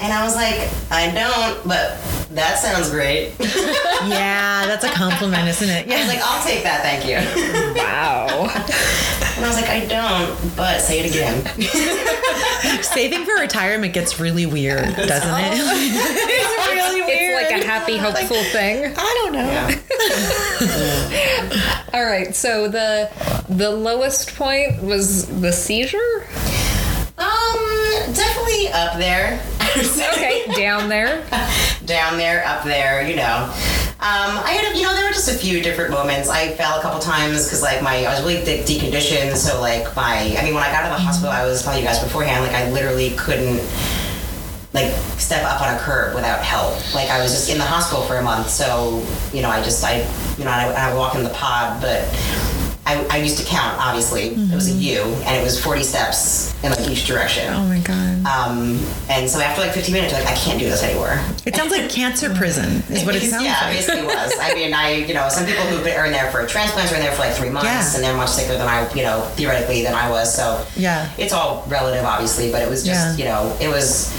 And 0.00 0.12
I 0.12 0.24
was 0.24 0.36
like, 0.36 0.70
I 0.90 1.10
don't, 1.12 1.66
but 1.66 1.98
that 2.30 2.58
sounds 2.58 2.90
great. 2.90 3.34
yeah, 3.40 4.66
that's 4.66 4.84
a 4.84 4.90
compliment, 4.90 5.48
isn't 5.48 5.68
it? 5.68 5.90
I 5.90 5.98
was 5.98 6.08
like, 6.08 6.20
I'll 6.22 6.44
take 6.44 6.62
that, 6.62 6.82
thank 6.82 7.04
you. 7.04 7.16
wow. 7.82 8.48
And 9.38 9.44
I 9.44 9.48
was 9.48 9.56
like, 9.56 9.70
I 9.70 9.86
don't, 9.86 10.56
but 10.56 10.80
say 10.80 11.00
it 11.00 11.10
again. 11.10 11.44
Saving 12.82 13.24
for 13.24 13.34
retirement 13.40 13.94
gets 13.94 14.18
really 14.18 14.46
weird, 14.46 14.84
doesn't 14.96 15.34
it? 15.34 15.52
it's 15.54 16.68
really 16.68 17.02
weird. 17.02 17.42
It's 17.42 17.52
like 17.52 17.62
a 17.62 17.64
happy, 17.64 17.96
hopeful 17.96 18.42
thing. 18.50 18.94
I 18.96 19.22
don't 19.22 19.32
know. 19.32 19.46
Yeah. 20.60 21.84
All 21.94 22.04
right. 22.04 22.34
So 22.34 22.68
the 22.68 23.10
the 23.48 23.70
lowest 23.70 24.34
point 24.34 24.82
was 24.82 25.26
the 25.40 25.52
seizure. 25.52 26.26
Um, 27.16 28.12
definitely 28.12 28.68
up 28.72 28.98
there. 28.98 29.40
Okay, 30.18 30.44
down 30.56 30.88
there. 30.88 31.24
Down 31.84 32.18
there, 32.18 32.44
up 32.44 32.64
there, 32.64 33.06
you 33.08 33.16
know. 33.16 33.44
Um, 34.00 34.38
I 34.38 34.52
had, 34.52 34.72
a, 34.72 34.76
you 34.76 34.84
know, 34.84 34.94
there 34.94 35.04
were 35.06 35.12
just 35.12 35.28
a 35.28 35.36
few 35.38 35.62
different 35.62 35.90
moments. 35.90 36.28
I 36.28 36.52
fell 36.54 36.78
a 36.78 36.82
couple 36.82 37.00
times 37.00 37.44
because, 37.44 37.62
like, 37.62 37.82
my 37.82 38.04
I 38.04 38.10
was 38.10 38.20
really 38.22 38.44
de- 38.44 38.62
deconditioned. 38.62 39.36
So, 39.36 39.60
like, 39.60 39.94
my, 39.96 40.36
I 40.38 40.42
mean, 40.44 40.54
when 40.54 40.62
I 40.62 40.70
got 40.70 40.82
to 40.82 40.88
the 40.88 40.98
hospital, 40.98 41.30
I 41.30 41.44
was 41.46 41.62
telling 41.62 41.80
you 41.80 41.84
guys 41.86 42.02
beforehand, 42.02 42.44
like, 42.44 42.54
I 42.54 42.70
literally 42.70 43.10
couldn't, 43.16 43.58
like, 44.72 44.92
step 45.18 45.44
up 45.44 45.60
on 45.62 45.74
a 45.74 45.78
curb 45.78 46.14
without 46.14 46.40
help. 46.44 46.74
Like, 46.94 47.10
I 47.10 47.20
was 47.22 47.32
just 47.32 47.50
in 47.50 47.58
the 47.58 47.64
hospital 47.64 48.04
for 48.04 48.16
a 48.16 48.22
month. 48.22 48.50
So, 48.50 49.04
you 49.32 49.42
know, 49.42 49.50
I 49.50 49.62
just, 49.62 49.82
I, 49.84 49.98
you 50.38 50.44
know, 50.44 50.50
I, 50.50 50.70
I 50.72 50.94
walk 50.94 51.14
in 51.14 51.22
the 51.24 51.30
pod, 51.30 51.80
but 51.80 52.02
I, 52.88 53.06
I 53.10 53.16
used 53.18 53.36
to 53.38 53.44
count. 53.44 53.78
Obviously, 53.78 54.28
it 54.28 54.54
was 54.54 54.68
a 54.68 54.72
U, 54.72 55.02
and 55.02 55.36
it 55.36 55.44
was 55.44 55.62
forty 55.62 55.82
steps 55.82 56.54
in 56.64 56.70
like 56.72 56.88
each 56.88 57.06
direction. 57.06 57.52
Oh 57.52 57.64
my 57.68 57.80
god. 57.80 58.24
Um, 58.26 58.80
and 59.10 59.28
so 59.28 59.40
after 59.40 59.60
like 59.60 59.72
15 59.72 59.92
minutes, 59.92 60.12
like, 60.12 60.26
I 60.26 60.34
can't 60.34 60.58
do 60.58 60.68
this 60.68 60.82
anymore. 60.82 61.20
It 61.46 61.54
sounds 61.54 61.70
like 61.70 61.88
cancer 61.90 62.34
prison, 62.34 62.82
is 62.90 63.04
what 63.04 63.14
it 63.14 63.22
sounds 63.22 63.44
yeah, 63.44 63.60
like. 63.62 63.76
basically 63.76 64.02
was. 64.04 64.32
I 64.40 64.54
mean, 64.54 64.72
I, 64.74 64.90
you 65.06 65.14
know, 65.14 65.28
some 65.28 65.46
people 65.46 65.62
who 65.64 65.76
are 65.90 66.06
in 66.06 66.12
there 66.12 66.30
for 66.32 66.46
transplants 66.46 66.90
are 66.92 66.96
in 66.96 67.02
there 67.02 67.12
for 67.12 67.20
like 67.22 67.34
three 67.34 67.50
months, 67.50 67.66
Yeah. 67.68 67.94
and 67.94 68.02
they're 68.02 68.16
much 68.16 68.30
sicker 68.30 68.56
than 68.58 68.66
I, 68.66 68.90
you 68.94 69.02
know, 69.02 69.20
theoretically 69.36 69.82
than 69.82 69.94
I 69.94 70.10
was. 70.10 70.34
So 70.34 70.64
Yeah. 70.76 71.08
it's 71.18 71.32
all 71.32 71.64
relative, 71.68 72.04
obviously, 72.04 72.50
but 72.50 72.62
it 72.62 72.68
was 72.68 72.84
just, 72.84 73.18
Yeah. 73.18 73.24
you 73.24 73.30
know, 73.30 73.56
it 73.60 73.68
was 73.68 74.10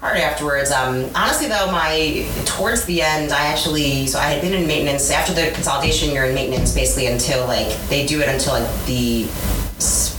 hard 0.00 0.16
afterwards. 0.18 0.70
Um, 0.70 1.10
honestly, 1.14 1.48
though, 1.48 1.70
my 1.72 2.26
towards 2.46 2.84
the 2.84 3.02
end, 3.02 3.32
I 3.32 3.46
actually, 3.46 4.06
so 4.06 4.18
I 4.18 4.24
had 4.30 4.40
been 4.42 4.54
in 4.54 4.66
maintenance 4.66 5.10
after 5.10 5.32
the 5.32 5.50
consolidation. 5.52 6.12
You're 6.12 6.26
in 6.26 6.34
maintenance 6.34 6.72
basically 6.74 7.06
until 7.06 7.46
like 7.46 7.68
they 7.88 8.06
do 8.06 8.20
it 8.20 8.28
until 8.28 8.54
like 8.54 8.86
the 8.86 9.24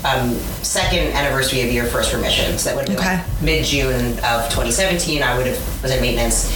um, 0.06 0.34
second 0.64 1.08
anniversary 1.14 1.62
of 1.62 1.72
your 1.74 1.86
first 1.86 2.14
remission. 2.14 2.58
So 2.58 2.70
that 2.70 2.76
would 2.76 2.88
have 2.90 2.98
been 2.98 3.06
Okay. 3.06 3.18
like 3.18 3.42
mid 3.42 3.66
June 3.66 4.12
of 4.20 4.50
2017. 4.50 5.24
I 5.24 5.38
would 5.38 5.48
have 5.48 5.82
was 5.84 5.92
in 5.92 6.02
maintenance, 6.02 6.48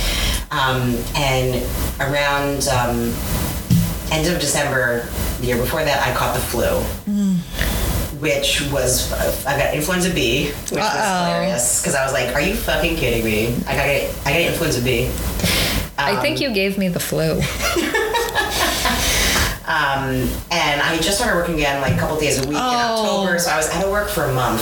um, 0.51 0.95
and 1.15 1.63
around 2.01 2.67
um, 2.67 3.13
end 4.11 4.27
of 4.27 4.39
December 4.39 5.07
the 5.39 5.47
year 5.47 5.57
before 5.57 5.83
that, 5.83 6.05
I 6.05 6.13
caught 6.15 6.33
the 6.35 6.41
flu. 6.41 6.67
Which 8.23 8.61
was 8.71 9.11
I 9.45 9.57
got 9.59 9.73
influenza 9.75 10.09
B, 10.13 10.47
which 10.71 10.79
Uh-oh. 10.79 11.25
hilarious 11.25 11.81
because 11.81 11.93
I 11.95 12.03
was 12.05 12.13
like, 12.13 12.33
"Are 12.33 12.41
you 12.41 12.55
fucking 12.55 12.95
kidding 12.95 13.23
me? 13.25 13.53
I 13.67 13.75
got 13.75 13.85
I 14.25 14.31
got 14.31 14.41
influenza 14.51 14.81
B." 14.81 15.11
I 15.97 16.15
think 16.21 16.39
you 16.41 16.51
gave 16.53 16.77
me 16.77 16.87
the 16.87 16.99
flu. 16.99 17.39
Um, 19.65 20.27
and 20.51 20.81
I 20.81 20.97
just 21.01 21.17
started 21.17 21.37
working 21.37 21.55
again 21.55 21.79
like 21.81 21.93
a 21.93 21.97
couple 21.97 22.19
days 22.19 22.37
a 22.37 22.41
week 22.41 22.49
in 22.49 22.55
Oh. 22.57 23.23
October, 23.23 23.39
so 23.39 23.49
I 23.49 23.55
was 23.57 23.69
out 23.73 23.85
of 23.85 23.91
work 23.91 24.09
for 24.09 24.25
a 24.25 24.33
month. 24.33 24.61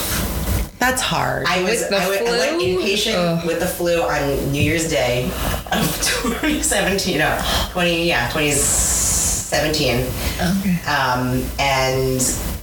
That's 0.78 1.02
hard. 1.02 1.47
I 1.47 1.63
was 1.63 1.84
I, 1.91 2.08
went, 2.08 2.21
I 2.28 2.32
went 2.38 2.62
inpatient 2.62 3.15
Ugh. 3.15 3.45
with 3.47 3.60
the 3.60 3.65
flu 3.65 4.04
on 4.04 4.52
New 4.52 4.62
Year's 4.62 4.88
Day 4.89 5.26
of 5.71 5.86
2017. 6.04 7.17
No, 7.17 7.41
20 7.71 8.08
yeah 8.08 8.30
2017. 8.30 10.06
Okay. 10.60 10.80
Um, 10.89 11.43
and 11.60 12.21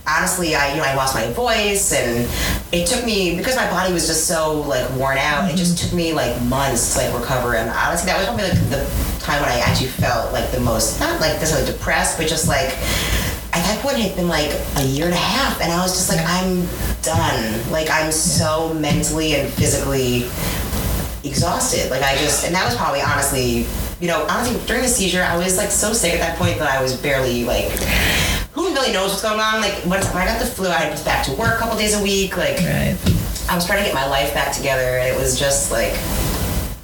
honestly, 0.08 0.54
I 0.54 0.72
you 0.72 0.78
know 0.78 0.84
I 0.84 0.94
lost 0.94 1.14
my 1.14 1.30
voice, 1.32 1.92
and 1.92 2.28
it 2.72 2.86
took 2.86 3.04
me 3.04 3.36
because 3.36 3.56
my 3.56 3.68
body 3.70 3.92
was 3.92 4.06
just 4.06 4.26
so 4.26 4.60
like 4.62 4.88
worn 4.96 5.18
out. 5.18 5.50
It 5.50 5.56
just 5.56 5.76
mm-hmm. 5.76 5.88
took 5.88 5.96
me 5.96 6.12
like 6.12 6.40
months 6.42 6.94
to 6.94 7.00
like 7.00 7.20
recover. 7.20 7.54
And 7.54 7.70
honestly, 7.70 8.06
that 8.06 8.18
was 8.18 8.26
probably 8.26 8.44
like 8.44 8.70
the 8.70 8.84
time 9.20 9.42
when 9.42 9.50
I 9.50 9.60
actually 9.60 9.88
felt 9.88 10.32
like 10.32 10.50
the 10.50 10.60
most 10.60 11.00
not 11.00 11.20
like 11.20 11.34
necessarily 11.34 11.70
depressed, 11.70 12.18
but 12.18 12.26
just 12.26 12.48
like 12.48 12.72
at 13.52 13.64
that 13.64 13.80
point 13.82 13.98
it 13.98 14.02
had 14.02 14.16
been 14.16 14.28
like 14.28 14.50
a 14.76 14.84
year 14.84 15.06
and 15.06 15.14
a 15.14 15.16
half, 15.16 15.60
and 15.60 15.72
I 15.72 15.80
was 15.82 15.92
just 15.92 16.08
like 16.08 16.24
I'm 16.24 16.66
done. 17.02 17.70
Like 17.70 17.88
I'm 17.90 18.12
so 18.12 18.72
mentally 18.74 19.34
and 19.34 19.52
physically 19.52 20.28
exhausted. 21.24 21.90
Like 21.90 22.02
I 22.02 22.16
just, 22.16 22.46
and 22.46 22.54
that 22.54 22.64
was 22.64 22.76
probably 22.76 23.00
honestly, 23.00 23.66
you 24.00 24.08
know, 24.08 24.26
honestly 24.28 24.60
during 24.66 24.82
the 24.82 24.88
seizure, 24.88 25.22
I 25.22 25.36
was 25.36 25.56
like 25.56 25.70
so 25.70 25.92
sick 25.92 26.14
at 26.14 26.20
that 26.20 26.38
point 26.38 26.58
that 26.58 26.70
I 26.70 26.82
was 26.82 27.00
barely 27.00 27.44
like. 27.44 27.68
Who 28.58 28.74
really 28.74 28.92
knows 28.92 29.10
what's 29.10 29.22
going 29.22 29.38
on? 29.38 29.60
Like 29.60 29.74
when, 29.86 30.02
when 30.02 30.22
I 30.22 30.26
got 30.26 30.40
the 30.40 30.46
flu, 30.46 30.66
I 30.68 30.90
was 30.90 31.02
back 31.04 31.24
to 31.26 31.32
work 31.34 31.54
a 31.54 31.58
couple 31.58 31.78
days 31.78 31.94
a 31.98 32.02
week. 32.02 32.36
Like 32.36 32.56
right. 32.58 32.96
I 33.48 33.54
was 33.54 33.64
trying 33.66 33.78
to 33.78 33.84
get 33.84 33.94
my 33.94 34.06
life 34.08 34.34
back 34.34 34.52
together, 34.52 34.82
and 34.98 35.08
it 35.14 35.18
was 35.18 35.38
just 35.38 35.70
like, 35.70 35.94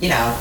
you 0.01 0.09
know, 0.09 0.39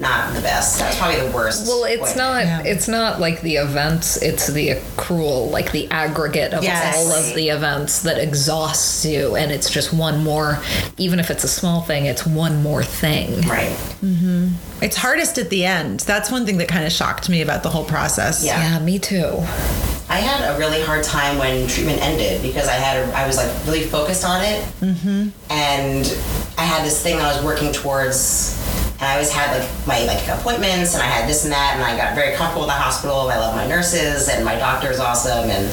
not 0.00 0.32
the 0.34 0.40
best. 0.40 0.78
That's 0.78 0.96
probably 0.98 1.20
the 1.20 1.30
worst. 1.34 1.66
Well, 1.66 1.84
it's 1.84 2.00
point. 2.00 2.16
not. 2.16 2.44
Yeah. 2.44 2.62
It's 2.64 2.88
not 2.88 3.20
like 3.20 3.42
the 3.42 3.56
events. 3.56 4.16
It's 4.22 4.46
the 4.46 4.70
accrual, 4.70 5.50
like 5.50 5.70
the 5.72 5.86
aggregate 5.90 6.54
of 6.54 6.62
Yes. 6.62 6.96
all 6.96 7.12
of 7.12 7.34
the 7.34 7.50
events 7.50 8.02
that 8.02 8.16
exhausts 8.18 9.04
you, 9.04 9.36
and 9.36 9.52
it's 9.52 9.68
just 9.68 9.92
one 9.92 10.24
more. 10.24 10.60
Even 10.96 11.20
if 11.20 11.30
it's 11.30 11.44
a 11.44 11.48
small 11.48 11.82
thing, 11.82 12.06
it's 12.06 12.24
one 12.26 12.62
more 12.62 12.82
thing. 12.82 13.42
right. 13.48 13.76
Mm-hmm. 14.02 14.52
It's 14.80 14.96
hardest 14.96 15.36
at 15.38 15.50
the 15.50 15.64
end. 15.66 16.00
That's 16.00 16.30
one 16.30 16.46
thing 16.46 16.56
that 16.58 16.68
kind 16.68 16.86
of 16.86 16.92
shocked 16.92 17.28
me 17.28 17.42
about 17.42 17.62
the 17.64 17.68
whole 17.68 17.84
process. 17.84 18.44
Yeah. 18.44 18.60
Yeah, 18.60 18.78
me 18.78 18.98
too. 18.98 19.44
I 20.10 20.20
had 20.20 20.54
a 20.54 20.58
really 20.58 20.80
hard 20.80 21.04
time 21.04 21.36
when 21.36 21.68
treatment 21.68 22.00
ended 22.00 22.40
because 22.40 22.66
I 22.66 22.72
had 22.72 23.08
I 23.12 23.26
was 23.26 23.36
like 23.36 23.50
really 23.66 23.84
focused 23.84 24.24
on 24.24 24.42
it, 24.42 24.64
mm-hmm. 24.80 25.28
and 25.50 26.18
I 26.56 26.64
had 26.64 26.84
this 26.84 27.02
thing 27.02 27.20
I 27.20 27.34
was 27.34 27.44
working 27.44 27.72
towards, 27.72 28.56
and 28.94 29.02
I 29.02 29.12
always 29.12 29.30
had 29.30 29.58
like 29.58 29.68
my 29.86 30.04
like 30.06 30.26
appointments, 30.28 30.94
and 30.94 31.02
I 31.02 31.06
had 31.06 31.28
this 31.28 31.44
and 31.44 31.52
that, 31.52 31.74
and 31.74 31.84
I 31.84 31.94
got 31.94 32.14
very 32.14 32.34
comfortable 32.36 32.62
with 32.62 32.70
the 32.70 32.80
hospital. 32.80 33.28
I 33.28 33.38
love 33.38 33.54
my 33.54 33.66
nurses, 33.66 34.30
and 34.30 34.44
my 34.46 34.56
doctor 34.56 34.90
is 34.90 34.98
awesome, 34.98 35.50
and 35.50 35.68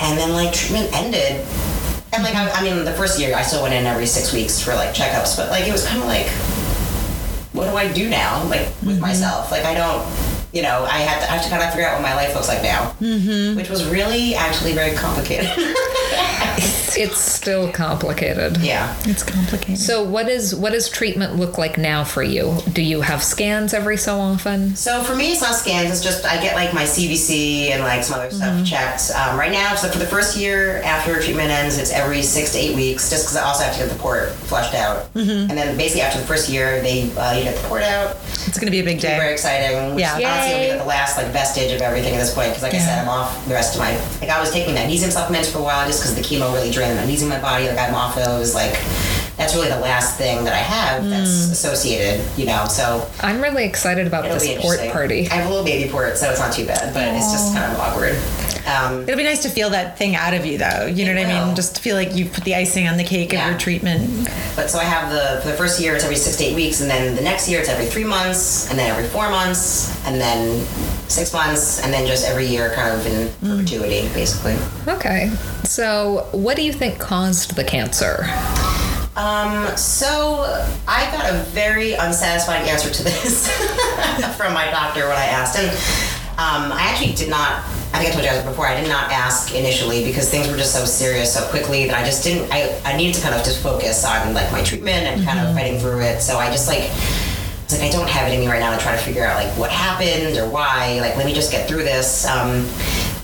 and 0.00 0.18
then 0.18 0.32
like 0.32 0.52
treatment 0.52 0.90
ended, 0.92 1.46
and 2.12 2.24
like 2.24 2.34
I, 2.34 2.50
I 2.50 2.62
mean 2.62 2.84
the 2.84 2.94
first 2.94 3.20
year 3.20 3.36
I 3.36 3.42
still 3.42 3.62
went 3.62 3.74
in 3.74 3.86
every 3.86 4.06
six 4.06 4.32
weeks 4.32 4.60
for 4.60 4.74
like 4.74 4.94
checkups, 4.96 5.36
but 5.36 5.50
like 5.50 5.68
it 5.68 5.72
was 5.72 5.86
kind 5.86 6.02
of 6.02 6.08
like, 6.08 6.26
what 7.52 7.70
do 7.70 7.76
I 7.76 7.86
do 7.92 8.08
now, 8.08 8.42
like 8.48 8.66
with 8.82 8.98
myself? 8.98 9.52
Like 9.52 9.64
I 9.64 9.74
don't 9.74 10.33
you 10.54 10.62
know, 10.62 10.84
I 10.84 10.98
had 10.98 11.20
to, 11.20 11.30
I 11.30 11.34
have 11.34 11.44
to 11.44 11.50
kind 11.50 11.62
of 11.62 11.70
figure 11.70 11.86
out 11.86 11.94
what 11.94 12.02
my 12.02 12.14
life 12.14 12.32
looks 12.32 12.46
like 12.46 12.62
now, 12.62 12.94
mm-hmm. 13.00 13.56
which 13.56 13.68
was 13.68 13.84
really 13.88 14.36
actually 14.36 14.72
very 14.72 14.96
complicated. 14.96 15.50
It's 16.96 17.18
still 17.18 17.70
complicated. 17.72 18.58
yeah. 18.58 18.96
It's 19.04 19.22
complicated. 19.22 19.78
So, 19.78 20.02
what 20.02 20.28
is 20.28 20.54
what 20.54 20.72
does 20.72 20.88
treatment 20.88 21.36
look 21.36 21.58
like 21.58 21.76
now 21.78 22.04
for 22.04 22.22
you? 22.22 22.58
Do 22.72 22.82
you 22.82 23.00
have 23.00 23.22
scans 23.22 23.74
every 23.74 23.96
so 23.96 24.18
often? 24.18 24.76
So 24.76 25.02
for 25.02 25.14
me, 25.16 25.32
it's 25.32 25.40
not 25.42 25.54
scans. 25.54 25.90
It's 25.90 26.02
just 26.02 26.24
I 26.24 26.40
get 26.42 26.54
like 26.54 26.72
my 26.74 26.84
CBC 26.84 27.70
and 27.70 27.82
like 27.82 28.02
some 28.04 28.18
other 28.18 28.30
stuff 28.30 28.64
checked. 28.66 29.10
Um, 29.14 29.38
right 29.38 29.52
now, 29.52 29.74
so 29.74 29.88
for 29.88 29.98
the 29.98 30.06
first 30.06 30.36
year 30.36 30.82
after 30.82 31.20
treatment 31.22 31.50
ends, 31.50 31.78
it's 31.78 31.90
every 31.92 32.22
six 32.22 32.52
to 32.52 32.58
eight 32.58 32.74
weeks, 32.76 33.10
just 33.10 33.24
because 33.24 33.36
I 33.36 33.42
also 33.44 33.64
have 33.64 33.74
to 33.74 33.80
get 33.80 33.88
the 33.90 33.98
port 33.98 34.30
flushed 34.30 34.74
out. 34.74 35.08
And 35.14 35.50
then 35.50 35.76
basically 35.76 36.02
after 36.02 36.18
the 36.20 36.26
first 36.26 36.48
year, 36.48 36.80
they 36.82 37.10
uh, 37.16 37.32
you 37.36 37.44
get 37.44 37.56
the 37.56 37.68
port 37.68 37.82
out. 37.82 38.16
it's 38.46 38.58
going 38.58 38.66
to 38.66 38.70
be 38.72 38.80
a 38.80 38.84
big 38.84 39.00
day. 39.00 39.16
Very 39.18 39.32
exciting. 39.32 39.94
Which 39.94 40.02
Yeah. 40.02 40.14
honestly 40.14 40.52
will 40.52 40.58
be 40.60 40.64
Yay. 40.64 40.70
like 40.72 40.80
the 40.80 40.88
last 40.88 41.16
like 41.16 41.26
vestige 41.28 41.72
of 41.72 41.80
everything 41.80 42.14
at 42.14 42.18
this 42.18 42.34
point. 42.34 42.48
Because 42.50 42.62
like 42.62 42.74
I 42.74 42.78
said, 42.78 42.98
I'm 43.00 43.08
off 43.08 43.46
the 43.48 43.54
rest 43.54 43.74
of 43.74 43.80
my 43.80 43.94
like 44.20 44.30
I 44.30 44.40
was 44.40 44.50
taking 44.52 44.74
magnesium 44.74 45.10
supplements 45.10 45.50
for 45.50 45.58
a 45.58 45.62
while 45.62 45.86
just 45.86 46.00
because 46.02 46.14
the 46.14 46.20
chemo 46.22 46.52
really 46.52 46.70
drained 46.70 46.83
the 46.90 46.94
magnesium 46.96 47.30
in 47.32 47.38
my 47.38 47.42
body. 47.42 47.68
Like 47.68 47.78
I'm 47.78 47.94
off 47.94 48.14
those. 48.16 48.54
Like 48.54 48.78
that's 49.36 49.54
really 49.54 49.68
the 49.68 49.80
last 49.80 50.16
thing 50.16 50.44
that 50.44 50.52
I 50.54 50.58
have 50.58 51.08
that's 51.10 51.28
Mm. 51.48 51.52
associated. 51.52 52.24
You 52.36 52.46
know, 52.46 52.66
so 52.68 53.08
I'm 53.20 53.40
really 53.42 53.64
excited 53.64 54.06
about 54.06 54.24
it'll 54.26 54.38
this 54.38 54.60
port 54.62 54.80
party. 54.92 55.28
I 55.30 55.34
have 55.34 55.46
a 55.46 55.48
little 55.48 55.64
baby 55.64 55.90
port, 55.90 56.16
so 56.18 56.30
it's 56.30 56.40
not 56.40 56.52
too 56.52 56.66
bad, 56.66 56.94
but 56.94 57.08
it's 57.14 57.32
just 57.32 57.54
kind 57.54 57.72
of 57.72 57.78
awkward. 57.80 58.16
Um, 58.66 59.02
It'll 59.02 59.16
be 59.18 59.24
nice 59.24 59.42
to 59.42 59.50
feel 59.50 59.68
that 59.70 59.98
thing 59.98 60.16
out 60.16 60.32
of 60.32 60.46
you, 60.46 60.56
though. 60.56 60.86
You 60.86 61.04
know 61.04 61.10
It 61.12 61.26
what 61.26 61.26
I 61.36 61.44
mean? 61.46 61.54
Just 61.54 61.76
to 61.76 61.82
feel 61.82 61.96
like 61.96 62.14
you 62.14 62.24
put 62.24 62.44
the 62.44 62.54
icing 62.54 62.88
on 62.88 62.96
the 62.96 63.04
cake 63.04 63.30
Yeah. 63.32 63.44
of 63.44 63.50
your 63.50 63.58
treatment. 63.60 64.26
but 64.56 64.70
so 64.70 64.78
I 64.78 64.84
have 64.84 65.12
the 65.12 65.42
for 65.42 65.48
the 65.48 65.54
first 65.54 65.78
year 65.80 65.94
it's 65.94 66.02
every 66.04 66.16
six 66.16 66.36
to 66.36 66.44
eight 66.44 66.54
weeks, 66.54 66.80
and 66.80 66.88
then 66.88 67.14
the 67.14 67.20
next 67.20 67.46
year 67.48 67.60
it's 67.60 67.68
every 67.68 67.84
three 67.86 68.04
months, 68.04 68.70
and 68.70 68.78
then 68.78 68.88
every 68.90 69.04
four 69.08 69.28
months, 69.28 69.94
and 70.06 70.18
then 70.18 70.66
six 71.14 71.32
months, 71.32 71.80
and 71.82 71.92
then 71.92 72.06
just 72.06 72.26
every 72.26 72.46
year, 72.46 72.72
kind 72.74 72.94
of 72.94 73.06
in 73.06 73.28
perpetuity, 73.56 74.08
basically. 74.14 74.56
Okay. 74.92 75.30
So, 75.64 76.28
what 76.32 76.56
do 76.56 76.62
you 76.62 76.72
think 76.72 76.98
caused 76.98 77.56
the 77.56 77.64
cancer? 77.64 78.24
Um, 79.16 79.76
so 79.76 80.42
I 80.88 81.08
got 81.12 81.32
a 81.32 81.38
very 81.50 81.92
unsatisfying 81.92 82.68
answer 82.68 82.90
to 82.90 83.02
this 83.04 83.46
from 84.36 84.52
my 84.52 84.68
doctor 84.70 85.06
when 85.06 85.16
I 85.16 85.26
asked, 85.26 85.56
and 85.56 85.70
um, 86.36 86.72
I 86.72 86.90
actually 86.90 87.14
did 87.14 87.30
not. 87.30 87.62
I 87.92 87.98
think 87.98 88.10
I 88.10 88.12
told 88.12 88.24
you 88.24 88.30
guys 88.30 88.44
before. 88.44 88.66
I 88.66 88.80
did 88.80 88.88
not 88.88 89.12
ask 89.12 89.54
initially 89.54 90.04
because 90.04 90.28
things 90.28 90.48
were 90.48 90.56
just 90.56 90.74
so 90.74 90.84
serious 90.84 91.32
so 91.32 91.46
quickly 91.48 91.86
that 91.86 91.96
I 91.96 92.04
just 92.04 92.24
didn't. 92.24 92.50
I, 92.52 92.76
I 92.84 92.96
needed 92.96 93.14
to 93.14 93.22
kind 93.22 93.36
of 93.36 93.44
just 93.44 93.62
focus 93.62 94.04
on 94.04 94.34
like 94.34 94.50
my 94.50 94.62
treatment 94.64 95.06
and 95.06 95.24
kind 95.24 95.38
of 95.38 95.54
fighting 95.54 95.78
through 95.78 96.00
it. 96.00 96.20
So 96.20 96.38
I 96.38 96.50
just 96.50 96.66
like. 96.66 96.90
It's 97.64 97.72
like 97.72 97.88
I 97.88 97.90
don't 97.90 98.08
have 98.08 98.30
it 98.30 98.34
in 98.34 98.40
me 98.40 98.46
right 98.46 98.60
now 98.60 98.76
to 98.76 98.82
try 98.82 98.92
to 98.92 99.02
figure 99.02 99.24
out 99.24 99.42
like 99.42 99.50
what 99.56 99.70
happened 99.70 100.36
or 100.36 100.46
why. 100.48 101.00
Like 101.00 101.16
let 101.16 101.24
me 101.24 101.32
just 101.32 101.50
get 101.50 101.66
through 101.66 101.82
this. 101.82 102.26
Um, 102.26 102.68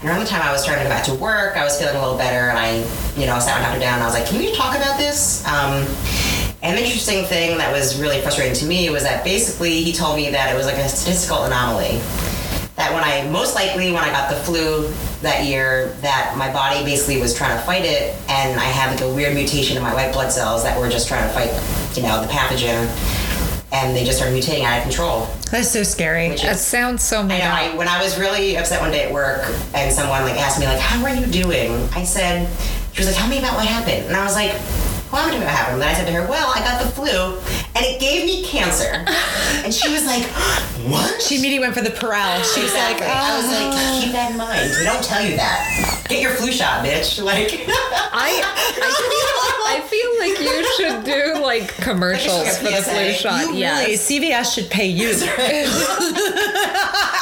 around 0.02 0.20
the 0.20 0.26
time 0.26 0.40
I 0.40 0.50
was 0.50 0.64
trying 0.64 0.78
to 0.78 0.84
go 0.84 0.88
back 0.88 1.04
to 1.04 1.14
work, 1.14 1.58
I 1.58 1.64
was 1.64 1.78
feeling 1.78 1.94
a 1.94 2.00
little 2.00 2.16
better, 2.16 2.48
and 2.48 2.58
I, 2.58 2.78
you 3.20 3.26
know, 3.26 3.38
sat 3.38 3.60
my 3.60 3.66
doctor 3.66 3.80
down. 3.80 3.94
and 3.94 4.02
I 4.02 4.06
was 4.06 4.14
like, 4.14 4.26
"Can 4.26 4.38
we 4.38 4.54
talk 4.54 4.74
about 4.74 4.98
this?" 4.98 5.46
Um, 5.46 5.84
and 6.62 6.76
the 6.76 6.82
interesting 6.82 7.24
thing 7.24 7.58
that 7.58 7.70
was 7.70 8.00
really 8.00 8.20
frustrating 8.22 8.54
to 8.56 8.64
me 8.64 8.88
was 8.88 9.02
that 9.02 9.24
basically 9.24 9.82
he 9.82 9.92
told 9.92 10.16
me 10.16 10.30
that 10.30 10.52
it 10.52 10.56
was 10.56 10.64
like 10.64 10.76
a 10.76 10.88
statistical 10.88 11.44
anomaly. 11.44 12.00
That 12.76 12.94
when 12.94 13.04
I 13.04 13.28
most 13.28 13.54
likely 13.54 13.92
when 13.92 14.02
I 14.02 14.08
got 14.08 14.30
the 14.30 14.36
flu 14.36 14.90
that 15.20 15.44
year, 15.44 15.94
that 16.00 16.34
my 16.38 16.50
body 16.50 16.82
basically 16.82 17.20
was 17.20 17.34
trying 17.34 17.58
to 17.58 17.62
fight 17.64 17.84
it, 17.84 18.16
and 18.28 18.58
I 18.58 18.64
had 18.64 18.90
like 18.90 19.02
a 19.02 19.12
weird 19.12 19.34
mutation 19.34 19.76
in 19.76 19.82
my 19.82 19.92
white 19.92 20.14
blood 20.14 20.32
cells 20.32 20.62
that 20.64 20.80
were 20.80 20.88
just 20.88 21.08
trying 21.08 21.28
to 21.28 21.34
fight, 21.34 21.52
you 21.94 22.02
know, 22.02 22.22
the 22.22 22.28
pathogen, 22.28 22.88
and 23.72 23.96
they 23.96 24.04
just 24.04 24.18
started 24.18 24.36
mutating 24.36 24.64
out 24.64 24.78
of 24.78 24.82
control. 24.84 25.28
That's 25.50 25.68
so 25.70 25.82
scary. 25.82 26.28
Which 26.28 26.42
That 26.42 26.56
is 26.56 26.60
sounds 26.60 27.02
so 27.02 27.20
I 27.20 27.26
know. 27.26 27.34
I, 27.44 27.76
when 27.76 27.88
I 27.88 28.02
was 28.02 28.18
really 28.18 28.56
upset 28.56 28.80
one 28.80 28.90
day 28.90 29.04
at 29.04 29.12
work, 29.12 29.46
and 29.74 29.92
someone 29.92 30.22
like 30.22 30.38
asked 30.40 30.58
me 30.58 30.66
like, 30.66 30.78
"How 30.80 31.04
are 31.04 31.14
you 31.14 31.26
doing?" 31.26 31.88
I 31.94 32.04
said, 32.04 32.48
"She 32.92 33.00
was 33.00 33.06
like, 33.06 33.16
tell 33.16 33.28
me 33.28 33.38
about 33.38 33.54
what 33.54 33.66
happened," 33.66 34.06
and 34.06 34.16
I 34.16 34.24
was 34.24 34.34
like. 34.34 34.52
Well, 35.12 35.24
I'm 35.24 35.32
gonna 35.32 35.44
what 35.44 35.52
happened. 35.52 35.82
Then 35.82 35.88
I 35.88 35.94
said 35.94 36.06
to 36.06 36.12
her, 36.12 36.28
"Well, 36.30 36.52
I 36.54 36.60
got 36.60 36.80
the 36.84 36.88
flu, 36.88 37.34
and 37.74 37.84
it 37.84 38.00
gave 38.00 38.24
me 38.26 38.44
cancer." 38.44 39.04
And 39.64 39.72
she 39.74 39.90
was 39.92 40.04
like, 40.06 40.24
"What?" 40.88 41.20
She 41.22 41.36
immediately 41.38 41.66
went 41.66 41.74
for 41.74 41.82
the 41.82 41.90
Perel. 41.90 42.42
She 42.54 42.62
was 42.62 42.72
like, 42.74 42.96
Exactly. 42.96 43.06
I 43.06 43.36
was 43.36 43.46
oh. 43.46 43.52
like, 43.52 44.02
"Keep 44.02 44.12
that 44.12 44.30
in 44.32 44.36
mind. 44.38 44.70
We 44.78 44.84
don't 44.84 45.04
tell 45.04 45.24
you 45.24 45.36
that. 45.36 46.04
Get 46.08 46.20
your 46.22 46.32
flu 46.32 46.52
shot, 46.52 46.84
bitch." 46.84 47.18
Like, 47.30 47.52
I, 48.12 48.42
I, 48.42 48.90
feel, 49.10 49.28
I 49.68 49.80
feel 49.86 50.10
like 50.18 50.36
you 50.40 50.56
should 50.76 51.04
do 51.04 51.40
like 51.40 51.68
commercials 51.76 52.58
for 52.58 52.64
the 52.64 52.82
flu 52.82 53.12
shot. 53.12 53.46
You 53.48 53.60
yes. 53.60 53.86
really, 54.10 54.30
CVS 54.30 54.54
should 54.54 54.68
pay 54.70 54.86
you. 54.88 55.10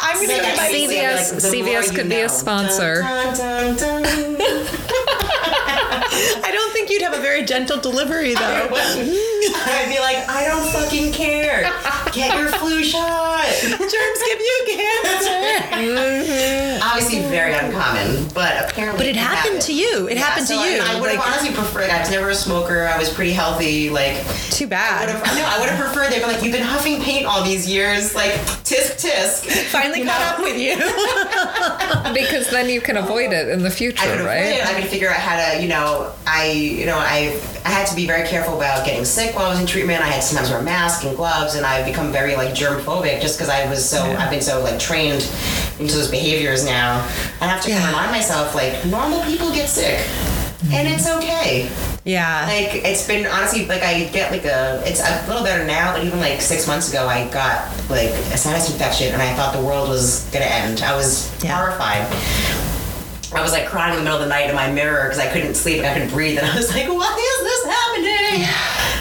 I'm 0.09 0.17
going 0.17 0.29
to 0.29 0.43
Like, 0.43 0.57
get 0.57 0.73
CVS 0.73 1.33
like, 1.33 1.43
CVS 1.53 1.91
you 1.91 1.99
could 1.99 2.09
be 2.09 2.21
a 2.21 2.29
sponsor. 2.29 3.03
Dun, 3.03 3.37
dun, 3.37 3.77
dun, 3.77 4.03
dun. 4.03 4.37
I 6.41 6.51
don't 6.53 6.68
think 6.89 7.01
you'd 7.01 7.07
have 7.07 7.19
a 7.19 7.23
very 7.23 7.45
gentle 7.45 7.79
delivery, 7.79 8.35
though. 8.35 8.41
I'd 8.73 9.87
be 9.89 10.01
like, 10.01 10.29
I 10.29 10.47
don't 10.47 10.67
fucking 10.73 11.13
care. 11.13 11.65
Get 12.19 12.37
your 12.39 12.49
flu 12.49 12.83
shot. 12.83 13.45
Germs 13.63 13.79
give 13.89 14.41
you 14.41 14.65
cancer. 14.67 15.79
Obviously, 16.85 17.21
very 17.29 17.55
uncommon, 17.55 18.27
but 18.35 18.71
apparently. 18.71 18.99
But 18.99 19.07
it 19.07 19.17
happened 19.17 19.61
to 19.63 19.75
you. 19.75 20.09
It 20.09 20.19
happened 20.19 20.47
to 20.49 20.55
so 20.55 20.65
you. 20.65 20.81
I, 20.83 20.97
I 20.97 21.01
would 21.01 21.11
have 21.11 21.19
Like- 21.21 21.29
honestly 21.29 21.55
preferred. 21.55 21.91
I 21.91 22.01
was 22.01 22.11
never 22.11 22.31
a 22.31 22.35
smoker. 22.35 22.87
I 22.87 22.99
was 22.99 23.13
pretty 23.13 23.33
healthy. 23.33 23.91
Like, 23.91 24.17
Too 24.51 24.67
bad. 24.67 25.09
have. 25.09 25.23
No, 25.37 25.45
I 25.47 25.59
would 25.61 25.69
have 25.69 25.79
preferred. 25.79 26.11
They'd 26.13 26.21
be 26.21 26.25
like, 26.27 26.43
you've 26.43 26.53
been 26.53 26.63
huffing 26.63 27.01
paint 27.01 27.27
all 27.27 27.45
these 27.45 27.69
years. 27.69 28.15
Like, 28.15 28.33
tisk 28.65 28.99
tisk. 29.01 29.47
Finally 29.71 30.01
You 30.01 30.07
caught 30.07 30.21
know? 30.21 30.27
up 30.27 30.41
with 30.41 30.59
you. 30.59 30.77
because 32.15 32.51
then 32.51 32.69
you 32.69 32.81
can 32.81 32.97
avoid 32.97 33.33
it 33.33 33.49
in 33.49 33.63
the 33.63 33.71
future, 33.71 34.03
I 34.03 34.07
could 34.07 34.15
avoid 34.21 34.27
right? 34.27 34.45
it. 34.59 34.67
I 34.67 34.81
could 34.81 34.91
figure 34.91 35.09
out 35.09 35.17
how 35.17 35.37
to, 35.55 35.63
you 35.63 35.69
know, 35.69 36.13
I, 36.27 36.51
you 36.51 36.87
know, 36.87 36.99
I, 36.99 37.41
I 37.65 37.71
had 37.71 37.87
to 37.89 37.97
be 37.97 38.07
very 38.07 38.27
careful 38.29 38.57
about 38.57 38.85
getting 38.85 39.05
sick 39.05 39.35
while 39.37 39.47
I 39.47 39.51
was 39.51 39.61
in 39.61 39.67
treatment. 39.67 40.03
I 40.03 40.07
had 40.07 40.21
to 40.21 40.27
sometimes 40.27 40.51
wear 40.51 40.61
a 40.61 40.63
mask 40.63 41.05
and 41.05 41.17
gloves, 41.17 41.55
and 41.55 41.65
I've 41.67 41.85
become 41.87 42.08
very 42.13 42.37
like 42.37 42.55
germ 42.55 42.81
phobic 42.83 43.21
just 43.21 43.37
because 43.39 43.49
I 43.49 43.69
was 43.69 43.89
so, 43.89 44.03
I've 44.05 44.31
been 44.31 44.41
so 44.43 44.61
like 44.63 44.79
trained 44.79 45.29
into 45.79 45.95
those 45.95 46.11
behaviors 46.11 46.65
now. 46.65 46.99
I 47.41 47.47
have 47.47 47.63
to 47.63 47.71
Yeah. 47.71 47.87
remind 47.87 48.11
myself 48.11 48.55
like 48.55 48.85
normal 48.87 49.23
people 49.23 49.53
get 49.53 49.69
sick, 49.69 49.99
and 50.73 50.87
mm-hmm. 50.89 50.95
it's 50.95 51.09
okay. 51.09 51.71
Yeah. 52.05 52.47
Like 52.47 52.85
it's 52.85 53.07
been 53.07 53.27
honestly 53.27 53.67
like 53.67 53.83
I 53.83 54.05
get 54.05 54.33
like 54.33 54.45
a 54.47 54.83
it's 54.87 55.01
a 55.01 55.27
little 55.29 55.45
better 55.45 55.65
now, 55.65 55.93
but 55.93 56.05
even 56.05 56.21
like 56.21 56.41
six 56.41 56.67
months 56.67 56.89
ago 56.91 57.07
I 57.07 57.29
got 57.29 57.69
like 57.91 58.09
a 58.33 58.37
sinus 58.37 58.71
infection 58.71 59.13
and 59.13 59.21
I 59.21 59.35
thought 59.35 59.53
the 59.55 59.63
world 59.63 59.89
was 59.91 60.25
gonna 60.33 60.47
end. 60.47 60.81
I 60.83 60.97
was 60.97 61.31
Yeah. 61.45 61.55
horrified. 61.57 62.07
I 63.35 63.43
was 63.43 63.53
like 63.53 63.67
crying 63.69 63.93
in 63.93 63.99
the 63.99 64.05
middle 64.05 64.19
of 64.19 64.25
the 64.25 64.31
night 64.31 64.49
in 64.49 64.57
my 64.57 64.71
mirror 64.73 65.05
because 65.05 65.19
I 65.19 65.31
couldn't 65.31 65.55
sleep 65.55 65.79
and 65.79 65.87
I 65.87 65.93
couldn't 65.93 66.09
breathe 66.09 66.39
and 66.39 66.47
I 66.47 66.57
was 66.57 66.71
like, 66.75 66.89
why 66.89 67.13
is 67.13 67.45
this 67.45 67.65
happening? 67.67 68.49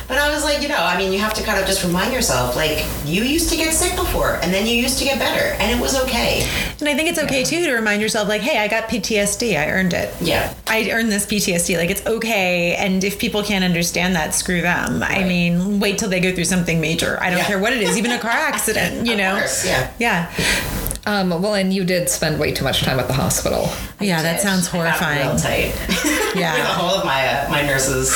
But 0.07 0.19
I 0.19 0.29
was 0.33 0.43
like, 0.45 0.61
you 0.61 0.69
know, 0.69 0.77
I 0.77 0.97
mean, 0.97 1.11
you 1.11 1.19
have 1.19 1.33
to 1.33 1.43
kind 1.43 1.59
of 1.59 1.65
just 1.65 1.83
remind 1.83 2.13
yourself, 2.13 2.55
like, 2.55 2.85
you 3.05 3.23
used 3.23 3.49
to 3.49 3.57
get 3.57 3.73
sick 3.73 3.93
before 3.97 4.35
and 4.41 4.53
then 4.53 4.65
you 4.65 4.73
used 4.75 4.97
to 4.99 5.03
get 5.03 5.19
better 5.19 5.53
and 5.61 5.69
it 5.69 5.81
was 5.81 6.01
okay. 6.03 6.47
And 6.79 6.87
I 6.87 6.95
think 6.95 7.09
it's 7.09 7.19
okay 7.19 7.43
too 7.43 7.65
to 7.65 7.73
remind 7.73 8.01
yourself, 8.01 8.29
like, 8.29 8.41
hey, 8.41 8.57
I 8.59 8.69
got 8.69 8.87
PTSD. 8.87 9.57
I 9.59 9.69
earned 9.69 9.93
it. 9.93 10.13
Yeah. 10.21 10.53
I 10.65 10.89
earned 10.91 11.11
this 11.11 11.25
PTSD. 11.25 11.77
Like, 11.77 11.89
it's 11.89 12.05
okay. 12.05 12.75
And 12.75 13.03
if 13.03 13.19
people 13.19 13.43
can't 13.43 13.65
understand 13.65 14.15
that, 14.15 14.33
screw 14.33 14.61
them. 14.61 15.03
I 15.03 15.23
mean, 15.25 15.81
wait 15.81 15.97
till 15.97 16.07
they 16.09 16.21
go 16.21 16.33
through 16.33 16.45
something 16.45 16.79
major. 16.79 17.17
I 17.21 17.29
don't 17.29 17.39
Yeah. 17.39 17.45
care 17.45 17.59
what 17.59 17.73
it 17.73 17.81
is, 17.81 17.97
even 17.97 18.11
a 18.11 18.19
car 18.19 18.31
accident, 18.53 19.05
you 19.05 19.13
Of 19.13 19.17
know? 19.19 19.35
course, 19.39 19.65
yeah. 19.65 19.91
Yeah. 19.99 20.31
Um, 21.05 21.29
well, 21.29 21.53
and 21.53 21.73
you 21.73 21.83
did 21.83 22.09
spend 22.09 22.39
way 22.39 22.51
too 22.53 22.63
much 22.63 22.81
time 22.81 22.99
at 22.99 23.07
the 23.07 23.13
hospital. 23.13 23.69
Yeah, 23.99 24.21
that 24.21 24.39
sounds 24.41 24.67
I 24.69 24.71
got 24.71 24.97
horrifying. 24.99 25.27
real 25.27 25.37
tight. 25.37 25.73
Yeah. 26.35 26.77
All 26.79 26.95
of 26.95 27.03
my 27.05 27.27
uh, 27.27 27.49
my 27.49 27.61
nurses, 27.63 28.13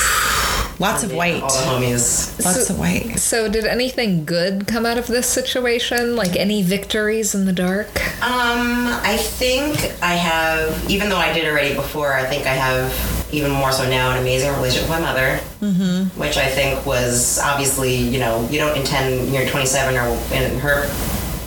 Lots 0.79 1.03
of 1.03 1.13
white. 1.13 1.41
all 1.41 1.49
the 1.49 1.85
homies. 1.85 2.43
Lots 2.43 2.69
of 2.69 2.79
white. 2.79 3.19
So, 3.19 3.49
did 3.49 3.65
anything 3.65 4.25
good 4.25 4.67
come 4.67 4.85
out 4.85 4.97
of 4.97 5.07
this 5.07 5.27
situation? 5.27 6.15
Like 6.15 6.35
any 6.35 6.63
victories 6.63 7.35
in 7.35 7.45
the 7.45 7.53
dark? 7.53 7.87
Um, 8.23 8.87
I 9.03 9.17
think 9.17 9.75
I 10.01 10.15
have, 10.15 10.89
even 10.89 11.09
though 11.09 11.17
I 11.17 11.33
did 11.33 11.47
already 11.47 11.75
before, 11.75 12.13
I 12.13 12.25
think 12.25 12.45
I 12.45 12.53
have 12.53 12.91
even 13.33 13.51
more 13.51 13.71
so 13.71 13.87
now 13.89 14.11
an 14.11 14.17
amazing 14.17 14.51
relationship 14.53 14.89
with 14.89 14.99
my 14.99 15.05
mother, 15.05 15.39
mm-hmm. 15.61 16.19
which 16.19 16.37
I 16.37 16.47
think 16.47 16.85
was 16.85 17.39
obviously, 17.39 17.95
you 17.95 18.19
know, 18.19 18.47
you 18.49 18.59
don't 18.59 18.77
intend 18.77 19.33
you're 19.33 19.47
27 19.47 19.95
or 19.95 20.07
in 20.33 20.59
her 20.59 20.89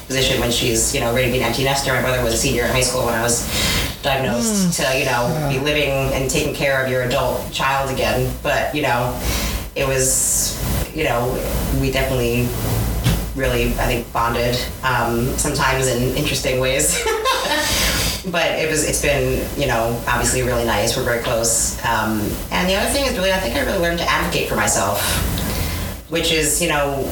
position 0.06 0.40
when 0.40 0.50
she's, 0.50 0.94
you 0.94 1.00
know, 1.00 1.14
ready 1.14 1.26
to 1.26 1.32
be 1.32 1.38
an 1.38 1.44
empty 1.44 1.64
nester. 1.64 1.92
My 1.92 2.00
brother 2.00 2.22
was 2.22 2.34
a 2.34 2.36
senior 2.36 2.64
in 2.64 2.70
high 2.70 2.80
school 2.80 3.04
when 3.04 3.14
I 3.14 3.22
was 3.22 3.44
diagnosed 4.04 4.74
to, 4.74 4.98
you 4.98 5.06
know, 5.06 5.48
be 5.50 5.58
living 5.58 6.12
and 6.12 6.30
taking 6.30 6.54
care 6.54 6.84
of 6.84 6.90
your 6.90 7.02
adult 7.02 7.50
child 7.50 7.90
again. 7.90 8.32
But, 8.42 8.74
you 8.74 8.82
know, 8.82 9.18
it 9.74 9.88
was, 9.88 10.60
you 10.94 11.04
know, 11.04 11.32
we 11.80 11.90
definitely 11.90 12.46
really, 13.34 13.68
I 13.72 13.86
think, 13.86 14.12
bonded. 14.12 14.56
Um, 14.84 15.26
sometimes 15.38 15.88
in 15.88 16.14
interesting 16.16 16.60
ways. 16.60 17.02
but 18.30 18.52
it 18.52 18.70
was, 18.70 18.88
it's 18.88 19.02
been, 19.02 19.48
you 19.58 19.66
know, 19.66 20.00
obviously 20.06 20.42
really 20.42 20.64
nice. 20.64 20.96
We're 20.96 21.02
very 21.02 21.22
close. 21.22 21.82
Um, 21.84 22.20
and 22.52 22.68
the 22.68 22.76
other 22.76 22.90
thing 22.90 23.06
is 23.06 23.16
really, 23.16 23.32
I 23.32 23.38
think 23.38 23.56
I 23.56 23.64
really 23.64 23.78
learned 23.78 23.98
to 23.98 24.08
advocate 24.08 24.48
for 24.48 24.54
myself, 24.54 25.00
which 26.10 26.30
is, 26.30 26.62
you 26.62 26.68
know, 26.68 27.10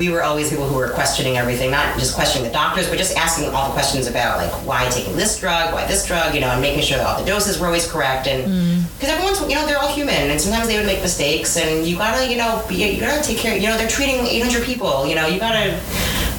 we 0.00 0.08
were 0.08 0.22
always 0.22 0.48
people 0.48 0.66
who 0.66 0.74
were 0.74 0.88
questioning 0.88 1.36
everything, 1.36 1.70
not 1.70 1.98
just 1.98 2.14
questioning 2.14 2.48
the 2.48 2.52
doctors, 2.52 2.88
but 2.88 2.96
just 2.96 3.14
asking 3.18 3.50
all 3.50 3.68
the 3.68 3.74
questions 3.74 4.06
about 4.06 4.38
like 4.38 4.50
why 4.66 4.88
taking 4.88 5.14
this 5.14 5.38
drug, 5.38 5.74
why 5.74 5.86
this 5.86 6.06
drug, 6.06 6.34
you 6.34 6.40
know, 6.40 6.48
and 6.48 6.62
making 6.62 6.82
sure 6.82 6.96
that 6.96 7.06
all 7.06 7.20
the 7.20 7.26
doses 7.26 7.60
were 7.60 7.66
always 7.66 7.86
correct. 7.86 8.26
And 8.26 8.50
mm. 8.50 8.92
because 8.94 9.10
everyone's, 9.10 9.40
you 9.42 9.54
know, 9.54 9.66
they're 9.66 9.78
all 9.78 9.92
human, 9.92 10.30
and 10.30 10.40
sometimes 10.40 10.68
they 10.68 10.78
would 10.78 10.86
make 10.86 11.02
mistakes, 11.02 11.58
and 11.58 11.86
you 11.86 11.98
gotta, 11.98 12.26
you 12.26 12.38
know, 12.38 12.64
be, 12.66 12.76
you 12.76 12.98
gotta 12.98 13.22
take 13.22 13.36
care. 13.36 13.54
You 13.54 13.66
know, 13.66 13.76
they're 13.76 13.90
treating 13.90 14.26
800 14.26 14.64
people. 14.64 15.06
You 15.06 15.16
know, 15.16 15.26
you 15.26 15.38
gotta 15.38 15.78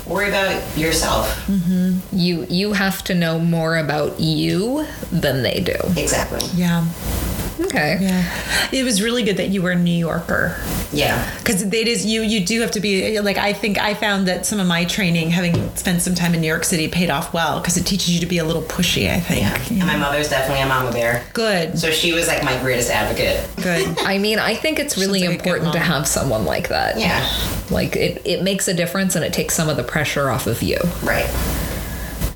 worry 0.08 0.30
about 0.30 0.60
yourself. 0.76 1.28
Mm-hmm. 1.46 2.00
You 2.18 2.48
you 2.50 2.74
have 2.74 3.04
to 3.04 3.14
know 3.14 3.38
more 3.38 3.78
about 3.78 4.20
you 4.20 4.88
than 5.12 5.44
they 5.44 5.60
do. 5.60 5.78
Exactly. 5.98 6.42
Yeah. 6.56 6.88
Okay. 7.66 7.98
Yeah. 8.02 8.70
It 8.72 8.84
was 8.84 9.02
really 9.02 9.24
good 9.24 9.38
that 9.38 9.50
you 9.50 9.62
were 9.62 9.72
a 9.72 9.76
New 9.76 9.92
Yorker. 9.92 10.56
Yeah. 10.92 11.38
Because 11.40 11.62
it 11.62 11.74
is 11.74 12.06
you. 12.06 12.22
You 12.22 12.46
do 12.46 12.62
have 12.62 12.72
to 12.72 12.80
be 12.80 13.20
like. 13.20 13.38
I 13.38 13.54
think 13.54 13.78
I 13.80 13.94
found 13.94 14.28
that 14.28 14.46
some 14.46 14.60
of 14.60 14.68
my 14.68 14.86
training, 14.86 15.32
having 15.32 15.76
spent 15.76 16.02
some 16.02 16.16
time 16.16 16.34
in 16.34 16.42
New 16.42 16.48
York 16.48 16.64
City, 16.64 16.88
paid 16.88 17.10
off 17.10 17.34
well 17.34 17.60
because 17.60 17.78
it 17.78 17.86
teaches 17.86 18.10
you 18.10 18.20
to 18.20 18.26
be 18.26 18.38
a 18.38 18.44
little 18.44 18.62
pushy. 18.64 19.10
I 19.10 19.20
think. 19.20 19.72
And 19.72 19.88
my 19.88 19.98
mother's 19.98 20.30
definitely 20.30 20.62
a 20.62 20.68
mama 20.68 20.92
bear. 20.92 21.24
Good. 21.34 21.78
So 21.78 21.92
she 21.92 22.14
was 22.14 22.28
like 22.28 22.44
my 22.44 22.60
greatest 22.62 22.90
advocate. 22.90 23.48
Good. 23.58 23.98
I 24.06 24.18
mean, 24.18 24.40
I 24.40 24.56
think 24.56 24.80
it's 24.80 24.98
really 24.98 25.28
like 25.28 25.40
important 25.40 25.74
to 25.74 25.80
have 25.80 26.08
someone 26.08 26.46
like 26.46 26.70
that. 26.70 27.00
Yeah. 27.00 27.28
Like 27.70 27.96
it, 27.96 28.22
it 28.26 28.44
makes 28.44 28.68
a 28.68 28.74
difference 28.74 29.16
and 29.16 29.24
it 29.24 29.34
takes 29.34 29.54
some 29.54 29.70
of 29.70 29.78
the 29.78 29.84
pressure 29.84 30.30
off 30.30 30.48
of 30.48 30.62
you. 30.62 30.78
Right. 31.04 31.30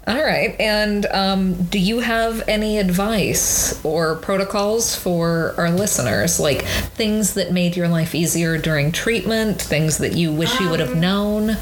All 0.07 0.23
right. 0.23 0.55
And 0.59 1.07
um, 1.07 1.63
do 1.63 1.79
you 1.79 1.99
have 1.99 2.47
any 2.47 2.77
advice 2.77 3.83
or 3.83 4.17
protocols 4.17 4.95
for 4.95 5.55
our 5.57 5.71
listeners? 5.71 6.39
Like 6.39 6.61
things 6.61 7.33
that 7.33 7.51
made 7.51 7.75
your 7.75 7.87
life 7.87 8.13
easier 8.13 8.59
during 8.59 8.91
treatment, 8.91 9.59
things 9.59 9.97
that 9.97 10.13
you 10.13 10.31
wish 10.31 10.59
you 10.59 10.69
would 10.69 10.79
have 10.79 10.95
known? 10.95 11.57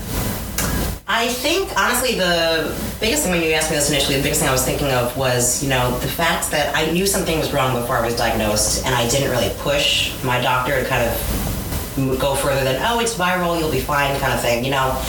I 1.07 1.27
think 1.27 1.69
honestly 1.77 2.15
the 2.17 2.75
biggest 2.99 3.23
thing 3.23 3.31
when 3.31 3.41
you 3.43 3.51
asked 3.53 3.69
me 3.69 3.77
this 3.77 3.89
initially, 3.89 4.17
the 4.17 4.23
biggest 4.23 4.41
thing 4.41 4.49
I 4.49 4.53
was 4.53 4.65
thinking 4.65 4.91
of 4.91 5.15
was, 5.15 5.63
you 5.63 5.69
know, 5.69 5.97
the 5.99 6.07
fact 6.07 6.51
that 6.51 6.75
I 6.75 6.91
knew 6.91 7.05
something 7.05 7.39
was 7.39 7.53
wrong 7.53 7.79
before 7.79 7.97
I 7.97 8.05
was 8.05 8.15
diagnosed 8.15 8.85
and 8.85 8.93
I 8.93 9.07
didn't 9.09 9.31
really 9.31 9.53
push 9.59 10.21
my 10.23 10.41
doctor 10.41 10.81
to 10.81 10.89
kind 10.89 11.09
of 11.09 12.19
go 12.19 12.35
further 12.35 12.63
than, 12.63 12.81
oh, 12.83 12.99
it's 12.99 13.13
viral, 13.13 13.57
you'll 13.57 13.71
be 13.71 13.79
fine 13.79 14.19
kind 14.19 14.33
of 14.33 14.41
thing, 14.41 14.65
you 14.65 14.71
know. 14.71 15.01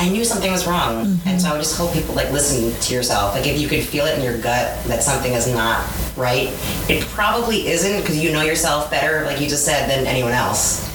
I 0.00 0.08
knew 0.08 0.24
something 0.24 0.50
was 0.50 0.66
wrong. 0.66 1.20
And 1.26 1.38
so 1.40 1.50
I 1.50 1.52
would 1.52 1.58
just 1.58 1.76
tell 1.76 1.92
people 1.92 2.14
like 2.14 2.30
listen 2.32 2.72
to 2.80 2.94
yourself. 2.94 3.34
Like 3.34 3.46
if 3.46 3.60
you 3.60 3.68
could 3.68 3.82
feel 3.82 4.06
it 4.06 4.16
in 4.16 4.24
your 4.24 4.38
gut 4.38 4.82
that 4.84 5.02
something 5.02 5.34
is 5.34 5.46
not 5.46 5.86
right, 6.16 6.48
it 6.88 7.04
probably 7.08 7.68
isn't 7.68 8.00
because 8.00 8.16
you 8.18 8.32
know 8.32 8.40
yourself 8.40 8.90
better, 8.90 9.26
like 9.26 9.40
you 9.42 9.46
just 9.46 9.66
said, 9.66 9.90
than 9.90 10.06
anyone 10.06 10.32
else. 10.32 10.88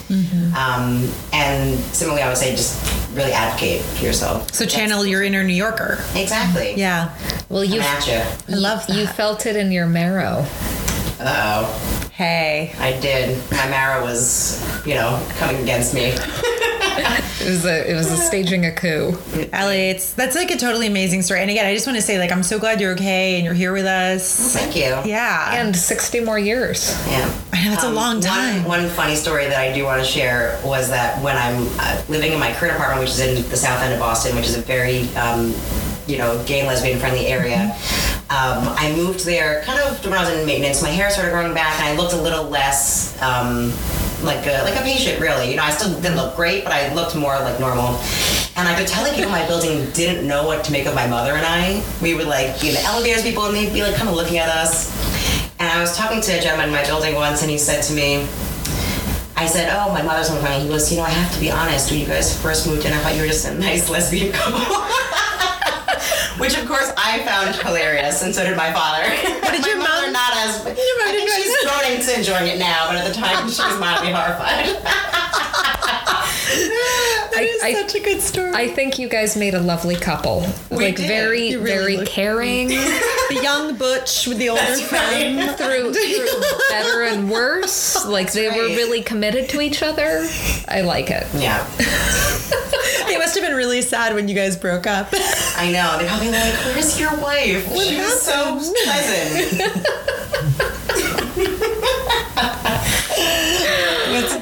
Um, 0.56 1.08
and 1.34 1.78
similarly, 1.94 2.24
I 2.24 2.30
would 2.30 2.38
say 2.38 2.52
just 2.56 2.82
really 3.16 3.32
advocate 3.32 3.82
for 3.82 4.06
yourself. 4.06 4.52
So 4.54 4.66
channel 4.66 5.06
your 5.06 5.22
inner 5.22 5.44
New 5.44 5.54
Yorker. 5.54 6.04
Exactly. 6.16 6.74
Yeah. 6.76 7.16
Well, 7.50 7.64
you 7.64 7.82
I'm 7.82 7.82
at 7.82 8.08
you. 8.08 8.56
I 8.56 8.58
love 8.58 8.88
that. 8.88 8.98
you 8.98 9.06
felt 9.06 9.46
it 9.46 9.56
in 9.56 9.72
your 9.72 9.86
marrow. 9.86 10.46
Uh 11.20 11.64
oh. 11.68 12.10
Hey. 12.12 12.74
I 12.80 13.00
did. 13.00 13.38
My 13.52 13.68
marrow 13.70 14.04
was, 14.04 14.62
you 14.86 14.96
know, 14.96 15.24
coming 15.38 15.62
against 15.62 15.94
me. 15.94 16.16
It 16.98 17.50
was 17.50 17.66
a 17.66 17.92
it 17.92 17.94
was 17.94 18.10
a 18.12 18.18
staging 18.18 18.66
a 18.66 18.72
coup. 18.72 19.18
Allie, 19.54 19.90
it's 19.90 20.14
that's 20.14 20.36
like 20.36 20.50
a 20.52 20.58
totally 20.58 20.88
amazing 20.88 21.22
story. 21.22 21.42
And 21.42 21.50
again, 21.52 21.66
I 21.66 21.74
just 21.74 21.86
want 21.86 21.98
to 21.98 22.02
say, 22.02 22.18
like, 22.18 22.32
I'm 22.32 22.42
so 22.44 22.58
glad 22.58 22.80
you're 22.82 22.94
okay 22.94 23.36
and 23.36 23.46
you're 23.46 23.54
here 23.54 23.72
with 23.74 23.86
us. 23.86 24.54
Thank 24.54 24.76
you. 24.76 24.96
Yeah. 25.10 25.54
And 25.54 25.76
60 25.76 26.22
more 26.22 26.40
years. 26.40 26.92
Yeah. 27.08 27.32
I 27.54 27.66
know 27.66 27.74
it's 27.74 27.84
a 27.84 27.88
Um, 27.88 27.96
long 27.96 28.20
time. 28.22 28.64
One, 28.64 28.84
one 28.84 28.90
funny 28.90 29.16
story 29.16 29.46
that 29.46 29.60
I 29.60 29.72
do 29.74 29.84
want 29.84 30.00
to 30.04 30.08
share 30.10 30.60
was 30.64 30.90
that 30.90 31.22
when 31.22 31.38
I'm 31.38 31.68
uh, 31.80 32.02
living 32.10 32.32
in 32.34 32.40
my 32.40 32.54
current 32.54 32.76
apartment, 32.76 33.02
which 33.02 33.10
is 33.12 33.20
in 33.20 33.48
the 33.50 33.58
south 33.58 33.82
end 33.84 33.94
of 33.94 34.00
Boston, 34.00 34.36
which 34.36 34.46
is 34.48 34.56
a 34.58 34.62
very, 34.62 35.08
um, 35.16 35.54
you 36.08 36.18
know, 36.18 36.42
gay 36.48 36.60
and 36.60 36.68
lesbian 36.68 37.00
friendly 37.00 37.28
area, 37.28 37.76
um, 38.30 38.64
I 38.78 38.94
moved 38.96 39.26
there 39.26 39.62
kind 39.64 39.80
of 39.80 40.04
when 40.04 40.14
I 40.14 40.22
was 40.28 40.30
in 40.40 40.46
maintenance. 40.48 40.82
My 40.82 40.90
hair 40.90 41.10
started 41.12 41.32
growing 41.32 41.54
back, 41.54 41.80
and 41.80 41.88
I 41.90 42.02
looked 42.02 42.14
a 42.14 42.22
little 42.22 42.46
less. 42.46 43.22
Um, 43.22 43.72
like 44.26 44.46
a, 44.48 44.64
like 44.64 44.76
a 44.76 44.82
patient, 44.82 45.20
really. 45.20 45.52
You 45.52 45.58
know, 45.58 45.64
I 45.64 45.72
still 45.72 45.94
didn't 46.02 46.18
look 46.18 46.36
great, 46.36 46.64
but 46.64 46.74
I 46.74 46.94
looked 46.94 47.16
more 47.16 47.36
like 47.40 47.60
normal. 47.60 48.00
And 48.58 48.68
I 48.68 48.76
could 48.78 48.88
tell 48.88 49.04
like 49.04 49.14
people 49.16 49.32
in 49.32 49.38
my 49.38 49.46
building 49.48 49.90
didn't 49.92 50.28
know 50.28 50.46
what 50.46 50.64
to 50.66 50.72
make 50.72 50.86
of 50.86 50.96
my 50.96 51.08
mother 51.08 51.34
and 51.34 51.46
I. 51.46 51.84
We 52.02 52.14
would 52.16 52.28
like 52.28 52.60
be 52.60 52.70
in 52.70 52.74
the 52.76 52.84
elevators, 52.84 53.24
people, 53.24 53.46
and 53.46 53.56
they'd 53.56 53.74
be 53.74 53.84
like 53.84 53.96
kind 53.96 54.10
of 54.10 54.16
looking 54.16 54.38
at 54.38 54.50
us. 54.50 54.92
And 55.60 55.70
I 55.70 55.80
was 55.80 55.96
talking 55.96 56.22
to 56.22 56.32
a 56.38 56.42
gentleman 56.42 56.68
in 56.70 56.74
my 56.74 56.84
building 56.86 57.16
once, 57.16 57.42
and 57.42 57.50
he 57.50 57.58
said 57.58 57.82
to 57.84 57.94
me, 57.94 58.28
I 59.38 59.46
said, 59.46 59.70
"Oh, 59.72 59.92
my 59.92 60.02
mother's 60.02 60.30
on 60.30 60.42
phone." 60.42 60.62
He 60.62 60.68
goes, 60.68 60.90
"You 60.92 60.98
know, 60.98 61.04
I 61.04 61.10
have 61.10 61.34
to 61.34 61.40
be 61.40 61.52
honest. 61.52 61.92
When 61.92 62.00
you 62.00 62.06
guys 62.06 62.40
first 62.42 62.68
moved 62.68 62.86
in, 62.86 62.94
I 62.94 62.98
thought 63.00 63.16
you 63.16 63.22
were 63.22 63.28
just 63.28 63.46
a 63.46 63.54
nice 63.54 63.90
lesbian 63.90 64.32
couple." 64.32 64.60
Which, 66.38 66.58
of 66.58 66.68
course, 66.68 66.92
I 66.98 67.24
found 67.24 67.56
hilarious, 67.56 68.22
and 68.22 68.36
so 68.36 68.44
did 68.44 68.58
my 68.58 68.72
father. 68.74 69.04
But 69.42 69.52
did 69.52 69.62
my 69.62 69.68
your 69.68 69.78
mother 69.78 70.12
mom- 70.12 70.14
not 70.14 70.34
as? 70.36 70.66
mom 70.66 70.68
I 70.68 71.12
think 71.16 71.30
she's 71.32 71.56
grown 71.64 71.94
into 71.96 72.14
enjoying 72.18 72.48
it 72.52 72.60
now, 72.60 72.88
but 72.88 72.98
at 72.98 73.08
the 73.08 73.14
time, 73.14 73.48
she 73.50 73.64
was 73.64 73.80
mildly 73.80 74.12
horrified. 74.12 74.76
That 77.36 77.44
is 77.44 77.64
I- 77.64 77.74
such 77.74 77.96
a 77.96 78.00
good 78.00 78.22
story. 78.22 78.52
I 78.54 78.68
think 78.68 78.98
you 79.00 79.08
guys 79.10 79.36
made 79.38 79.54
a 79.54 79.60
lovely 79.60 79.96
couple. 79.96 80.42
like 80.72 80.96
did. 80.96 81.08
very 81.08 81.56
really 81.56 81.66
very 81.66 81.98
look- 81.98 82.08
caring 82.08 82.68
the 83.30 83.40
young 83.44 83.76
butch 83.76 84.26
with 84.28 84.38
the 84.38 84.50
older 84.50 84.62
That's 84.62 84.82
femme. 84.82 85.38
right. 85.38 85.56
through, 85.58 85.94
through 85.94 86.28
better 86.70 87.04
and 87.04 87.30
worse. 87.30 88.06
Like 88.06 88.32
they 88.32 88.48
were 88.50 88.68
really 88.76 89.02
committed 89.04 89.50
to 89.50 89.62
each 89.62 89.82
other. 89.84 90.28
I 90.68 90.82
like 90.82 91.10
it. 91.12 91.28
yeah. 91.36 91.66
They 93.08 93.18
must 93.20 93.36
have 93.36 93.44
been 93.44 93.56
really 93.56 93.82
sad 93.84 94.16
when 94.16 94.28
you 94.28 94.34
guys 94.36 94.58
broke 94.58 94.88
up. 94.88 95.10
I 95.58 95.72
know. 95.72 95.98
They're 96.00 96.08
probably 96.08 96.32
like, 96.32 96.54
"Where's 96.66 97.00
your 97.00 97.16
wife? 97.20 97.64
she 97.78 97.98
was 97.98 98.22
so 98.22 98.58
pleasant." 98.84 99.86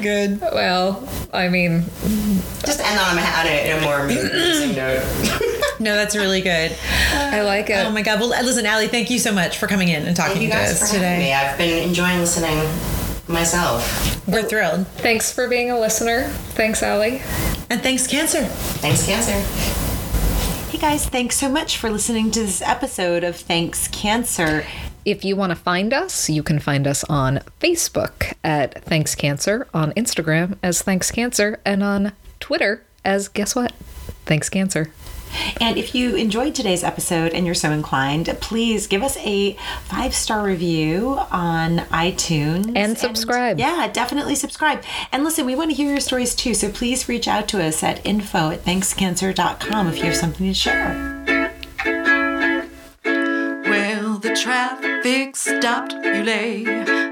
Good. 0.03 0.39
Well, 0.41 1.07
I 1.33 1.47
mean, 1.49 1.83
Just 2.65 2.79
end 2.79 2.99
on 2.99 3.17
a, 3.17 3.21
on 3.21 3.47
a, 3.47 3.71
in 3.71 3.77
a 3.77 3.81
more 3.81 3.99
amusing 4.01 4.75
note. 4.75 5.01
No, 5.79 5.95
that's 5.95 6.15
really 6.15 6.41
good. 6.41 6.77
I 7.13 7.41
like 7.41 7.69
it. 7.71 7.85
Oh 7.85 7.89
my 7.91 8.03
God. 8.03 8.19
Well, 8.19 8.33
uh, 8.33 8.41
listen, 8.43 8.65
Allie, 8.67 8.87
thank 8.87 9.09
you 9.09 9.17
so 9.19 9.31
much 9.33 9.57
for 9.57 9.65
coming 9.67 9.87
in 9.89 10.05
and 10.05 10.15
talking 10.15 10.33
Thank 10.33 10.43
you 10.43 10.49
to 10.51 10.55
guys 10.55 10.71
us 10.73 10.79
for 10.91 10.97
having 10.97 11.01
today. 11.01 11.17
me. 11.29 11.33
I've 11.33 11.57
been 11.57 11.87
enjoying 11.87 12.19
listening 12.19 12.57
myself. 13.27 14.21
We're 14.27 14.43
thrilled. 14.43 14.85
Thanks 14.87 15.31
for 15.31 15.47
being 15.49 15.71
a 15.71 15.79
listener. 15.79 16.27
Thanks, 16.55 16.83
Allie. 16.83 17.21
And 17.69 17.81
thanks, 17.81 18.05
Cancer. 18.05 18.43
Thanks, 18.45 19.05
Cancer. 19.05 19.39
Hey 20.69 20.77
guys, 20.77 21.05
thanks 21.07 21.37
so 21.37 21.49
much 21.49 21.77
for 21.77 21.89
listening 21.89 22.29
to 22.31 22.41
this 22.41 22.61
episode 22.61 23.23
of 23.23 23.35
Thanks 23.35 23.87
Cancer. 23.87 24.65
If 25.05 25.25
you 25.25 25.35
want 25.35 25.51
to 25.51 25.55
find 25.55 25.93
us, 25.93 26.29
you 26.29 26.43
can 26.43 26.59
find 26.59 26.87
us 26.87 27.03
on 27.05 27.39
Facebook 27.59 28.33
at 28.43 28.83
Thanks 28.83 29.15
Cancer, 29.15 29.67
on 29.73 29.91
Instagram 29.93 30.57
as 30.63 30.81
Thanks 30.81 31.11
Cancer, 31.11 31.59
and 31.65 31.83
on 31.83 32.13
Twitter 32.39 32.83
as 33.03 33.27
guess 33.27 33.55
what? 33.55 33.73
Thanks 34.25 34.49
Cancer. 34.49 34.91
And 35.59 35.77
if 35.79 35.95
you 35.95 36.15
enjoyed 36.15 36.53
today's 36.53 36.83
episode 36.83 37.33
and 37.33 37.43
you're 37.45 37.55
so 37.55 37.71
inclined, 37.71 38.27
please 38.39 38.85
give 38.85 39.01
us 39.01 39.17
a 39.17 39.53
five 39.85 40.13
star 40.13 40.43
review 40.43 41.17
on 41.31 41.79
iTunes 41.89 42.71
And 42.75 42.97
subscribe. 42.97 43.57
yeah, 43.59 43.89
definitely 43.91 44.35
subscribe. 44.35 44.83
And 45.11 45.23
listen, 45.23 45.45
we 45.47 45.55
want 45.55 45.71
to 45.71 45.75
hear 45.75 45.89
your 45.89 45.99
stories 45.99 46.35
too, 46.35 46.53
so 46.53 46.69
please 46.69 47.09
reach 47.09 47.27
out 47.27 47.47
to 47.49 47.63
us 47.63 47.81
at 47.81 48.05
info 48.05 48.51
at 48.51 48.63
thankscancer.com 48.63 49.87
if 49.87 49.97
you 49.97 50.03
have 50.03 50.15
something 50.15 50.45
to 50.47 50.53
share. 50.53 51.32
Traffic 54.43 55.37
stopped. 55.37 55.93
You 55.93 56.21
lay 56.21 56.65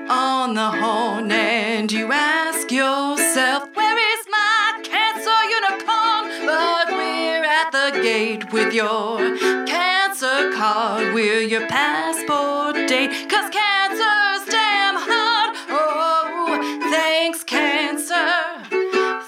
on 0.09 0.53
the 0.53 0.69
horn 0.69 1.31
and 1.31 1.89
you 1.89 2.11
ask 2.11 2.69
yourself, 2.69 3.69
Where 3.73 3.99
is 4.13 4.25
my 4.29 4.81
cancer 4.83 5.39
unicorn? 5.57 6.45
But 6.45 6.87
we're 6.91 7.45
at 7.45 7.71
the 7.71 8.01
gate 8.03 8.51
with 8.51 8.73
your 8.73 9.37
cancer 9.65 10.51
card. 10.51 11.13
We're 11.13 11.39
your 11.39 11.65
passport 11.67 12.75
date. 12.89 13.29
Cause 13.29 13.49
cancer's 13.49 14.43
damn 14.49 14.97
hard. 14.97 15.55
Oh, 15.69 16.89
thanks, 16.91 17.45
cancer. 17.45 18.29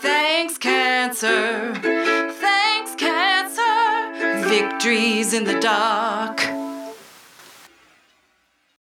Thanks, 0.02 0.58
cancer. 0.58 1.74
Thanks, 2.42 2.96
cancer. 2.96 4.50
Victories 4.50 5.34
in 5.34 5.46
the 5.46 5.58
dark. 5.62 6.63